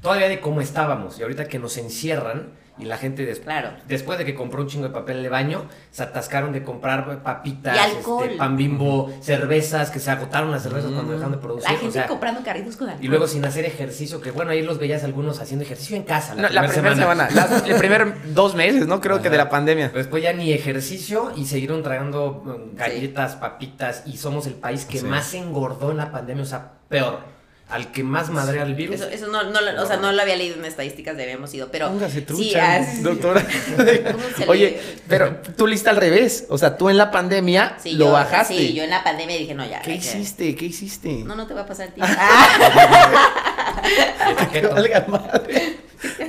todavía 0.03 0.29
de 0.29 0.41
cómo 0.41 0.61
estábamos 0.61 1.19
y 1.19 1.23
ahorita 1.23 1.47
que 1.49 1.59
nos 1.59 1.77
encierran 1.77 2.57
y 2.81 2.85
la 2.85 2.97
gente 2.97 3.27
des- 3.27 3.41
Claro. 3.41 3.71
después 3.89 4.21
de 4.21 4.25
que 4.25 4.37
compró 4.37 4.63
un 4.63 4.69
chingo 4.69 4.87
de 4.87 4.95
papel 4.95 5.21
de 5.25 5.29
baño, 5.29 5.65
se 5.91 6.05
atascaron 6.05 6.53
de 6.53 6.63
comprar 6.63 7.25
papitas, 7.25 7.77
este, 7.89 8.37
pan 8.37 8.57
bimbo, 8.57 9.13
cervezas, 9.21 9.91
que 9.91 9.99
se 9.99 10.13
agotaron 10.13 10.53
las 10.53 10.63
cervezas 10.63 10.93
cuando 10.93 11.11
dejaron 11.11 11.33
de 11.33 11.39
producir. 11.39 11.69
La 11.69 11.75
o 11.77 11.81
gente 11.81 11.93
sea, 11.95 12.07
comprando 12.07 12.41
carritos 12.45 12.77
con 12.77 12.89
alcohol. 12.89 13.05
y 13.05 13.09
luego 13.09 13.27
sin 13.27 13.45
hacer 13.45 13.65
ejercicio, 13.65 14.21
que 14.21 14.31
bueno, 14.31 14.53
ahí 14.53 14.63
los 14.63 14.79
veías 14.79 15.03
algunos 15.03 15.41
haciendo 15.41 15.65
ejercicio 15.65 15.97
en 15.97 16.05
casa. 16.05 16.37
La, 16.37 16.43
No, 16.43 16.49
la 16.51 16.69
primera 16.69 16.95
semana, 16.95 17.29
las- 17.35 17.67
el 17.67 17.75
primer 17.79 18.15
dos 18.33 18.55
meses, 18.55 18.87
¿no? 18.87 19.01
Creo 19.01 19.21
que 19.21 19.29
de 19.29 19.39
la 19.39 19.49
pandemia. 19.49 19.87
Pero 19.89 19.99
después 19.99 20.23
ya 20.23 20.33
ni 20.33 20.53
ejercicio 20.53 21.33
y 21.35 21.47
siguieron 21.47 21.83
tragando 21.83 22.45
mm, 22.45 22.77
galletas, 22.77 23.35
papitas 23.35 24.05
y 24.07 24.19
somos 24.19 24.47
el 24.47 24.55
país 24.55 24.85
que 24.85 24.99
Sí. 25.01 25.05
más 25.05 25.35
engordó 25.35 25.91
en 25.91 25.97
la 25.97 26.13
pandemia, 26.13 26.45
o 26.45 26.47
sea, 26.47 26.75
peor. 26.89 27.37
Al 27.71 27.93
que 27.93 28.03
más 28.03 28.31
madrea 28.31 28.63
el 28.63 28.75
virus. 28.75 28.97
Eso, 28.97 29.09
eso 29.11 29.27
no, 29.27 29.43
no, 29.43 29.61
lo- 29.61 29.83
o 29.83 29.87
sea, 29.87 29.99
no 29.99 30.11
lo 30.11 30.23
había 30.23 30.37
leído 30.37 30.57
en 30.57 30.65
estadísticas 30.65 31.17
de 31.19 31.25
habíamos 31.25 31.53
ido, 31.53 31.69
pero. 31.71 31.89
Póngase 31.89 32.21
sí, 32.21 32.25
trucha, 32.25 32.77
ah, 32.77 32.87
doctora. 33.03 33.47
¿Cómo 34.13 34.25
se 34.35 34.41
le- 34.47 34.49
Oye, 34.51 34.81
pero 35.07 35.37
tú 35.55 35.67
lista 35.67 35.91
al 35.91 35.97
revés. 35.99 36.47
O 36.49 36.57
sea, 36.57 36.79
tú 36.79 36.89
en 36.89 36.97
la 36.97 37.11
pandemia 37.11 37.77
sí, 37.83 37.93
lo 37.93 38.07
yo, 38.07 38.13
bajaste. 38.13 38.57
Sí, 38.57 38.73
yo 38.73 38.85
en 38.85 38.91
la 38.91 39.05
pandemia 39.05 39.37
dije, 39.37 39.55
no, 39.55 39.67
ya. 39.69 39.83
¿Qué 39.83 39.97
hiciste? 39.97 40.55
¿Qué 40.55 40.65
hiciste? 40.65 41.09
No, 41.27 41.35
no 41.37 41.47
te 41.47 41.53
va 41.53 41.61
a 41.63 41.67
pasar 41.67 41.89
el 41.89 41.93
tiempo. 41.95 42.13
Ah. 42.21 43.79
Valga 44.75 45.05
madre. 45.09 45.77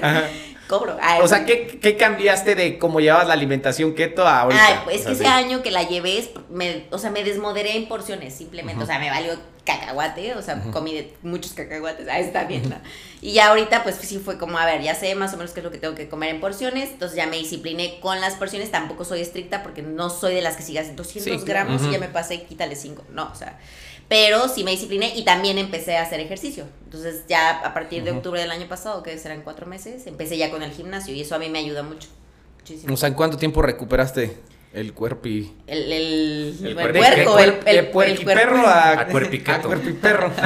Ajá. 0.02 0.24
cobro. 0.68 0.98
Ay, 1.02 1.22
O 1.24 1.28
sea, 1.28 1.46
¿qué, 1.46 1.80
qué 1.82 1.98
cambiaste 1.98 2.56
de 2.56 2.78
cómo 2.78 3.00
llevabas 3.00 3.28
la 3.28 3.34
alimentación 3.34 3.94
keto 3.96 4.26
a 4.28 4.42
ahorita? 4.42 4.66
Ay, 4.66 4.76
pues 4.84 4.98
es 4.98 5.06
que 5.06 5.12
O 5.12 5.16
sea, 5.16 5.24
ese 5.40 5.40
sí. 5.40 5.46
año 5.46 5.62
que 5.64 5.72
la 5.72 5.84
llevé, 5.84 6.20
es- 6.20 6.30
me, 6.50 6.86
o 6.92 6.98
sea, 6.98 7.10
me 7.12 7.24
desmoderé 7.24 7.76
en 7.76 7.88
porciones, 7.88 8.36
simplemente. 8.36 8.84
O 8.84 8.86
sea, 8.86 9.00
me 9.00 9.10
valió 9.10 9.34
cacahuate, 9.70 10.34
o 10.34 10.42
sea, 10.42 10.62
comí 10.72 10.94
de 10.94 11.14
muchos 11.22 11.54
cacahuates. 11.54 12.08
Ah, 12.10 12.20
está 12.20 12.46
bien, 12.46 12.70
¿no? 12.70 12.78
Y 13.22 13.34
ya 13.34 13.50
ahorita, 13.50 13.84
pues 13.84 13.96
sí 13.96 14.18
fue 14.18 14.38
como, 14.38 14.58
a 14.58 14.66
ver, 14.66 14.82
ya 14.82 14.96
sé 14.96 15.14
más 15.16 15.34
o 15.34 15.38
menos 15.38 15.52
qué 15.52 15.60
es 15.60 15.64
lo 15.64 15.72
que 15.72 15.78
tengo 15.78 15.96
que 15.96 16.10
comer 16.10 16.30
en 16.30 16.42
porciones. 16.42 16.90
Entonces 16.90 17.16
ya 17.16 17.28
me 17.28 17.38
discipliné 17.38 18.00
con 18.00 18.20
las 18.22 18.36
porciones. 18.36 18.72
Tampoco 18.72 19.06
soy 19.06 19.22
estricta 19.22 19.62
porque 19.62 19.82
no 19.82 20.10
soy 20.10 20.36
de 20.36 20.42
las 20.42 20.56
que 20.56 20.64
sigas 20.64 20.96
200 20.96 21.42
Sí, 21.42 21.46
gramos 21.46 21.84
y 21.84 21.92
ya 21.92 22.00
me 22.00 22.08
pasé, 22.08 22.44
quítale 22.44 22.76
5. 22.76 23.04
No, 23.12 23.30
o 23.32 23.36
sea. 23.36 23.60
Pero 24.08 24.48
sí 24.48 24.64
me 24.64 24.72
discipliné 24.72 25.16
y 25.16 25.24
también 25.24 25.60
empecé 25.60 25.98
a 25.98 26.02
hacer 26.02 26.20
ejercicio. 26.20 26.66
Entonces 26.86 27.26
ya 27.30 27.60
a 27.60 27.74
partir 27.74 28.04
de 28.04 28.12
octubre 28.12 28.42
del 28.42 28.50
año 28.50 28.68
pasado, 28.68 29.04
que 29.04 29.16
serán 29.20 29.42
cuatro 29.44 29.68
meses, 29.68 30.08
empecé 30.08 30.38
ya 30.38 30.50
con 30.50 30.64
el 30.64 30.72
gimnasio 30.72 31.14
y 31.14 31.22
eso 31.22 31.36
a 31.36 31.40
mí 31.40 31.48
me 31.50 31.60
ayuda 31.60 31.84
mucho. 31.84 32.10
Muchísimo. 32.58 32.94
O 32.94 32.98
sea, 32.98 33.10
¿en 33.10 33.14
cuánto 33.14 33.38
tiempo 33.38 33.62
recuperaste 33.62 34.36
el 34.74 34.94
cuerpo 34.94 35.28
y... 35.28 35.52
El, 35.68 35.92
el, 35.92 36.58
El 36.62 36.68
el 36.68 36.76
puerco- 36.76 37.38
el, 37.40 37.50
el, 37.50 37.64
de 37.66 37.80
el 37.80 37.88
puerquiperro 37.90 38.52
cuerpo. 38.52 38.68
a, 38.68 38.90
A 38.92 39.08
cuerpiqueto. 39.08 39.52
a 39.58 39.62
cuerpiperro. 39.62 40.32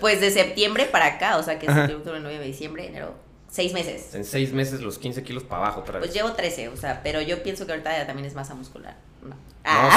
Pues 0.00 0.20
de 0.20 0.30
septiembre 0.30 0.86
para 0.86 1.06
acá, 1.06 1.36
o 1.36 1.42
sea 1.42 1.58
que 1.58 1.66
Ajá. 1.66 1.80
septiembre, 1.80 1.96
octubre, 1.96 2.20
noviembre, 2.20 2.46
diciembre, 2.48 2.86
enero, 2.86 3.14
Seis 3.50 3.72
meses. 3.72 4.14
En 4.14 4.24
seis 4.24 4.52
meses 4.52 4.80
los 4.80 4.96
15 4.98 5.24
kilos 5.24 5.42
para 5.42 5.62
abajo 5.64 5.80
otra 5.80 5.94
vez. 5.94 6.02
Pues 6.06 6.14
llevo 6.14 6.32
13, 6.32 6.68
o 6.68 6.76
sea, 6.76 7.00
pero 7.02 7.20
yo 7.20 7.42
pienso 7.42 7.66
que 7.66 7.72
ahorita 7.72 7.90
ya 7.98 8.06
también 8.06 8.24
es 8.26 8.34
masa 8.34 8.54
muscular. 8.54 8.94
No. 9.22 9.30
No, 9.30 9.36
Ah. 9.64 9.90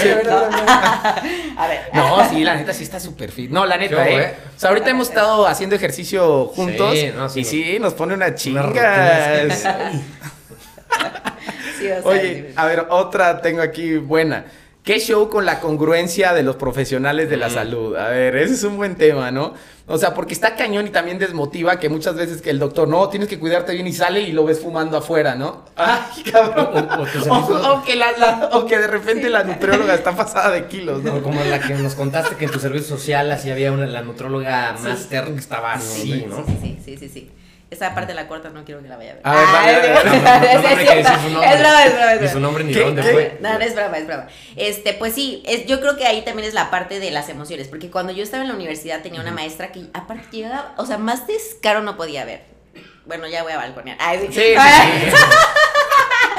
sí. 0.00 0.08
Ay, 0.08 0.22
No, 0.24 1.60
A 1.62 1.68
ver. 1.68 1.80
No, 1.92 2.28
sí, 2.30 2.42
la 2.42 2.54
neta 2.56 2.72
sí 2.72 2.84
está 2.84 2.98
súper 2.98 3.30
fit. 3.30 3.50
No, 3.50 3.66
la 3.66 3.76
neta, 3.76 4.02
Qué 4.04 4.16
eh. 4.18 4.34
O 4.56 4.58
sea, 4.58 4.70
ahorita 4.70 4.88
hemos 4.90 5.08
estado 5.10 5.46
haciendo 5.46 5.76
ejercicio 5.76 6.46
juntos. 6.46 6.98
Sí, 6.98 7.12
no, 7.14 7.28
sí. 7.28 7.40
y 7.40 7.44
sí, 7.44 7.78
nos 7.78 7.92
pone 7.92 8.14
una 8.14 8.26
Unas 8.28 8.40
chingas. 8.40 9.62
Rutinas. 10.90 11.22
Sí, 11.78 11.86
o 11.90 12.02
sea, 12.02 12.10
Oye, 12.10 12.52
a 12.56 12.66
ver, 12.66 12.86
otra 12.90 13.40
tengo 13.40 13.62
aquí 13.62 13.96
buena. 13.96 14.44
¿Qué 14.84 14.98
show 14.98 15.28
con 15.30 15.46
la 15.46 15.60
congruencia 15.60 16.32
de 16.34 16.42
los 16.42 16.56
profesionales 16.56 17.28
de 17.30 17.36
la 17.38 17.48
Mm. 17.48 17.52
salud? 17.52 17.96
A 17.96 18.08
ver, 18.08 18.36
ese 18.36 18.54
es 18.54 18.64
un 18.64 18.76
buen 18.76 18.96
tema, 18.96 19.30
¿no? 19.30 19.54
O 19.86 19.96
sea, 19.98 20.12
porque 20.14 20.34
está 20.34 20.56
cañón 20.56 20.86
y 20.86 20.90
también 20.90 21.18
desmotiva 21.18 21.78
que 21.78 21.88
muchas 21.88 22.14
veces 22.16 22.40
que 22.42 22.50
el 22.50 22.58
doctor, 22.58 22.86
no, 22.88 23.08
tienes 23.08 23.28
que 23.28 23.38
cuidarte 23.38 23.72
bien 23.72 23.86
y 23.86 23.92
sale 23.92 24.20
y 24.20 24.32
lo 24.32 24.44
ves 24.44 24.60
fumando 24.60 24.96
afuera, 24.98 25.34
¿no? 25.34 25.64
Ay, 25.76 26.22
cabrón. 26.30 26.88
O- 26.90 27.02
o 27.02 27.06
tu 27.06 27.18
O, 27.18 27.22
servicio- 27.22 27.72
o 27.74 27.82
que, 27.84 27.96
la, 27.96 28.12
la- 28.18 28.50
o 28.52 28.66
que 28.66 28.78
de 28.78 28.86
repente 28.86 29.28
la 29.30 29.42
nutrióloga 29.44 29.94
está 29.94 30.14
pasada 30.14 30.50
de 30.50 30.66
kilos, 30.66 31.00
O 31.00 31.02
¿no? 31.02 31.22
como 31.22 31.42
la 31.44 31.60
que 31.60 31.74
nos 31.74 31.94
contaste 31.94 32.36
que 32.36 32.44
en 32.46 32.50
tu 32.50 32.58
servicio 32.60 32.96
social 32.96 33.30
así 33.32 33.50
había 33.50 33.72
una, 33.72 33.86
la 33.86 34.02
nutróloga 34.02 34.76
Sí. 34.76 34.84
máster 34.88 35.24
que 35.24 35.38
estaba 35.38 35.72
así, 35.74 36.02
Sí, 36.12 36.26
¿no? 36.28 36.44
sí, 36.46 36.58
sí, 36.62 36.78
sí, 36.84 36.96
sí, 36.98 37.08
sí. 37.08 37.30
Esa 37.70 37.94
parte 37.94 38.08
de 38.08 38.14
la 38.14 38.26
corta 38.26 38.48
no 38.50 38.64
quiero 38.64 38.82
que 38.82 38.88
la 38.88 38.96
vaya 38.96 39.12
a 39.12 39.14
ver. 39.14 39.22
A 39.24 39.32
ver, 39.32 39.44
Ah, 39.46 39.70
es 39.70 40.22
dale. 40.22 42.16
es 42.16 42.16
es 42.16 42.20
Ni 42.22 42.28
su 42.28 42.40
nombre 42.40 42.64
ni 42.64 42.72
dónde 42.72 43.02
fue. 43.02 43.38
No, 43.40 43.52
no 43.58 43.60
es 43.64 43.74
broma, 43.76 43.96
es 43.98 44.06
broma. 44.08 44.26
Este, 44.56 44.92
pues 44.94 45.14
sí, 45.14 45.42
es, 45.46 45.66
yo 45.66 45.80
creo 45.80 45.96
que 45.96 46.04
ahí 46.04 46.22
también 46.22 46.48
es 46.48 46.54
la 46.54 46.68
parte 46.70 46.98
de 46.98 47.12
las 47.12 47.28
emociones, 47.28 47.68
porque 47.68 47.88
cuando 47.88 48.12
yo 48.12 48.24
estaba 48.24 48.42
en 48.42 48.48
la 48.48 48.54
universidad 48.56 49.02
tenía 49.02 49.20
una 49.20 49.30
maestra 49.30 49.70
que 49.70 49.84
aparte 49.94 50.24
llegaba, 50.36 50.74
o 50.78 50.84
sea, 50.86 50.98
más 50.98 51.28
descaro 51.28 51.80
no 51.82 51.96
podía 51.96 52.24
ver. 52.24 52.42
Bueno, 53.06 53.28
ya 53.28 53.44
voy 53.44 53.52
a 53.52 53.56
balconear. 53.58 53.96
Ay, 54.00 54.28
Sí, 54.32 54.40
sí, 54.40 54.54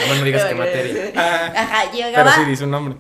No 0.08 0.16
me 0.16 0.24
digas 0.24 0.46
qué 0.46 0.56
materia. 0.56 1.12
Ah, 1.16 1.54
Ajá, 1.56 1.84
pero 1.92 2.08
llegaba 2.08 2.36
sí 2.36 2.46
dice 2.46 2.64
un 2.66 2.72
nombre. 2.72 2.96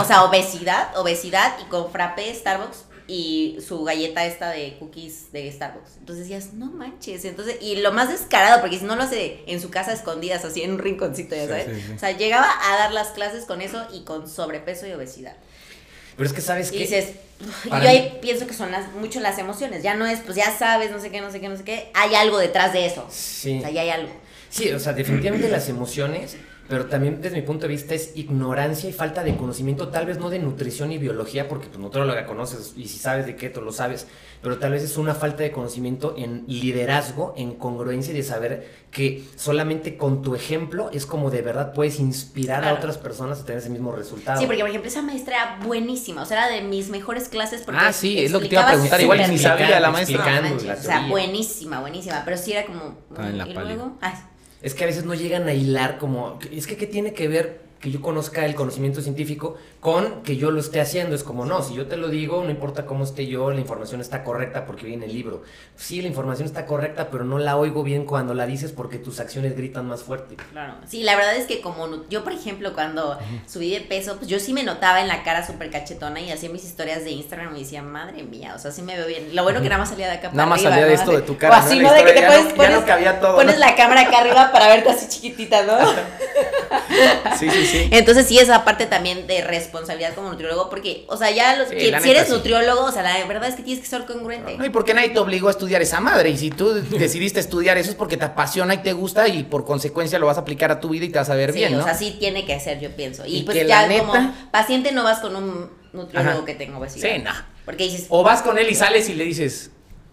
o 0.00 0.04
sea, 0.04 0.24
obesidad, 0.24 0.96
obesidad 0.96 1.54
y 1.60 1.64
con 1.68 1.90
frappé 1.92 2.34
Starbucks 2.34 2.86
y 3.08 3.56
su 3.66 3.82
galleta 3.84 4.24
esta 4.26 4.50
de 4.50 4.76
cookies 4.78 5.32
de 5.32 5.50
Starbucks. 5.50 5.96
Entonces 5.98 6.28
decías, 6.28 6.52
no 6.52 6.66
manches. 6.66 7.24
Entonces, 7.24 7.56
y 7.60 7.76
lo 7.76 7.90
más 7.90 8.10
descarado, 8.10 8.60
porque 8.60 8.78
si 8.78 8.84
no 8.84 8.94
lo 8.96 9.02
hace 9.02 9.40
en 9.46 9.60
su 9.60 9.70
casa 9.70 9.92
escondidas, 9.92 10.44
así 10.44 10.62
en 10.62 10.72
un 10.72 10.78
rinconcito, 10.78 11.34
ya 11.34 11.46
sabes. 11.48 11.66
sí, 11.74 11.82
sí. 11.86 11.92
O 11.96 11.98
sea, 11.98 12.12
llegaba 12.12 12.46
a 12.70 12.76
dar 12.76 12.92
las 12.92 13.08
clases 13.08 13.44
con 13.46 13.60
eso 13.62 13.84
y 13.94 14.04
con 14.04 14.28
sobrepeso 14.28 14.86
y 14.86 14.92
obesidad. 14.92 15.36
Pero 16.16 16.28
es 16.28 16.34
que 16.34 16.40
sabes 16.42 16.68
Y 16.68 16.72
que 16.72 16.78
dices, 16.80 17.12
yo 17.64 17.74
mí- 17.76 17.86
ahí 17.86 18.18
pienso 18.20 18.46
que 18.46 18.52
son 18.54 18.70
las, 18.72 18.92
mucho 18.92 19.20
las 19.20 19.38
emociones. 19.38 19.82
Ya 19.82 19.94
no 19.94 20.04
es, 20.04 20.18
pues 20.20 20.36
ya 20.36 20.56
sabes, 20.56 20.90
no 20.90 21.00
sé 21.00 21.10
qué, 21.10 21.20
no 21.20 21.30
sé 21.32 21.40
qué, 21.40 21.48
no 21.48 21.56
sé 21.56 21.64
qué. 21.64 21.90
Hay 21.94 22.14
algo 22.14 22.38
detrás 22.38 22.72
de 22.72 22.84
eso. 22.86 23.06
Sí. 23.10 23.58
O 23.58 23.60
sea, 23.62 23.70
ya 23.70 23.80
hay 23.82 23.90
algo. 23.90 24.10
Sí, 24.50 24.70
o 24.72 24.78
sea, 24.80 24.92
definitivamente 24.94 25.48
las 25.48 25.68
emociones, 25.68 26.36
pero 26.68 26.86
también 26.86 27.20
desde 27.22 27.36
mi 27.36 27.42
punto 27.42 27.62
de 27.66 27.68
vista 27.72 27.94
es 27.94 28.12
ignorancia 28.16 28.88
y 28.90 28.92
falta 28.92 29.24
de 29.24 29.36
conocimiento, 29.36 29.88
tal 29.88 30.04
vez 30.06 30.18
no 30.18 30.28
de 30.30 30.38
nutrición 30.38 30.92
y 30.92 30.98
biología, 30.98 31.48
porque 31.48 31.66
tu 31.68 31.78
nutróloga 31.78 32.26
conoces 32.26 32.74
y 32.76 32.88
si 32.88 32.98
sabes 32.98 33.24
de 33.26 33.36
keto 33.36 33.60
lo 33.62 33.72
sabes, 33.72 34.06
pero 34.42 34.58
tal 34.58 34.72
vez 34.72 34.82
es 34.82 34.96
una 34.98 35.14
falta 35.14 35.42
de 35.42 35.50
conocimiento 35.50 36.14
en 36.18 36.44
liderazgo, 36.46 37.34
en 37.36 37.54
congruencia 37.54 38.12
y 38.12 38.16
de 38.18 38.22
saber 38.22 38.68
que 38.90 39.24
solamente 39.36 39.96
con 39.96 40.22
tu 40.22 40.34
ejemplo 40.34 40.90
es 40.92 41.06
como 41.06 41.30
de 41.30 41.42
verdad 41.42 41.72
puedes 41.72 41.98
inspirar 42.00 42.60
Claro. 42.60 42.76
a 42.76 42.78
otras 42.78 42.98
personas 42.98 43.40
a 43.40 43.44
tener 43.44 43.60
ese 43.60 43.70
mismo 43.70 43.92
resultado. 43.92 44.38
Sí, 44.40 44.46
porque 44.46 44.60
por 44.60 44.68
ejemplo 44.68 44.88
esa 44.88 45.02
maestra 45.02 45.36
era 45.36 45.58
buenísima, 45.66 46.22
o 46.22 46.26
sea, 46.26 46.46
era 46.46 46.54
de 46.54 46.62
mis 46.62 46.88
mejores 46.90 47.28
clases 47.28 47.62
porque 47.62 47.80
Ah, 47.82 47.92
sí, 47.92 48.18
es 48.18 48.30
lo 48.30 48.40
que 48.40 48.48
te 48.48 48.54
iba 48.54 48.64
a 48.64 48.68
preguntar, 48.72 49.00
igual 49.00 49.18
ni 49.30 49.38
sabía 49.38 49.80
la 49.80 49.90
maestra. 49.90 50.40
No 50.40 50.42
manches, 50.50 50.64
la 50.66 50.74
o 50.74 50.76
sea, 50.82 51.08
buenísima, 51.08 51.80
buenísima, 51.80 52.22
pero 52.24 52.36
sí 52.36 52.52
era 52.52 52.64
como 52.66 52.94
Estaba 53.10 53.28
en 53.28 53.38
la 53.38 53.48
y 53.48 53.54
luego, 53.54 53.96
ay, 54.00 54.12
Es 54.62 54.74
que 54.74 54.84
a 54.84 54.86
veces 54.86 55.04
no 55.04 55.14
llegan 55.14 55.46
a 55.48 55.54
hilar 55.54 55.98
como... 55.98 56.38
Es 56.52 56.66
que 56.66 56.76
¿qué 56.76 56.86
tiene 56.86 57.12
que 57.12 57.28
ver 57.28 57.67
que 57.80 57.90
yo 57.90 58.00
conozca 58.00 58.44
el 58.44 58.54
conocimiento 58.54 59.00
científico 59.00 59.56
con 59.80 60.22
que 60.22 60.36
yo 60.36 60.50
lo 60.50 60.60
esté 60.60 60.80
haciendo? 60.80 61.14
Es 61.14 61.22
como, 61.22 61.46
no, 61.46 61.62
si 61.62 61.74
yo 61.74 61.86
te 61.86 61.96
lo 61.96 62.08
digo, 62.08 62.42
no 62.42 62.50
importa 62.50 62.86
cómo 62.86 63.04
esté 63.04 63.26
yo, 63.26 63.50
la 63.50 63.60
información 63.60 64.00
está 64.00 64.24
correcta 64.24 64.66
porque 64.66 64.86
viene 64.86 65.06
el 65.06 65.12
libro. 65.12 65.42
Sí, 65.76 66.02
la 66.02 66.08
información 66.08 66.46
está 66.46 66.66
correcta, 66.66 67.08
pero 67.10 67.24
no 67.24 67.38
la 67.38 67.56
oigo 67.56 67.82
bien 67.82 68.04
cuando 68.04 68.34
la 68.34 68.46
dices 68.46 68.72
porque 68.72 68.98
tus 68.98 69.20
acciones 69.20 69.56
gritan 69.56 69.86
más 69.86 70.02
fuerte. 70.02 70.36
Claro. 70.50 70.74
Sí, 70.86 71.02
la 71.02 71.16
verdad 71.16 71.36
es 71.36 71.46
que 71.46 71.60
como 71.60 72.08
yo, 72.08 72.24
por 72.24 72.32
ejemplo, 72.32 72.72
cuando 72.74 73.18
subí 73.46 73.70
de 73.70 73.80
peso, 73.80 74.16
pues 74.16 74.28
yo 74.28 74.40
sí 74.40 74.52
me 74.52 74.64
notaba 74.64 75.00
en 75.00 75.08
la 75.08 75.22
cara 75.22 75.46
súper 75.46 75.70
cachetona 75.70 76.20
y 76.20 76.30
hacía 76.30 76.50
mis 76.50 76.64
historias 76.64 77.04
de 77.04 77.10
Instagram 77.10 77.54
y 77.56 77.60
decía, 77.60 77.82
madre 77.82 78.22
mía, 78.22 78.54
o 78.54 78.58
sea, 78.58 78.72
sí 78.72 78.82
me 78.82 78.96
veo 78.96 79.06
bien. 79.06 79.34
Lo 79.34 79.42
bueno 79.42 79.60
que 79.62 79.68
nada 79.68 79.78
más 79.78 79.88
salía 79.88 80.06
de 80.06 80.14
acá 80.14 80.30
Nada 80.32 80.34
para 80.34 80.46
más 80.46 80.58
arriba, 80.60 80.70
salía 80.70 80.84
de 80.86 80.94
¿no? 80.94 81.00
esto 81.00 81.12
de 81.12 81.22
tu 81.22 81.38
cara, 81.38 81.54
O 81.54 81.58
así, 81.58 81.78
¿no? 81.78 81.92
De 81.92 82.04
que 82.04 82.12
te 82.12 82.22
pones, 83.34 83.58
la 83.58 83.74
cámara 83.76 84.02
acá 84.02 84.18
arriba 84.18 84.50
para 84.52 84.68
verte 84.68 84.90
así 84.90 85.08
chiquitita, 85.08 85.62
¿no? 85.64 85.78
Sí, 87.38 87.48
sí, 87.48 87.64
sí. 87.70 87.88
Entonces 87.90 88.26
sí 88.26 88.38
esa 88.38 88.64
parte 88.64 88.86
también 88.86 89.26
de 89.26 89.42
responsabilidad 89.42 90.14
como 90.14 90.30
nutriólogo, 90.30 90.68
porque, 90.70 91.04
o 91.08 91.16
sea, 91.16 91.30
ya 91.30 91.56
los, 91.56 91.68
Sí, 91.68 91.76
que- 91.76 91.90
la 91.90 92.00
si 92.00 92.10
eres 92.10 92.26
sí. 92.26 92.32
nutriólogo, 92.32 92.84
o 92.84 92.92
sea, 92.92 93.02
la 93.02 93.24
verdad 93.26 93.48
es 93.48 93.54
que 93.56 93.62
tienes 93.62 93.82
que 93.82 93.88
ser 93.90 94.04
congruente. 94.06 94.56
No, 94.56 94.64
y 94.64 94.70
porque 94.70 94.94
nadie 94.94 95.10
te 95.10 95.18
obligó 95.18 95.48
a 95.48 95.50
estudiar 95.52 95.82
esa 95.82 96.00
madre. 96.00 96.30
Y 96.30 96.38
si 96.38 96.50
tú 96.50 96.72
decidiste 96.72 97.40
estudiar 97.40 97.78
eso 97.78 97.90
es 97.90 97.96
porque 97.96 98.16
te 98.16 98.24
apasiona 98.24 98.74
y 98.74 98.78
te 98.78 98.92
gusta 98.92 99.28
y 99.28 99.44
por 99.44 99.64
consecuencia 99.64 100.18
lo 100.18 100.26
vas 100.26 100.38
a 100.38 100.40
aplicar 100.40 100.70
a 100.70 100.80
tu 100.80 100.88
vida 100.88 101.04
y 101.04 101.08
te 101.10 101.18
vas 101.18 101.30
a 101.30 101.34
ver 101.34 101.52
bien, 101.52 101.72
¿no? 101.72 101.80
o 101.80 101.84
sea, 101.84 101.94
sí 101.94 102.16
tiene 102.18 102.44
que 102.46 102.58
ser, 102.60 102.80
yo 102.80 102.90
pienso. 102.96 103.24
Y, 103.26 103.38
Y 103.38 103.42
pues 103.42 103.56
que 103.56 103.66
ya 103.66 103.86
la 103.86 103.98
como 103.98 104.14
neta- 104.14 104.34
paciente 104.50 104.92
no 104.92 105.04
vas 105.04 105.18
con 105.20 105.36
un 105.36 105.70
nutriólogo 105.92 106.36
Ajá. 106.38 106.44
que 106.44 106.54
tenga 106.54 106.78
obesidad. 106.78 107.08
Sí, 107.14 107.22
no. 107.22 107.30
Porque 107.64 107.84
dices, 107.84 108.06
O 108.08 108.22
vas 108.22 108.42
con 108.42 108.58
él 108.58 108.68
y 108.70 108.74
sales 108.74 109.08
y 109.08 109.14
le 109.14 109.24
dices, 109.24 109.70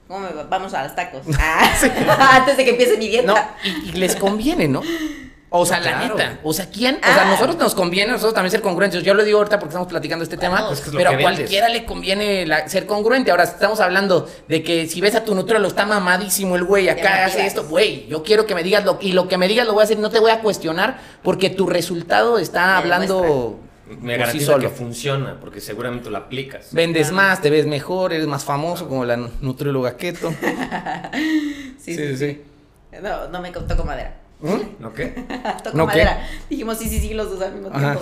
¿cómo 0.07 0.19
me 0.21 0.29
va? 0.33 0.43
Vamos 0.43 0.73
a 0.73 0.83
los 0.83 0.95
tacos. 0.95 1.21
Ah, 1.39 1.71
Antes 2.39 2.57
de 2.57 2.63
que 2.65 2.71
empiece 2.71 2.97
mi 2.97 3.07
dieta. 3.07 3.27
no, 3.27 3.37
y, 3.63 3.89
y 3.89 3.91
les 3.93 4.15
conviene, 4.15 4.67
¿no? 4.67 4.81
O 5.57 5.65
sea, 5.65 5.79
la 5.79 5.97
Claro. 5.99 6.15
neta. 6.17 6.39
O 6.43 6.53
sea, 6.53 6.69
¿quién? 6.69 6.95
O 6.95 7.05
sea, 7.05 7.23
a 7.23 7.27
Ah. 7.27 7.31
nosotros 7.31 7.57
nos 7.57 7.73
conviene, 7.75 8.11
nosotros 8.11 8.33
también 8.33 8.51
ser 8.51 8.61
congruentes. 8.61 9.03
Yo 9.03 9.13
lo 9.13 9.23
digo 9.23 9.37
ahorita 9.39 9.57
porque 9.59 9.71
estamos 9.71 9.87
platicando 9.87 10.23
este 10.23 10.37
tema, 10.37 10.57
Claro. 10.57 10.73
Es 10.73 10.79
que 10.81 10.87
es 10.87 10.93
lo 10.93 10.97
pero 10.97 11.09
a 11.09 11.13
vendes. 11.15 11.35
cualquiera 11.37 11.69
le 11.69 11.85
conviene 11.85 12.45
la- 12.45 12.67
ser 12.69 12.85
congruente. 12.85 13.31
Ahora, 13.31 13.43
estamos 13.43 13.79
hablando 13.79 14.29
de 14.47 14.63
que 14.63 14.87
si 14.87 15.01
ves 15.01 15.15
a 15.15 15.23
tu 15.23 15.35
nutriólogo, 15.35 15.69
está 15.69 15.85
mamadísimo 15.85 16.55
el 16.55 16.63
güey, 16.63 16.89
acá 16.89 17.25
hace 17.25 17.45
esto, 17.45 17.65
güey, 17.67 18.07
yo 18.07 18.23
quiero 18.23 18.45
que 18.45 18.55
me 18.55 18.63
digas 18.63 18.85
lo 18.85 18.97
y 19.01 19.11
lo 19.13 19.27
que 19.27 19.37
me 19.37 19.47
digas 19.47 19.65
lo 19.65 19.73
voy 19.73 19.81
a 19.81 19.83
hacer, 19.85 19.99
no 19.99 20.09
te 20.09 20.19
voy 20.19 20.31
a 20.31 20.41
cuestionar 20.41 20.99
porque 21.23 21.49
tu 21.49 21.67
resultado 21.67 22.37
está 22.39 22.65
Me 22.65 22.71
hablando 22.73 23.59
Me 24.01 24.17
por 24.17 24.27
sí 24.31 24.39
que 24.59 24.69
funciona 24.69 25.37
porque 25.39 25.61
seguramente 25.61 26.09
lo 26.09 26.17
aplicas. 26.17 26.69
Vendes 26.71 27.11
más, 27.11 27.41
te 27.41 27.49
ves 27.51 27.67
mejor, 27.67 28.13
eres 28.13 28.25
más 28.27 28.43
famoso 28.43 28.87
como 28.87 29.05
la 29.05 29.15
nutrióloga 29.41 29.95
keto. 29.95 30.33
Sí, 31.77 31.95
sí, 31.95 32.17
sí. 32.17 32.41
No, 33.01 33.27
no 33.27 33.41
me 33.41 33.51
co- 33.51 33.61
toco 33.61 33.83
madera. 33.83 34.15
¿Mm? 34.45 34.81
¿No 34.81 34.93
qué? 34.93 35.07
toco 35.63 35.77
¿No 35.77 35.87
qué? 35.87 36.03
madera. 36.03 36.27
Dijimos 36.49 36.77
sí, 36.77 36.89
sí, 36.89 36.99
sí, 36.99 37.13
los 37.13 37.29
dos 37.31 37.41
al 37.41 37.53
mismo 37.53 37.69
Ajá. 37.69 37.79
tiempo. 37.79 38.01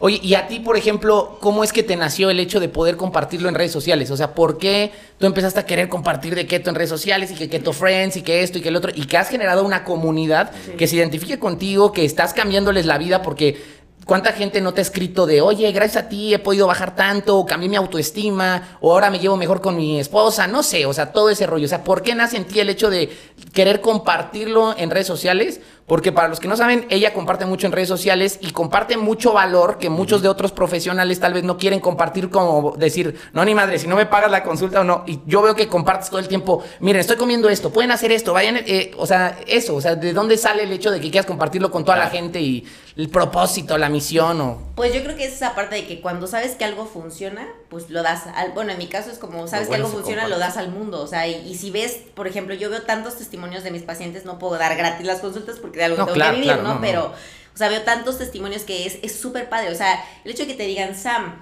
Oye, 0.00 0.18
y 0.22 0.34
a 0.34 0.48
ti, 0.48 0.58
por 0.58 0.76
ejemplo, 0.76 1.38
¿cómo 1.40 1.62
es 1.62 1.72
que 1.72 1.82
te 1.82 1.96
nació 1.96 2.28
el 2.28 2.40
hecho 2.40 2.58
de 2.58 2.68
poder 2.68 2.96
compartirlo 2.96 3.48
en 3.48 3.54
redes 3.54 3.70
sociales? 3.72 4.10
O 4.10 4.16
sea, 4.16 4.34
¿por 4.34 4.58
qué 4.58 4.92
tú 5.18 5.26
empezaste 5.26 5.60
a 5.60 5.66
querer 5.66 5.88
compartir 5.88 6.34
de 6.34 6.46
keto 6.46 6.68
en 6.68 6.76
redes 6.76 6.90
sociales 6.90 7.30
y 7.30 7.34
que 7.34 7.48
keto 7.48 7.72
friends 7.72 8.16
y 8.16 8.22
que 8.22 8.42
esto 8.42 8.58
y 8.58 8.60
que 8.60 8.70
el 8.70 8.76
otro? 8.76 8.90
Y 8.94 9.06
que 9.06 9.16
has 9.16 9.28
generado 9.28 9.64
una 9.64 9.84
comunidad 9.84 10.50
que 10.76 10.86
se 10.88 10.96
identifique 10.96 11.38
contigo, 11.38 11.92
que 11.92 12.04
estás 12.04 12.34
cambiándoles 12.34 12.86
la 12.86 12.98
vida 12.98 13.22
porque... 13.22 13.84
¿Cuánta 14.04 14.32
gente 14.32 14.60
no 14.60 14.74
te 14.74 14.82
ha 14.82 14.82
escrito 14.82 15.24
de, 15.24 15.40
oye, 15.40 15.72
gracias 15.72 16.04
a 16.04 16.08
ti 16.10 16.34
he 16.34 16.38
podido 16.38 16.66
bajar 16.66 16.94
tanto, 16.94 17.38
o 17.38 17.46
cambié 17.46 17.70
mi 17.70 17.76
autoestima, 17.76 18.76
o 18.82 18.92
ahora 18.92 19.08
me 19.08 19.18
llevo 19.18 19.38
mejor 19.38 19.62
con 19.62 19.76
mi 19.76 19.98
esposa? 19.98 20.46
No 20.46 20.62
sé, 20.62 20.84
o 20.84 20.92
sea, 20.92 21.10
todo 21.10 21.30
ese 21.30 21.46
rollo. 21.46 21.64
O 21.64 21.68
sea, 21.68 21.84
¿por 21.84 22.02
qué 22.02 22.14
nace 22.14 22.36
en 22.36 22.44
ti 22.44 22.60
el 22.60 22.68
hecho 22.68 22.90
de 22.90 23.10
querer 23.54 23.80
compartirlo 23.80 24.74
en 24.76 24.90
redes 24.90 25.06
sociales? 25.06 25.62
Porque 25.86 26.12
para 26.12 26.28
los 26.28 26.40
que 26.40 26.48
no 26.48 26.56
saben, 26.56 26.86
ella 26.88 27.12
comparte 27.12 27.44
mucho 27.44 27.66
en 27.66 27.72
redes 27.72 27.88
sociales 27.88 28.38
y 28.40 28.52
comparte 28.52 28.96
mucho 28.96 29.34
valor 29.34 29.76
que 29.76 29.90
muchos 29.90 30.22
de 30.22 30.28
otros 30.28 30.50
profesionales 30.50 31.20
tal 31.20 31.34
vez 31.34 31.44
no 31.44 31.58
quieren 31.58 31.80
compartir 31.80 32.30
como 32.30 32.74
decir, 32.78 33.20
no, 33.34 33.44
ni 33.44 33.54
madre, 33.54 33.78
si 33.78 33.86
no 33.86 33.94
me 33.94 34.06
pagas 34.06 34.30
la 34.30 34.42
consulta 34.42 34.80
o 34.80 34.84
no. 34.84 35.04
Y 35.06 35.20
yo 35.26 35.42
veo 35.42 35.54
que 35.54 35.68
compartes 35.68 36.08
todo 36.08 36.20
el 36.20 36.28
tiempo, 36.28 36.64
miren, 36.80 37.00
estoy 37.00 37.16
comiendo 37.16 37.50
esto, 37.50 37.70
pueden 37.70 37.90
hacer 37.90 38.12
esto, 38.12 38.32
vayan, 38.32 38.56
eh, 38.66 38.92
o 38.96 39.06
sea, 39.06 39.38
eso, 39.46 39.74
o 39.74 39.80
sea, 39.80 39.94
¿de 39.94 40.14
dónde 40.14 40.38
sale 40.38 40.62
el 40.62 40.72
hecho 40.72 40.90
de 40.90 41.00
que 41.00 41.10
quieras 41.10 41.26
compartirlo 41.26 41.70
con 41.70 41.84
toda 41.84 41.98
la 41.98 42.08
gente 42.08 42.40
y 42.40 42.66
el 42.96 43.10
propósito, 43.10 43.76
la 43.76 43.88
misión 43.88 44.40
o... 44.40 44.62
Pues 44.76 44.94
yo 44.94 45.02
creo 45.02 45.16
que 45.16 45.26
es 45.26 45.34
esa 45.34 45.54
parte 45.54 45.74
de 45.74 45.86
que 45.86 46.00
cuando 46.00 46.26
sabes 46.26 46.54
que 46.54 46.64
algo 46.64 46.86
funciona, 46.86 47.46
pues 47.68 47.90
lo 47.90 48.02
das 48.02 48.26
al, 48.34 48.52
bueno, 48.52 48.72
en 48.72 48.78
mi 48.78 48.86
caso 48.86 49.10
es 49.10 49.18
como 49.18 49.46
sabes 49.48 49.68
que 49.68 49.74
algo 49.74 49.88
funciona, 49.88 50.22
comparte. 50.22 50.30
lo 50.30 50.38
das 50.38 50.56
al 50.56 50.70
mundo, 50.70 51.02
o 51.02 51.06
sea, 51.06 51.26
y, 51.26 51.46
y 51.46 51.56
si 51.56 51.70
ves, 51.70 51.98
por 52.14 52.26
ejemplo, 52.26 52.54
yo 52.54 52.70
veo 52.70 52.82
tantos 52.82 53.16
testimonios 53.16 53.64
de 53.64 53.70
mis 53.70 53.82
pacientes, 53.82 54.24
no 54.24 54.38
puedo 54.38 54.56
dar 54.56 54.76
gratis 54.76 55.04
las 55.04 55.18
consultas 55.18 55.58
porque 55.58 55.73
de 55.74 55.84
algo 55.84 55.98
No, 55.98 56.04
tengo 56.04 56.14
claro, 56.14 56.32
que 56.32 56.40
vivir, 56.40 56.54
claro, 56.54 56.74
¿no? 56.74 56.80
Pero, 56.80 57.06
o 57.06 57.56
sea, 57.56 57.68
veo 57.68 57.82
tantos 57.82 58.18
testimonios 58.18 58.62
que 58.62 58.86
es 58.86 58.98
es 59.02 59.18
súper 59.18 59.48
padre, 59.48 59.70
o 59.70 59.74
sea, 59.74 60.04
el 60.24 60.30
hecho 60.30 60.42
de 60.42 60.48
que 60.48 60.54
te 60.54 60.64
digan, 60.64 60.94
Sam, 60.94 61.40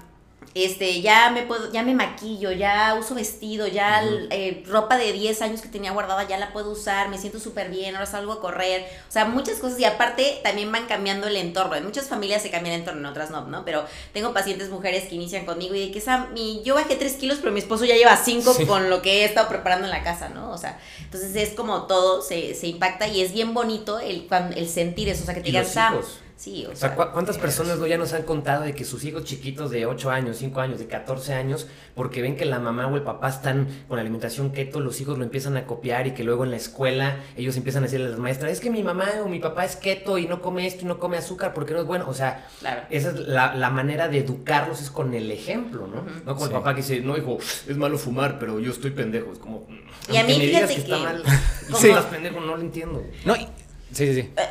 este, 0.54 1.00
ya 1.00 1.30
me 1.30 1.42
puedo, 1.42 1.72
ya 1.72 1.82
me 1.82 1.94
maquillo, 1.94 2.52
ya 2.52 2.96
uso 2.98 3.14
vestido, 3.14 3.66
ya 3.66 4.02
eh, 4.30 4.62
ropa 4.66 4.96
de 4.98 5.12
10 5.12 5.42
años 5.42 5.60
que 5.62 5.68
tenía 5.68 5.92
guardada 5.92 6.26
ya 6.28 6.38
la 6.38 6.52
puedo 6.52 6.70
usar, 6.70 7.08
me 7.08 7.18
siento 7.18 7.40
súper 7.40 7.70
bien, 7.70 7.94
ahora 7.94 8.06
salgo 8.06 8.32
a 8.32 8.40
correr, 8.40 8.86
o 9.08 9.12
sea, 9.12 9.24
muchas 9.24 9.58
cosas 9.58 9.78
y 9.80 9.84
aparte 9.84 10.40
también 10.42 10.70
van 10.70 10.86
cambiando 10.86 11.26
el 11.26 11.36
entorno, 11.36 11.74
en 11.74 11.84
muchas 11.84 12.08
familias 12.08 12.42
se 12.42 12.50
cambia 12.50 12.74
el 12.74 12.80
entorno, 12.80 13.00
en 13.00 13.06
otras 13.06 13.30
no, 13.30 13.46
¿no? 13.46 13.64
Pero 13.64 13.84
tengo 14.12 14.32
pacientes 14.32 14.70
mujeres 14.70 15.08
que 15.08 15.14
inician 15.14 15.46
conmigo 15.46 15.74
y 15.74 15.86
de 15.86 15.92
que 15.92 15.98
esa, 15.98 16.26
mi, 16.26 16.62
yo 16.64 16.74
bajé 16.74 16.96
3 16.96 17.14
kilos, 17.14 17.38
pero 17.40 17.52
mi 17.52 17.60
esposo 17.60 17.84
ya 17.84 17.96
lleva 17.96 18.16
5 18.16 18.66
con 18.66 18.90
lo 18.90 19.02
que 19.02 19.22
he 19.22 19.24
estado 19.24 19.48
preparando 19.48 19.86
en 19.86 19.90
la 19.90 20.02
casa, 20.02 20.28
¿no? 20.28 20.50
O 20.50 20.58
sea, 20.58 20.78
entonces 21.00 21.34
es 21.36 21.54
como 21.54 21.86
todo 21.86 22.22
se, 22.22 22.54
se 22.54 22.66
impacta 22.66 23.06
y 23.06 23.22
es 23.22 23.32
bien 23.32 23.54
bonito 23.54 23.98
el, 23.98 24.28
el 24.56 24.68
sentir 24.68 25.08
eso, 25.08 25.22
o 25.22 25.26
sea, 25.26 25.34
que 25.34 25.40
te 25.40 25.46
digan, 25.46 25.66
Sam, 25.66 25.94
hijos. 25.94 26.18
Sí, 26.42 26.66
o 26.66 26.72
O 26.72 26.76
sea, 26.76 26.88
sea, 26.88 26.96
¿cu- 26.96 27.12
¿cuántas 27.12 27.38
personas 27.38 27.78
no 27.78 27.86
ya 27.86 27.96
nos 27.98 28.12
han 28.12 28.22
contado 28.24 28.64
de 28.64 28.74
que 28.74 28.84
sus 28.84 29.04
hijos 29.04 29.24
chiquitos 29.24 29.70
de 29.70 29.86
8 29.86 30.10
años, 30.10 30.36
5 30.38 30.60
años, 30.60 30.78
de 30.80 30.86
14 30.88 31.34
años, 31.34 31.68
porque 31.94 32.20
ven 32.20 32.36
que 32.36 32.44
la 32.44 32.58
mamá 32.58 32.88
o 32.88 32.96
el 32.96 33.02
papá 33.02 33.28
están 33.28 33.68
con 33.86 33.96
la 33.96 34.00
alimentación 34.02 34.50
keto, 34.50 34.80
los 34.80 35.00
hijos 35.00 35.18
lo 35.18 35.24
empiezan 35.24 35.56
a 35.56 35.66
copiar 35.66 36.06
y 36.06 36.12
que 36.14 36.24
luego 36.24 36.44
en 36.44 36.50
la 36.50 36.56
escuela 36.56 37.16
ellos 37.36 37.56
empiezan 37.56 37.82
a 37.82 37.86
decirle 37.86 38.06
a 38.06 38.10
las 38.10 38.18
maestras, 38.18 38.50
es 38.50 38.60
que 38.60 38.70
mi 38.70 38.82
mamá 38.82 39.06
o 39.24 39.28
mi 39.28 39.38
papá 39.38 39.64
es 39.64 39.76
keto 39.76 40.18
y 40.18 40.26
no 40.26 40.42
come 40.42 40.66
esto 40.66 40.82
y 40.82 40.88
no 40.88 40.98
come 40.98 41.16
azúcar 41.16 41.54
porque 41.54 41.74
no 41.74 41.80
es 41.80 41.86
bueno. 41.86 42.06
O 42.08 42.14
sea, 42.14 42.46
Claro. 42.60 42.82
esa 42.90 43.10
es 43.10 43.18
la, 43.20 43.54
la 43.54 43.70
manera 43.70 44.08
de 44.08 44.18
educarlos, 44.18 44.80
es 44.82 44.90
con 44.90 45.14
el 45.14 45.30
ejemplo, 45.30 45.86
¿no? 45.86 46.02
No 46.24 46.34
con 46.36 46.48
Sí. 46.48 46.54
el 46.54 46.58
papá 46.60 46.74
que 46.74 46.80
dice, 46.82 47.00
no, 47.00 47.16
hijo, 47.16 47.38
es 47.68 47.76
malo 47.76 47.98
fumar, 47.98 48.38
pero 48.40 48.58
yo 48.58 48.72
estoy 48.72 48.90
pendejo. 48.90 49.32
Es 49.32 49.38
como, 49.38 49.66
Y 50.12 50.16
a 50.16 50.24
mí, 50.24 50.34
fíjate 50.34 50.74
está 50.74 50.96
que- 50.96 51.02
mal, 51.04 51.22
como- 51.70 52.10
pendejo, 52.10 52.40
no 52.40 52.56
lo 52.56 52.62
entiendo. 52.62 53.04
No, 53.24 53.36
y- 53.36 53.46
sí, 53.92 54.06
sí, 54.14 54.14
sí. 54.22 54.30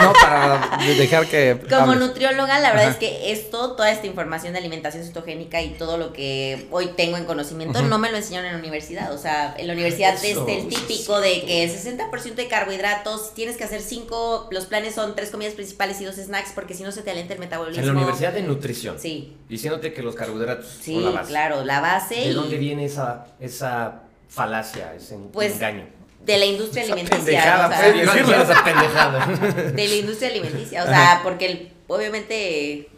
No, 0.00 0.12
para 0.12 0.78
dejar 0.96 1.26
que. 1.26 1.58
Como 1.68 1.92
hables. 1.92 1.98
nutrióloga, 2.00 2.58
la 2.60 2.70
verdad 2.70 2.84
Ajá. 2.88 2.92
es 2.92 2.96
que 2.96 3.32
esto, 3.32 3.72
toda 3.72 3.90
esta 3.90 4.06
información 4.06 4.52
de 4.52 4.58
alimentación 4.60 5.04
cetogénica 5.04 5.60
y 5.62 5.70
todo 5.70 5.96
lo 5.98 6.12
que 6.12 6.68
hoy 6.70 6.90
tengo 6.96 7.16
en 7.16 7.24
conocimiento, 7.24 7.82
no 7.82 7.98
me 7.98 8.10
lo 8.10 8.16
enseñaron 8.16 8.46
en 8.46 8.52
la 8.54 8.58
universidad. 8.60 9.12
O 9.12 9.18
sea, 9.18 9.54
en 9.58 9.66
la 9.66 9.72
universidad 9.72 10.14
Eso, 10.14 10.40
este, 10.46 10.60
el 10.60 10.68
eso 10.68 10.80
típico 10.86 11.20
de 11.20 11.42
que 11.42 11.64
el 11.64 11.70
60% 11.70 12.34
de 12.34 12.48
carbohidratos, 12.48 13.34
tienes 13.34 13.56
que 13.56 13.64
hacer 13.64 13.80
cinco, 13.80 14.48
los 14.50 14.66
planes 14.66 14.94
son 14.94 15.14
tres 15.16 15.30
comidas 15.30 15.54
principales 15.54 16.00
y 16.00 16.04
dos 16.04 16.16
snacks 16.16 16.52
porque 16.54 16.74
si 16.74 16.82
no 16.82 16.92
se 16.92 17.02
te 17.02 17.10
alenta 17.10 17.34
el 17.34 17.40
metabolismo. 17.40 17.80
En 17.80 17.86
la 17.88 17.92
Universidad 17.92 18.32
de 18.32 18.42
Nutrición. 18.42 18.98
Sí, 18.98 19.36
Diciéndote 19.48 19.92
que 19.92 20.02
los 20.02 20.14
carbohidratos 20.14 20.66
sí, 20.80 20.94
son 20.94 21.04
la 21.06 21.10
base. 21.10 21.28
claro, 21.30 21.64
la 21.64 21.80
base 21.80 22.14
¿De 22.14 22.24
y 22.26 22.32
dónde 22.32 22.56
viene 22.56 22.84
esa, 22.84 23.26
esa 23.40 24.02
falacia, 24.28 24.94
ese 24.94 25.16
Pues, 25.32 25.54
engaño? 25.54 25.86
De 26.24 26.36
la 26.38 26.44
industria 26.46 26.84
alimenticia. 26.84 27.18
pendejada, 27.24 27.66
o 27.66 27.70
sea, 27.70 28.42
esa 28.42 28.64
pendejada. 28.64 29.26
de 29.72 29.88
la 29.88 29.94
industria 29.94 30.30
alimenticia. 30.30 30.84
O 30.84 30.86
sea, 30.86 31.20
porque 31.22 31.46
el- 31.46 31.72
obviamente 31.88 32.88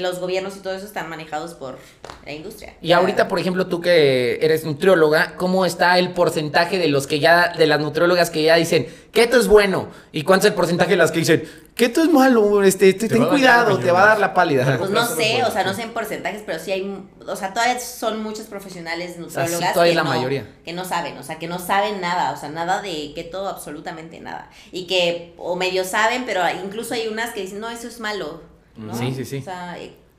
los 0.00 0.20
gobiernos 0.20 0.56
y 0.56 0.60
todo 0.60 0.74
eso 0.74 0.86
están 0.86 1.08
manejados 1.08 1.54
por 1.54 1.78
la 2.24 2.32
industria. 2.32 2.74
Y 2.80 2.92
ahorita, 2.92 3.28
por 3.28 3.38
ejemplo, 3.38 3.66
tú 3.66 3.80
que 3.80 4.38
eres 4.42 4.64
nutrióloga, 4.64 5.34
¿cómo 5.36 5.66
está 5.66 5.98
el 5.98 6.12
porcentaje 6.12 6.78
de 6.78 6.88
los 6.88 7.06
que 7.06 7.20
ya, 7.20 7.52
de 7.56 7.66
las 7.66 7.80
nutriólogas 7.80 8.30
que 8.30 8.42
ya 8.42 8.56
dicen, 8.56 8.86
keto 9.12 9.38
es 9.38 9.48
bueno? 9.48 9.88
¿Y 10.12 10.22
cuánto 10.22 10.46
es 10.46 10.52
el 10.52 10.56
porcentaje 10.56 10.90
de 10.90 10.96
las 10.96 11.12
que 11.12 11.20
dicen, 11.20 11.44
keto 11.74 12.02
es 12.02 12.10
malo, 12.10 12.62
este, 12.62 12.92
Te 12.94 13.08
ten 13.08 13.26
cuidado, 13.26 13.78
te 13.78 13.90
va 13.90 14.04
a 14.04 14.06
dar 14.06 14.20
la 14.20 14.34
pálida? 14.34 14.78
Pues 14.78 14.90
no 14.90 15.06
sé, 15.06 15.42
o 15.44 15.50
sea, 15.50 15.64
no 15.64 15.74
sé 15.74 15.82
en 15.82 15.92
porcentajes, 15.92 16.42
pero 16.44 16.58
sí 16.58 16.72
hay, 16.72 17.04
o 17.26 17.36
sea, 17.36 17.52
todavía 17.52 17.78
son 17.80 18.22
muchos 18.22 18.46
profesionales 18.46 19.18
nutriólogas 19.18 19.72
todavía 19.72 19.92
que, 19.92 19.96
la 19.96 20.04
no, 20.04 20.10
mayoría. 20.10 20.46
que 20.64 20.72
no 20.72 20.84
saben, 20.84 21.18
o 21.18 21.22
sea, 21.22 21.38
que 21.38 21.48
no 21.48 21.58
saben 21.58 22.00
nada, 22.00 22.32
o 22.32 22.36
sea, 22.36 22.48
nada 22.48 22.82
de 22.82 23.12
keto, 23.14 23.48
absolutamente 23.48 24.20
nada. 24.20 24.50
Y 24.70 24.86
que, 24.86 25.34
o 25.38 25.56
medio 25.56 25.84
saben, 25.84 26.24
pero 26.24 26.42
incluso 26.64 26.94
hay 26.94 27.08
unas 27.08 27.30
que 27.30 27.42
dicen, 27.42 27.60
no, 27.60 27.70
eso 27.70 27.88
es 27.88 28.00
malo. 28.00 28.51
¿No? 28.76 28.94
Sí, 28.94 29.12
sí, 29.14 29.24
sí. 29.24 29.38
O 29.38 29.42
sea, 29.42 29.76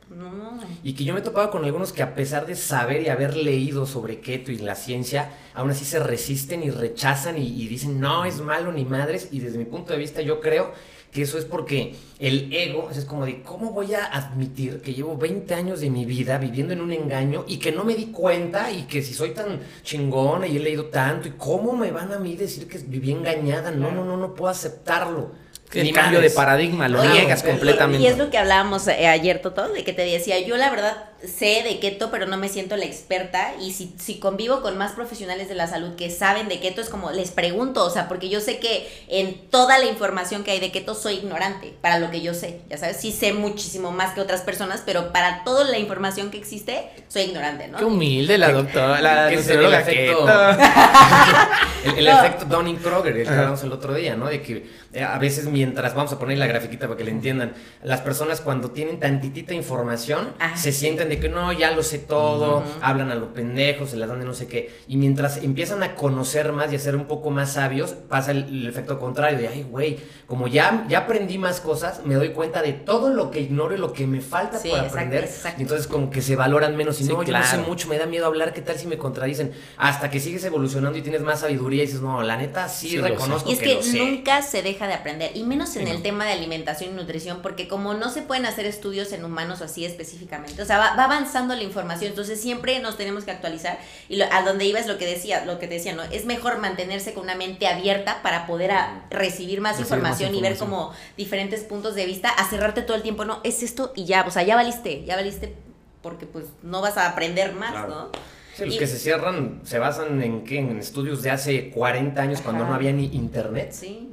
no, 0.09 0.31
no. 0.31 0.59
Y 0.83 0.93
que 0.93 1.03
yo 1.03 1.13
me 1.13 1.21
he 1.21 1.23
topado 1.23 1.49
con 1.49 1.65
algunos 1.65 1.91
que 1.91 2.03
a 2.03 2.13
pesar 2.13 2.45
de 2.45 2.55
saber 2.55 3.01
y 3.01 3.09
haber 3.09 3.35
leído 3.35 3.85
sobre 3.85 4.19
keto 4.19 4.51
y 4.51 4.57
la 4.57 4.75
ciencia, 4.75 5.31
aún 5.53 5.71
así 5.71 5.85
se 5.85 5.99
resisten 5.99 6.63
y 6.63 6.69
rechazan 6.69 7.37
y, 7.37 7.47
y 7.47 7.67
dicen, 7.67 7.99
no, 7.99 8.25
es 8.25 8.41
malo 8.41 8.71
ni 8.71 8.85
madres. 8.85 9.29
Y 9.31 9.39
desde 9.39 9.57
mi 9.57 9.65
punto 9.65 9.93
de 9.93 9.99
vista 9.99 10.21
yo 10.21 10.39
creo 10.39 10.71
que 11.13 11.21
eso 11.21 11.37
es 11.37 11.45
porque 11.45 11.95
el 12.19 12.51
ego 12.51 12.89
es 12.89 13.05
como 13.05 13.25
de, 13.25 13.43
¿cómo 13.43 13.71
voy 13.71 13.93
a 13.93 14.05
admitir 14.05 14.81
que 14.81 14.93
llevo 14.93 15.15
20 15.15 15.53
años 15.53 15.79
de 15.79 15.91
mi 15.91 16.05
vida 16.05 16.39
viviendo 16.39 16.73
en 16.73 16.81
un 16.81 16.91
engaño 16.91 17.45
y 17.47 17.57
que 17.57 17.71
no 17.71 17.83
me 17.83 17.93
di 17.93 18.07
cuenta 18.07 18.71
y 18.71 18.83
que 18.83 19.03
si 19.03 19.13
soy 19.13 19.29
tan 19.29 19.59
chingona 19.83 20.47
y 20.47 20.57
he 20.57 20.59
leído 20.59 20.85
tanto 20.85 21.27
y 21.27 21.31
cómo 21.31 21.73
me 21.73 21.91
van 21.91 22.11
a 22.11 22.19
mí 22.19 22.35
decir 22.35 22.67
que 22.67 22.79
viví 22.79 23.11
engañada? 23.11 23.71
No, 23.71 23.91
no, 23.91 24.03
no, 24.03 24.17
no 24.17 24.33
puedo 24.33 24.49
aceptarlo. 24.49 25.42
El 25.73 25.93
cambio 25.93 26.21
de 26.21 26.29
paradigma, 26.29 26.87
lo 26.87 27.03
niegas 27.03 27.43
completamente. 27.43 28.03
Y 28.03 28.07
es 28.07 28.17
lo 28.17 28.29
que 28.29 28.37
hablábamos 28.37 28.87
eh, 28.87 29.07
ayer, 29.07 29.41
Toto, 29.41 29.69
de 29.69 29.83
que 29.83 29.93
te 29.93 30.03
decía, 30.03 30.39
yo 30.39 30.57
la 30.57 30.69
verdad 30.69 31.12
sé 31.27 31.63
de 31.63 31.79
keto, 31.79 32.11
pero 32.11 32.25
no 32.25 32.37
me 32.37 32.49
siento 32.49 32.75
la 32.77 32.85
experta. 32.85 33.53
Y 33.59 33.71
si, 33.71 33.93
si 33.99 34.19
convivo 34.19 34.61
con 34.61 34.77
más 34.77 34.91
profesionales 34.93 35.47
de 35.49 35.55
la 35.55 35.67
salud 35.67 35.95
que 35.95 36.09
saben 36.09 36.47
de 36.49 36.59
keto, 36.59 36.81
es 36.81 36.89
como 36.89 37.11
les 37.11 37.31
pregunto, 37.31 37.83
o 37.85 37.89
sea, 37.89 38.07
porque 38.07 38.29
yo 38.29 38.39
sé 38.41 38.59
que 38.59 38.87
en 39.07 39.47
toda 39.49 39.77
la 39.79 39.85
información 39.85 40.43
que 40.43 40.51
hay 40.51 40.59
de 40.59 40.71
keto 40.71 40.95
soy 40.95 41.15
ignorante 41.15 41.73
para 41.81 41.99
lo 41.99 42.11
que 42.11 42.21
yo 42.21 42.33
sé. 42.33 42.61
Ya 42.69 42.77
sabes, 42.77 42.97
sí 42.97 43.11
sé 43.11 43.33
muchísimo 43.33 43.91
más 43.91 44.13
que 44.13 44.21
otras 44.21 44.41
personas, 44.41 44.83
pero 44.85 45.11
para 45.11 45.43
toda 45.43 45.63
la 45.65 45.77
información 45.79 46.31
que 46.31 46.37
existe, 46.37 46.89
soy 47.07 47.23
ignorante, 47.23 47.67
¿no? 47.67 47.77
Qué 47.77 47.85
humilde 47.85 48.37
la 48.37 48.51
doctora, 48.51 49.01
la 49.01 49.31
el 49.31 49.39
efecto-. 49.39 50.27
El, 51.83 51.97
el 51.97 52.05
No. 52.05 52.17
efecto 52.23 52.45
Dunning-Kruger, 52.45 53.17
el 53.17 53.23
que 53.23 53.29
hablamos 53.29 53.61
el 53.63 53.71
otro 53.73 53.93
día, 53.93 54.15
¿no? 54.15 54.27
De 54.27 54.41
que 54.41 54.65
eh, 54.93 55.03
a 55.03 55.17
veces 55.17 55.45
mientras, 55.45 55.93
vamos 55.93 56.13
a 56.13 56.19
poner 56.19 56.37
la 56.37 56.47
grafiquita 56.47 56.87
para 56.87 56.97
que 56.97 57.03
le 57.03 57.11
entiendan, 57.11 57.53
las 57.83 57.99
personas 57.99 58.39
cuando 58.39 58.71
tienen 58.71 59.01
tantitita 59.01 59.53
información, 59.53 60.33
se 60.55 60.71
sienten 60.71 61.09
de 61.15 61.19
que 61.19 61.29
no, 61.29 61.51
ya 61.53 61.71
lo 61.71 61.83
sé 61.83 61.99
todo, 61.99 62.63
hablan 62.81 63.11
a 63.11 63.15
los 63.15 63.29
pendejos, 63.29 63.89
se 63.91 63.97
las 63.97 64.09
dan 64.09 64.19
de 64.19 64.25
no 64.25 64.33
sé 64.33 64.47
qué, 64.47 64.71
y 64.87 64.97
mientras 64.97 65.37
empiezan 65.37 65.83
a 65.83 65.95
conocer 65.95 66.51
más 66.53 66.71
y 66.71 66.75
a 66.75 66.79
ser 66.79 66.95
un 66.95 67.05
poco 67.05 67.29
más 67.31 67.53
sabios, 67.53 67.91
pasa 68.09 68.31
el, 68.31 68.43
el 68.45 68.67
efecto 68.67 68.99
contrario, 68.99 69.37
de, 69.39 69.47
ay, 69.47 69.63
güey, 69.69 69.97
como 70.27 70.47
ya, 70.47 70.85
ya 70.89 70.99
aprendí 70.99 71.37
más 71.37 71.59
cosas, 71.59 72.01
me 72.05 72.15
doy 72.15 72.29
cuenta 72.29 72.61
de 72.61 72.73
todo 72.73 73.09
lo 73.09 73.29
que 73.31 73.39
ignoro 73.41 73.75
y 73.75 73.77
lo 73.77 73.93
que 73.93 74.07
me 74.07 74.21
falta 74.21 74.57
Sí, 74.57 74.69
por 74.69 74.77
exacto, 74.79 74.97
aprender, 74.97 75.23
exacto. 75.25 75.59
y 75.59 75.61
entonces 75.63 75.87
como 75.87 76.09
que 76.09 76.21
se 76.21 76.35
valoran 76.35 76.75
menos, 76.75 76.99
y 76.99 77.03
Sí, 77.03 77.09
no, 77.09 77.21
yo 77.23 77.31
no 77.33 77.43
sé 77.43 77.49
claro. 77.55 77.67
mucho, 77.69 77.87
me 77.87 77.97
da 77.97 78.05
miedo 78.05 78.25
hablar, 78.25 78.53
¿qué 78.53 78.61
tal 78.61 78.77
si 78.77 78.87
me 78.87 78.97
contradicen? 78.97 79.51
Hasta 79.77 80.09
que 80.09 80.19
sigues 80.19 80.43
evolucionando 80.45 80.97
y 80.97 81.01
tienes 81.01 81.21
más 81.21 81.41
sabiduría 81.41 81.83
y 81.83 81.85
dices, 81.87 82.01
no, 82.01 82.21
la 82.23 82.37
neta 82.37 82.67
sí, 82.69 82.89
Sí 82.89 82.97
lo 82.97 83.03
sé. 83.03 83.09
reconozco 83.09 83.49
Y 83.49 83.53
es 83.53 83.59
que, 83.59 83.65
que 83.65 83.75
lo 83.75 83.81
sé. 83.83 83.99
nunca 83.99 84.41
se 84.41 84.61
deja 84.61 84.87
de 84.87 84.93
aprender, 84.93 85.31
y 85.35 85.43
menos 85.43 85.75
en 85.75 85.85
Sí, 85.85 85.91
el 85.91 85.97
no. 85.97 86.03
tema 86.03 86.25
de 86.25 86.31
alimentación 86.33 86.91
y 86.91 86.93
nutrición, 86.95 87.41
porque 87.41 87.67
como 87.67 87.93
no 87.93 88.09
se 88.09 88.21
pueden 88.21 88.45
hacer 88.45 88.65
estudios 88.65 89.11
en 89.11 89.25
humanos 89.25 89.61
así 89.61 89.85
específicamente, 89.85 90.61
o 90.61 90.65
sea, 90.65 90.77
va, 90.77 90.95
va 90.95 91.02
avanzando 91.05 91.55
la 91.55 91.63
información, 91.63 92.09
entonces 92.11 92.41
siempre 92.41 92.79
nos 92.79 92.97
tenemos 92.97 93.23
que 93.23 93.31
actualizar, 93.31 93.79
y 94.09 94.17
lo- 94.17 94.25
a 94.31 94.41
donde 94.43 94.65
iba 94.65 94.79
es 94.79 94.87
lo 94.87 94.97
que 94.97 95.05
decía, 95.05 95.45
lo 95.45 95.59
que 95.59 95.67
te 95.67 95.75
decía, 95.75 95.93
¿no? 95.93 96.03
Es 96.03 96.25
mejor 96.25 96.57
mantenerse 96.59 97.13
con 97.13 97.23
una 97.23 97.35
mente 97.35 97.67
abierta 97.67 98.21
para 98.23 98.45
poder 98.47 98.71
a- 98.71 99.05
recibir 99.09 99.61
más 99.61 99.77
Recibir 99.77 100.01
más 100.01 100.21
información 100.21 100.35
y 100.35 100.41
ver 100.41 100.57
como 100.57 100.93
diferentes 101.17 101.61
puntos 101.63 101.95
de 101.95 102.05
vista, 102.05 102.29
a 102.29 102.47
cerrarte 102.49 102.81
todo 102.81 102.95
el 102.97 103.03
tiempo, 103.03 103.25
no, 103.25 103.39
es 103.43 103.63
esto 103.63 103.91
y 103.95 104.05
ya, 104.05 104.23
o 104.27 104.31
sea, 104.31 104.43
ya 104.43 104.55
valiste, 104.55 105.03
ya 105.05 105.15
valiste, 105.15 105.53
porque 106.01 106.25
pues 106.25 106.45
no 106.63 106.81
vas 106.81 106.97
a 106.97 107.09
aprender 107.09 107.53
más, 107.53 107.71
Claro. 107.71 107.87
¿no? 107.89 108.09
Sí, 108.55 108.65
los 108.65 108.75
Y- 108.75 108.77
que 108.77 108.85
se 108.87 108.99
cierran 108.99 109.61
se 109.63 109.79
basan 109.79 110.21
en 110.21 110.43
qué? 110.43 110.59
En 110.59 110.77
estudios 110.77 111.23
de 111.23 111.31
hace 111.31 111.71
40 111.71 112.21
años 112.21 112.39
cuando 112.41 112.65
no 112.65 112.73
había 112.75 112.91
ni 112.91 113.05
internet. 113.07 113.71
Sí. 113.71 114.09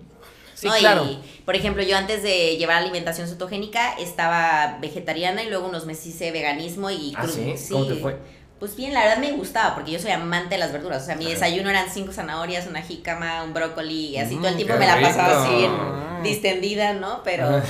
Sí, 0.60 0.68
No, 0.68 1.04
y, 1.04 1.18
por 1.44 1.56
ejemplo, 1.56 1.82
yo 1.82 1.96
antes 1.96 2.22
de 2.22 2.56
llevar 2.58 2.76
alimentación 2.82 3.26
cetogénica 3.28 3.94
estaba 3.98 4.78
vegetariana 4.80 5.42
y 5.42 5.48
luego 5.48 5.66
unos 5.68 5.86
meses 5.86 6.06
hice 6.08 6.30
veganismo 6.32 6.90
y 6.90 7.14
Ah. 7.16 7.26
¿Cómo 7.70 7.86
te 7.86 7.94
fue? 7.96 8.16
Pues 8.58 8.76
bien, 8.76 8.92
la 8.92 9.00
verdad 9.00 9.18
me 9.18 9.32
gustaba 9.32 9.74
porque 9.74 9.90
yo 9.92 9.98
soy 9.98 10.10
amante 10.10 10.56
de 10.56 10.58
las 10.58 10.70
verduras. 10.70 11.02
O 11.02 11.06
sea, 11.06 11.16
mi 11.16 11.24
desayuno 11.24 11.70
eran 11.70 11.86
cinco 11.90 12.12
zanahorias, 12.12 12.66
una 12.66 12.82
jícama, 12.82 13.42
un 13.42 13.54
brócoli 13.54 14.08
y 14.08 14.16
así 14.18 14.34
Mm, 14.36 14.38
todo 14.40 14.48
el 14.48 14.56
tiempo 14.56 14.74
qué 14.74 14.80
me 14.80 14.86
la 14.86 15.00
pasaba 15.00 15.42
así 15.44 15.54
bien 15.56 15.70
distendida, 16.22 16.92
¿no? 16.92 17.22
Pero 17.24 17.62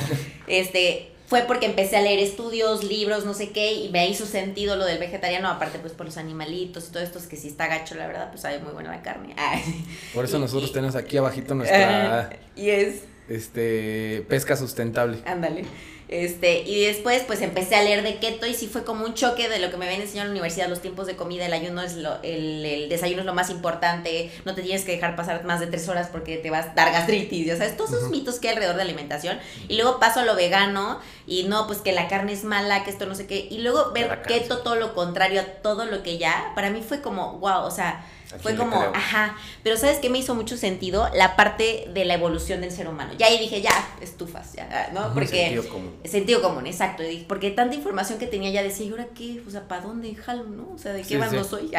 este 0.49 1.10
fue 1.31 1.43
porque 1.43 1.65
empecé 1.67 1.97
a 1.97 2.03
leer 2.03 2.19
estudios, 2.19 2.83
libros, 2.85 3.25
no 3.25 3.35
sé 3.35 3.51
qué, 3.51 3.73
y 3.73 3.89
me 3.91 4.07
hizo 4.09 4.27
sentido 4.27 4.75
lo 4.77 4.85
del 4.85 4.99
vegetariano, 4.99 5.49
aparte 5.49 5.79
pues 5.79 5.93
por 5.93 6.05
los 6.05 6.17
animalitos 6.17 6.89
y 6.89 6.93
todo 6.93 7.03
esto, 7.03 7.19
es 7.21 7.27
que 7.29 7.37
si 7.37 7.47
está 7.49 7.69
gacho, 7.69 7.95
la 7.95 8.09
verdad, 8.09 8.31
pues 8.31 8.43
sabe 8.43 8.59
muy 8.59 8.73
buena 8.73 8.91
la 8.91 9.01
carne. 9.03 9.33
Ay. 9.39 9.63
Por 10.15 10.25
eso 10.25 10.37
Y- 10.37 10.41
nosotros 10.41 10.71
y- 10.71 10.73
tenemos 10.75 10.97
aquí 10.97 11.17
abajito 11.17 11.55
nuestra 11.55 12.21
Ah, 12.23 12.31
y 12.57 12.71
es 12.71 13.05
este 13.29 14.27
pesca 14.29 14.57
sustentable. 14.57 15.19
Ándale. 15.25 15.65
Este, 16.11 16.63
y 16.63 16.87
después 16.87 17.23
pues 17.25 17.41
empecé 17.41 17.77
a 17.77 17.85
leer 17.85 18.03
de 18.03 18.17
keto 18.17 18.45
y 18.45 18.53
sí 18.53 18.67
fue 18.67 18.83
como 18.83 19.05
un 19.05 19.15
choque 19.15 19.49
de 19.49 19.61
lo 19.61 19.71
que 19.71 19.77
me 19.77 19.87
habían 19.87 20.01
enseñado 20.01 20.27
en 20.27 20.35
la 20.35 20.41
universidad, 20.41 20.69
los 20.69 20.83
tiempos 20.83 21.07
de 21.07 21.15
comida, 21.15 21.47
el 21.47 21.53
ayuno 21.53 21.83
es 21.83 21.95
lo, 21.95 22.21
el, 22.25 22.67
el 22.67 22.89
desayuno 22.89 23.21
es 23.21 23.27
lo 23.27 23.33
más 23.33 23.49
importante, 23.49 24.29
no 24.45 24.57
te 24.57 24.63
tienes 24.63 24.85
que 24.85 24.91
dejar 24.91 25.15
pasar 25.15 25.45
más 25.45 25.61
de 25.61 25.69
tres 25.69 25.89
horas 25.89 26.09
porque 26.11 26.37
te 26.37 26.51
vas 26.51 26.67
a 26.67 26.75
dar 26.75 26.91
gastritis, 26.91 27.47
ya 27.47 27.57
sabes, 27.57 27.77
todos 27.77 27.93
esos 27.93 28.11
mitos 28.11 28.41
que 28.41 28.49
hay 28.49 28.55
alrededor 28.55 28.75
de 28.75 28.83
alimentación. 28.83 29.39
Y 29.69 29.77
luego 29.77 30.01
paso 30.01 30.19
a 30.19 30.25
lo 30.25 30.35
vegano 30.35 30.99
y 31.29 31.45
no, 31.45 31.69
pues 31.69 31.79
que 31.79 31.93
la 31.93 32.09
carne 32.09 32.33
es 32.33 32.43
mala, 32.43 32.83
que 32.83 32.91
esto 32.91 33.07
no 33.07 33.15
sé 33.15 33.29
qué. 33.29 33.47
Y 33.49 33.59
luego 33.59 33.93
ver 33.93 34.23
keto 34.23 34.63
todo 34.63 34.75
lo 34.75 34.95
contrario 34.95 35.41
a 35.41 35.45
todo 35.45 35.85
lo 35.85 36.03
que 36.03 36.19
ya, 36.19 36.51
para 36.57 36.71
mí 36.71 36.83
fue 36.83 37.03
como, 37.03 37.39
wow, 37.39 37.63
o 37.63 37.71
sea, 37.71 38.05
¿A 38.20 38.20
fue 38.39 38.55
como, 38.57 38.77
ajá, 38.77 39.37
pero 39.63 39.77
¿sabes 39.77 39.99
qué 39.99 40.09
me 40.09 40.19
hizo 40.19 40.35
mucho 40.35 40.57
sentido? 40.57 41.09
La 41.15 41.37
parte 41.37 41.89
de 41.93 42.05
la 42.05 42.15
evolución 42.15 42.61
del 42.61 42.71
ser 42.71 42.89
humano. 42.89 43.13
Ya 43.19 43.27
ahí 43.27 43.39
dije, 43.39 43.61
ya, 43.61 43.73
estufas, 44.01 44.53
ya, 44.53 44.91
¿no? 44.93 45.13
Porque 45.15 45.27
Sentido 45.27 45.69
común. 45.69 45.97
Sentido 46.05 46.43
común, 46.43 46.67
exacto. 46.67 47.03
Porque 47.27 47.51
tanta 47.51 47.75
información 47.75 48.19
que 48.19 48.27
tenía 48.27 48.51
ya 48.51 48.63
decía, 48.63 48.87
¿y 48.87 48.91
ahora 48.91 49.07
qué? 49.15 49.43
O 49.47 49.51
sea, 49.51 49.67
¿para 49.67 49.83
dónde 49.83 50.15
jalo, 50.15 50.45
no? 50.45 50.71
O 50.75 50.79
sea, 50.79 50.93
¿de 50.93 51.03
qué 51.03 51.09
Sí, 51.09 51.17
bando 51.17 51.43
sí. 51.43 51.51
soy? 51.51 51.73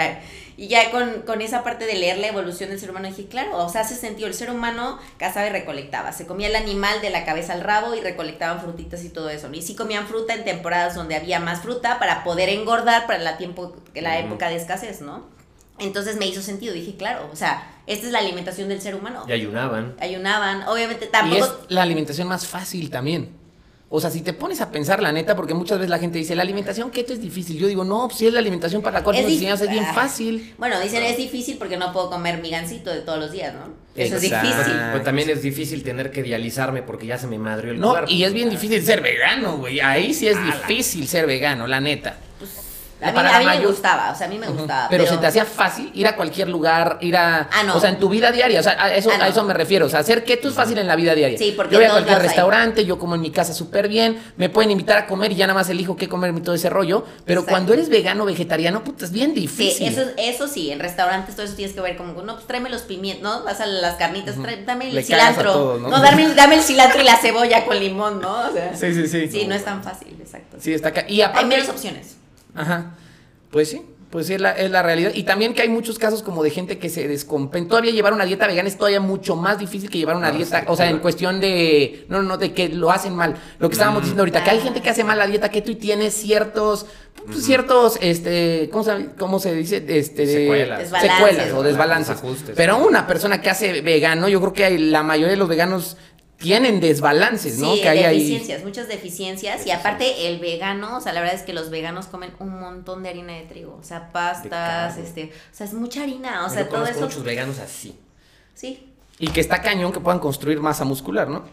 Y 0.58 0.68
ya 0.68 0.92
con, 0.92 1.22
con 1.22 1.42
esa 1.42 1.64
parte 1.64 1.86
de 1.86 1.96
leer 1.96 2.18
la 2.18 2.28
evolución 2.28 2.70
del 2.70 2.80
ser 2.80 2.90
humano 2.92 3.08
dije, 3.08 3.26
claro, 3.28 3.58
o 3.58 3.70
sea, 3.70 3.82
hace 3.82 3.96
sentido. 3.96 4.28
El 4.28 4.34
ser 4.34 4.52
humano 4.52 5.00
cazaba 5.18 5.48
y 5.48 5.50
recolectaba. 5.50 6.12
Se 6.12 6.28
comía 6.28 6.48
el 6.48 6.56
animal 6.56 7.02
de 7.02 7.10
la 7.10 7.26
cabeza 7.26 7.54
al 7.54 7.62
rabo 7.62 7.96
y 7.96 8.02
recolectaban 8.02 8.62
frutitas 8.62 9.04
y 9.04 9.10
todo 9.10 9.30
eso. 9.30 9.48
¿no? 9.48 9.56
Y 9.56 9.62
sí 9.62 9.76
comían 9.76 10.08
fruta 10.08 10.34
en 10.34 10.44
temporadas 10.44 10.96
donde 10.96 11.16
había 11.16 11.40
más 11.40 11.62
fruta 11.62 11.98
para 12.00 12.24
poder 12.24 12.50
engordar 12.50 13.08
para 13.08 13.20
la, 13.20 13.38
tiempo, 13.38 13.76
la 13.96 14.20
época 14.20 14.50
de 14.50 14.58
escasez, 14.58 15.02
¿no? 15.02 15.31
Entonces 15.82 16.16
me 16.18 16.28
hizo 16.28 16.42
sentido. 16.42 16.74
Dije, 16.74 16.96
claro, 16.96 17.30
o 17.32 17.36
sea, 17.36 17.70
esta 17.88 18.06
es 18.06 18.12
la 18.12 18.20
alimentación 18.20 18.70
del 18.70 18.80
ser 18.82 18.96
humano. 18.96 19.26
Y 19.28 19.32
ayunaban. 19.34 19.96
Ayunaban, 20.00 20.64
obviamente 20.68 21.06
Y 21.06 21.10
tampoco... 21.10 21.44
es 21.46 21.52
la 21.70 21.82
alimentación 21.82 22.28
más 22.28 22.48
fácil 22.48 22.90
también. 22.90 23.42
O 23.94 24.00
sea, 24.00 24.10
si 24.10 24.22
te 24.22 24.32
pones 24.32 24.62
a 24.62 24.72
pensar 24.72 25.02
la 25.04 25.12
neta, 25.12 25.36
porque 25.36 25.54
muchas 25.54 25.78
veces 25.78 25.90
la 25.90 26.00
gente 26.00 26.18
dice, 26.18 26.34
la 26.34 26.44
alimentación 26.44 26.92
keto 26.92 27.12
es 27.12 27.20
difícil. 27.20 27.58
Yo 27.58 27.68
digo, 27.68 27.84
no, 27.84 28.08
pues 28.08 28.20
si 28.20 28.26
es 28.28 28.32
la 28.32 28.40
alimentación 28.40 28.82
para 28.82 29.00
la 29.00 29.04
cual 29.04 29.18
Es 29.18 29.26
es 29.26 29.70
bien 29.70 29.84
Ah. 29.86 29.94
fácil. 29.94 30.54
Bueno, 30.58 30.80
dicen 30.80 31.04
es 31.04 31.18
difícil 31.18 31.58
porque 31.58 31.76
no 31.76 31.92
puedo 31.92 32.10
comer 32.10 32.42
mi 32.42 32.50
gansito 32.50 32.90
de 32.90 33.02
todos 33.02 33.20
los 33.20 33.34
días, 33.34 33.54
¿no? 33.54 33.66
Eso 33.94 34.16
Exacto. 34.16 34.48
es 34.48 34.56
difícil. 34.56 34.82
Pues 34.92 35.04
también 35.04 35.30
es 35.30 35.42
difícil 35.42 35.84
tener 35.84 36.10
que 36.12 36.24
dializarme 36.24 36.84
porque 36.84 37.06
ya 37.06 37.18
se 37.18 37.28
me 37.28 37.38
madrió 37.38 37.72
el 37.74 37.82
No, 37.82 37.90
cuerpo. 37.90 38.10
y 38.10 38.24
es 38.24 38.32
bien 38.32 38.50
difícil 38.50 38.82
ser 38.82 39.02
vegano, 39.02 39.58
güey. 39.58 39.82
Ahí 39.82 40.14
sí 40.14 40.26
es 40.30 40.38
difícil 40.42 41.06
ser 41.10 41.26
vegano, 41.28 41.68
la 41.68 41.82
neta. 41.82 42.16
A 43.02 43.12
mí, 43.12 43.20
a 43.20 43.40
mí 43.40 43.46
me 43.60 43.66
gustaba, 43.66 44.12
o 44.12 44.16
sea, 44.16 44.28
a 44.28 44.30
mí 44.30 44.38
me 44.38 44.48
gustaba. 44.48 44.88
Pero, 44.90 45.06
se 45.08 45.18
te 45.18 45.26
hacía 45.28 45.46
fácil 45.46 45.92
ir 45.94 46.08
a 46.08 46.16
cualquier 46.16 46.50
lugar, 46.50 46.98
ir 47.02 47.18
a... 47.18 47.50
Ah, 47.52 47.64
no. 47.66 47.76
O 47.76 47.80
sea, 47.80 47.90
en 47.90 48.00
tu 48.00 48.10
vida 48.10 48.32
diaria, 48.32 48.60
o 48.60 48.64
sea, 48.64 48.74
a 48.80 48.94
eso, 48.94 49.10
Ah, 49.14 49.18
no. 49.18 49.24
a 49.24 49.28
eso 49.28 49.44
me 49.44 49.54
refiero. 49.54 49.86
O 49.86 49.90
sea, 49.90 50.00
hacer 50.00 50.24
keto 50.24 50.50
es 50.50 50.54
fácil 50.54 50.78
en 50.78 50.88
la 50.88 50.96
vida 50.96 51.16
diaria. 51.16 51.38
Sí, 51.38 51.54
porque 51.56 51.74
Yo 51.74 51.80
voy 51.80 51.88
a 51.88 51.92
cualquier 51.92 52.20
restaurante, 52.20 52.86
yo 52.86 53.00
como 53.00 53.16
en 53.16 53.22
mi 53.22 53.32
casa 53.32 53.54
súper 53.54 53.88
bien, 53.88 54.22
me 54.38 54.50
pueden 54.50 54.72
invitar 54.72 54.98
a 55.00 55.08
comer 55.08 55.32
y 55.32 55.36
ya 55.36 55.48
nada 55.48 55.58
más 55.60 55.70
elijo 55.70 55.96
qué 55.96 56.08
comer 56.08 56.34
y 56.36 56.42
todo 56.42 56.56
ese 56.56 56.70
rollo. 56.70 57.06
Pero 57.26 57.42
Exacto. 57.42 57.52
cuando 57.52 57.74
eres 57.74 57.90
vegano, 57.90 58.26
vegetariano, 58.26 58.84
puta, 58.84 59.06
es 59.06 59.12
bien 59.12 59.34
Sí, 59.34 59.42
difícil. 59.42 59.88
eso, 59.88 60.02
eso 60.18 60.48
sí, 60.48 60.72
en 60.72 60.80
restaurantes 60.80 61.36
todo 61.36 61.46
eso 61.46 61.56
tienes 61.56 61.74
que 61.76 61.82
ver 61.82 61.98
como, 61.98 62.14
no, 62.22 62.36
pues 62.36 62.46
tráeme 62.48 62.70
los 62.70 62.84
pimientos, 62.84 63.24
¿no? 63.24 63.44
Vas 63.44 63.60
a 63.62 63.66
las 63.66 63.96
carnitas, 63.96 64.36
trae- 64.38 64.64
dame 64.66 64.90
el 64.90 64.96
Le 64.96 65.04
cilantro. 65.04 65.78
¿no? 65.80 65.90
dame, 66.02 66.34
dame 66.36 66.56
el 66.56 66.62
cilantro 66.62 67.02
y 67.02 67.04
la 67.04 67.16
cebolla 67.18 67.66
con 67.66 67.80
limón, 67.80 68.22
¿no? 68.22 68.48
O 68.48 68.52
sea, 68.54 68.76
Sí, 68.76 68.94
sí, 68.94 69.08
sí. 69.08 69.28
Sí, 69.28 69.46
no 69.48 69.56
es 69.56 69.66
tan 69.66 69.84
fácil, 69.84 70.16
exacto. 70.20 70.58
Sí, 70.60 70.74
está 70.74 70.90
acá. 70.90 71.06
Y 71.08 71.22
aparte, 71.22 71.40
Hay 71.40 71.46
menos 71.46 71.70
opciones. 71.70 72.18
Ajá. 72.56 72.92
Pues 73.52 73.70
sí, 73.70 73.82
pues 74.10 74.28
sí, 74.28 74.34
es 74.34 74.42
la, 74.42 74.52
es 74.52 74.70
la 74.72 74.82
realidad. 74.84 75.12
Y 75.14 75.24
también 75.24 75.54
que 75.54 75.62
hay 75.62 75.70
muchos 75.70 75.98
casos 76.00 76.22
como 76.24 76.44
de 76.44 76.50
gente 76.50 76.78
que 76.80 76.90
se 76.90 77.08
descompensa. 77.08 77.70
Todavía 77.70 77.92
llevar 77.92 78.14
una 78.14 78.26
dieta 78.26 78.48
vegana 78.48 78.68
es 78.68 78.78
todavía 78.78 79.00
mucho 79.02 79.36
más 79.36 79.58
difícil 79.60 79.90
que 79.90 79.98
llevar 79.98 80.16
una 80.18 80.32
dieta, 80.32 80.60
sí, 80.62 80.66
o 80.68 80.76
sea, 80.76 80.90
en 80.90 81.00
cuestión 81.00 81.40
de, 81.40 82.06
no, 82.10 82.22
no, 82.22 82.38
de 82.38 82.54
que 82.54 82.70
lo 82.70 82.92
hacen 82.92 83.16
mal. 83.16 83.36
Lo 83.60 83.70
que 83.70 83.74
estábamos 83.74 84.00
Mm. 84.00 84.04
diciendo 84.04 84.22
ahorita, 84.24 84.44
que 84.44 84.50
hay 84.50 84.60
gente 84.60 84.82
que 84.82 84.90
hace 84.90 85.04
mal 85.04 85.18
la 85.18 85.28
dieta 85.28 85.50
keto 85.50 85.72
y 85.72 85.76
tiene 85.76 86.12
ciertos, 86.12 86.86
pues, 87.26 87.44
ciertos, 87.46 87.98
este, 88.02 88.70
¿cómo 88.72 88.84
se, 88.84 89.08
cómo 89.18 89.40
se 89.40 89.54
dice? 89.54 89.84
Este, 89.88 90.26
Secuelas. 90.28 90.80
Desbalances. 90.80 91.12
secuelas 91.18 91.54
o 91.54 91.64
desbalances. 91.64 92.16
Desajustes. 92.22 92.56
Pero 92.58 92.78
una 92.86 93.08
persona 93.08 93.42
que 93.42 93.50
hace 93.50 93.82
vegano, 93.82 94.28
yo 94.28 94.40
creo 94.42 94.54
que 94.54 94.78
la 94.80 95.04
mayoría 95.04 95.32
de 95.32 95.38
los 95.38 95.48
veganos 95.48 95.96
tienen 96.42 96.80
desbalances, 96.80 97.60
¿no? 97.60 97.76
Sí, 97.76 97.82
que 97.82 97.90
hay 97.90 98.00
ahí. 98.00 98.18
deficiencias, 98.18 98.64
muchas 98.64 98.88
deficiencias. 98.88 99.66
Y 99.66 99.72
aparte, 99.72 100.28
el 100.28 100.40
vegano, 100.40 100.98
o 100.98 101.02
sea, 101.02 101.14
la 101.14 101.22
verdad 101.22 101.36
es 101.36 101.44
que 101.44 101.54
los 101.54 101.70
veganos 101.70 102.08
comen 102.08 102.32
un 102.40 102.60
montón 102.60 103.04
de 103.04 103.10
harina 103.10 103.34
de 103.34 103.44
trigo. 103.44 103.78
O 103.80 103.84
sea, 103.84 104.12
pastas, 104.12 104.98
este, 104.98 105.26
o 105.52 105.56
sea, 105.56 105.66
es 105.68 105.74
mucha 105.74 106.04
harina. 106.04 106.46
O 106.46 106.48
Yo 106.50 106.54
sea, 106.54 106.64
todo 106.68 106.80
conozco 106.80 106.98
eso. 106.98 107.06
muchos 107.08 107.24
veganos 107.24 107.60
así. 107.60 107.96
Sí, 108.56 108.88
Y 109.20 109.28
que 109.30 109.40
está 109.42 109.62
cañón 109.62 109.92
que 109.94 110.00
puedan 110.00 110.20
construir 110.20 110.60
masa 110.60 110.84
muscular, 110.86 111.28
¿no? 111.30 111.44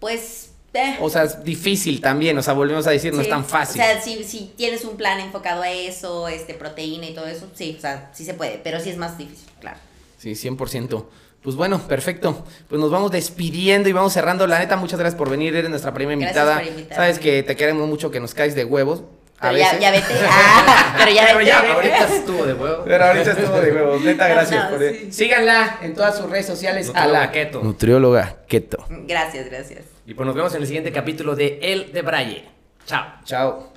pues. 0.00 0.50
eh. 0.74 0.96
O 1.00 1.10
sea, 1.10 1.24
es 1.24 1.42
difícil 1.44 2.00
también, 2.00 2.36
o 2.38 2.42
sea, 2.42 2.54
volvemos 2.54 2.86
a 2.86 2.90
decir, 2.90 3.12
no 3.12 3.20
es 3.20 3.28
tan 3.28 3.44
fácil. 3.44 3.80
O 3.80 3.84
sea, 3.84 4.00
si, 4.00 4.24
si 4.24 4.52
tienes 4.56 4.84
un 4.84 4.96
plan 4.96 5.20
enfocado 5.20 5.62
a 5.62 5.70
eso, 5.70 6.28
este, 6.28 6.54
proteína 6.54 7.06
y 7.06 7.14
todo 7.14 7.26
eso, 7.26 7.48
sí, 7.54 7.74
o 7.76 7.80
sea, 7.80 8.10
sí 8.14 8.24
se 8.24 8.34
puede, 8.34 8.58
pero 8.62 8.80
sí 8.80 8.90
es 8.90 8.96
más 8.96 9.18
difícil, 9.18 9.48
claro. 9.60 9.78
Sí, 10.18 10.32
100%. 10.32 11.04
Pues 11.42 11.56
bueno, 11.56 11.80
perfecto. 11.88 12.44
Pues 12.68 12.80
nos 12.80 12.90
vamos 12.90 13.10
despidiendo 13.10 13.88
y 13.88 13.92
vamos 13.92 14.12
cerrando. 14.12 14.46
La 14.46 14.58
neta, 14.60 14.76
muchas 14.76 14.98
gracias 14.98 15.18
por 15.18 15.28
venir. 15.28 15.54
Eres 15.56 15.70
nuestra 15.70 15.92
primera 15.92 16.18
Gracias 16.32 16.68
invitada. 16.68 16.94
Sabes 16.94 17.18
que 17.18 17.42
te 17.42 17.56
queremos 17.56 17.88
mucho, 17.88 18.10
que 18.10 18.20
nos 18.20 18.32
caes 18.34 18.54
de 18.54 18.64
huevos. 18.64 19.02
A 19.40 19.48
Pero 19.48 19.58
ya, 19.58 19.64
veces. 19.72 19.80
ya 19.80 19.90
vete. 19.90 20.04
Ah, 20.30 20.94
pero 20.98 21.10
ya 21.10 21.22
Pero 21.26 21.38
vete. 21.38 21.50
ya, 21.50 21.72
ahorita 21.74 22.04
estuvo 22.14 22.46
de 22.46 22.52
huevo. 22.54 22.84
Pero 22.84 23.04
ahorita 23.04 23.30
estuvo 23.32 23.60
de 23.60 23.72
huevos. 23.72 24.00
Neta, 24.02 24.28
gracias 24.34 24.64
no, 24.64 24.70
por 24.70 24.88
sí. 24.88 25.12
Síganla 25.12 25.78
en 25.82 25.94
todas 25.94 26.16
sus 26.16 26.30
redes 26.30 26.46
sociales. 26.46 26.92
A 26.94 27.06
la 27.08 27.32
keto. 27.32 27.60
Nutrióloga 27.60 28.36
keto. 28.46 28.86
Gracias, 28.88 29.46
gracias. 29.46 29.80
Y 30.06 30.14
pues 30.14 30.24
nos 30.26 30.36
vemos 30.36 30.54
en 30.54 30.60
el 30.60 30.66
siguiente 30.68 30.92
capítulo 30.92 31.34
de 31.34 31.58
El 31.60 31.92
de 31.92 32.02
Braille. 32.02 32.44
Chao. 32.86 33.04
Chao. 33.24 33.71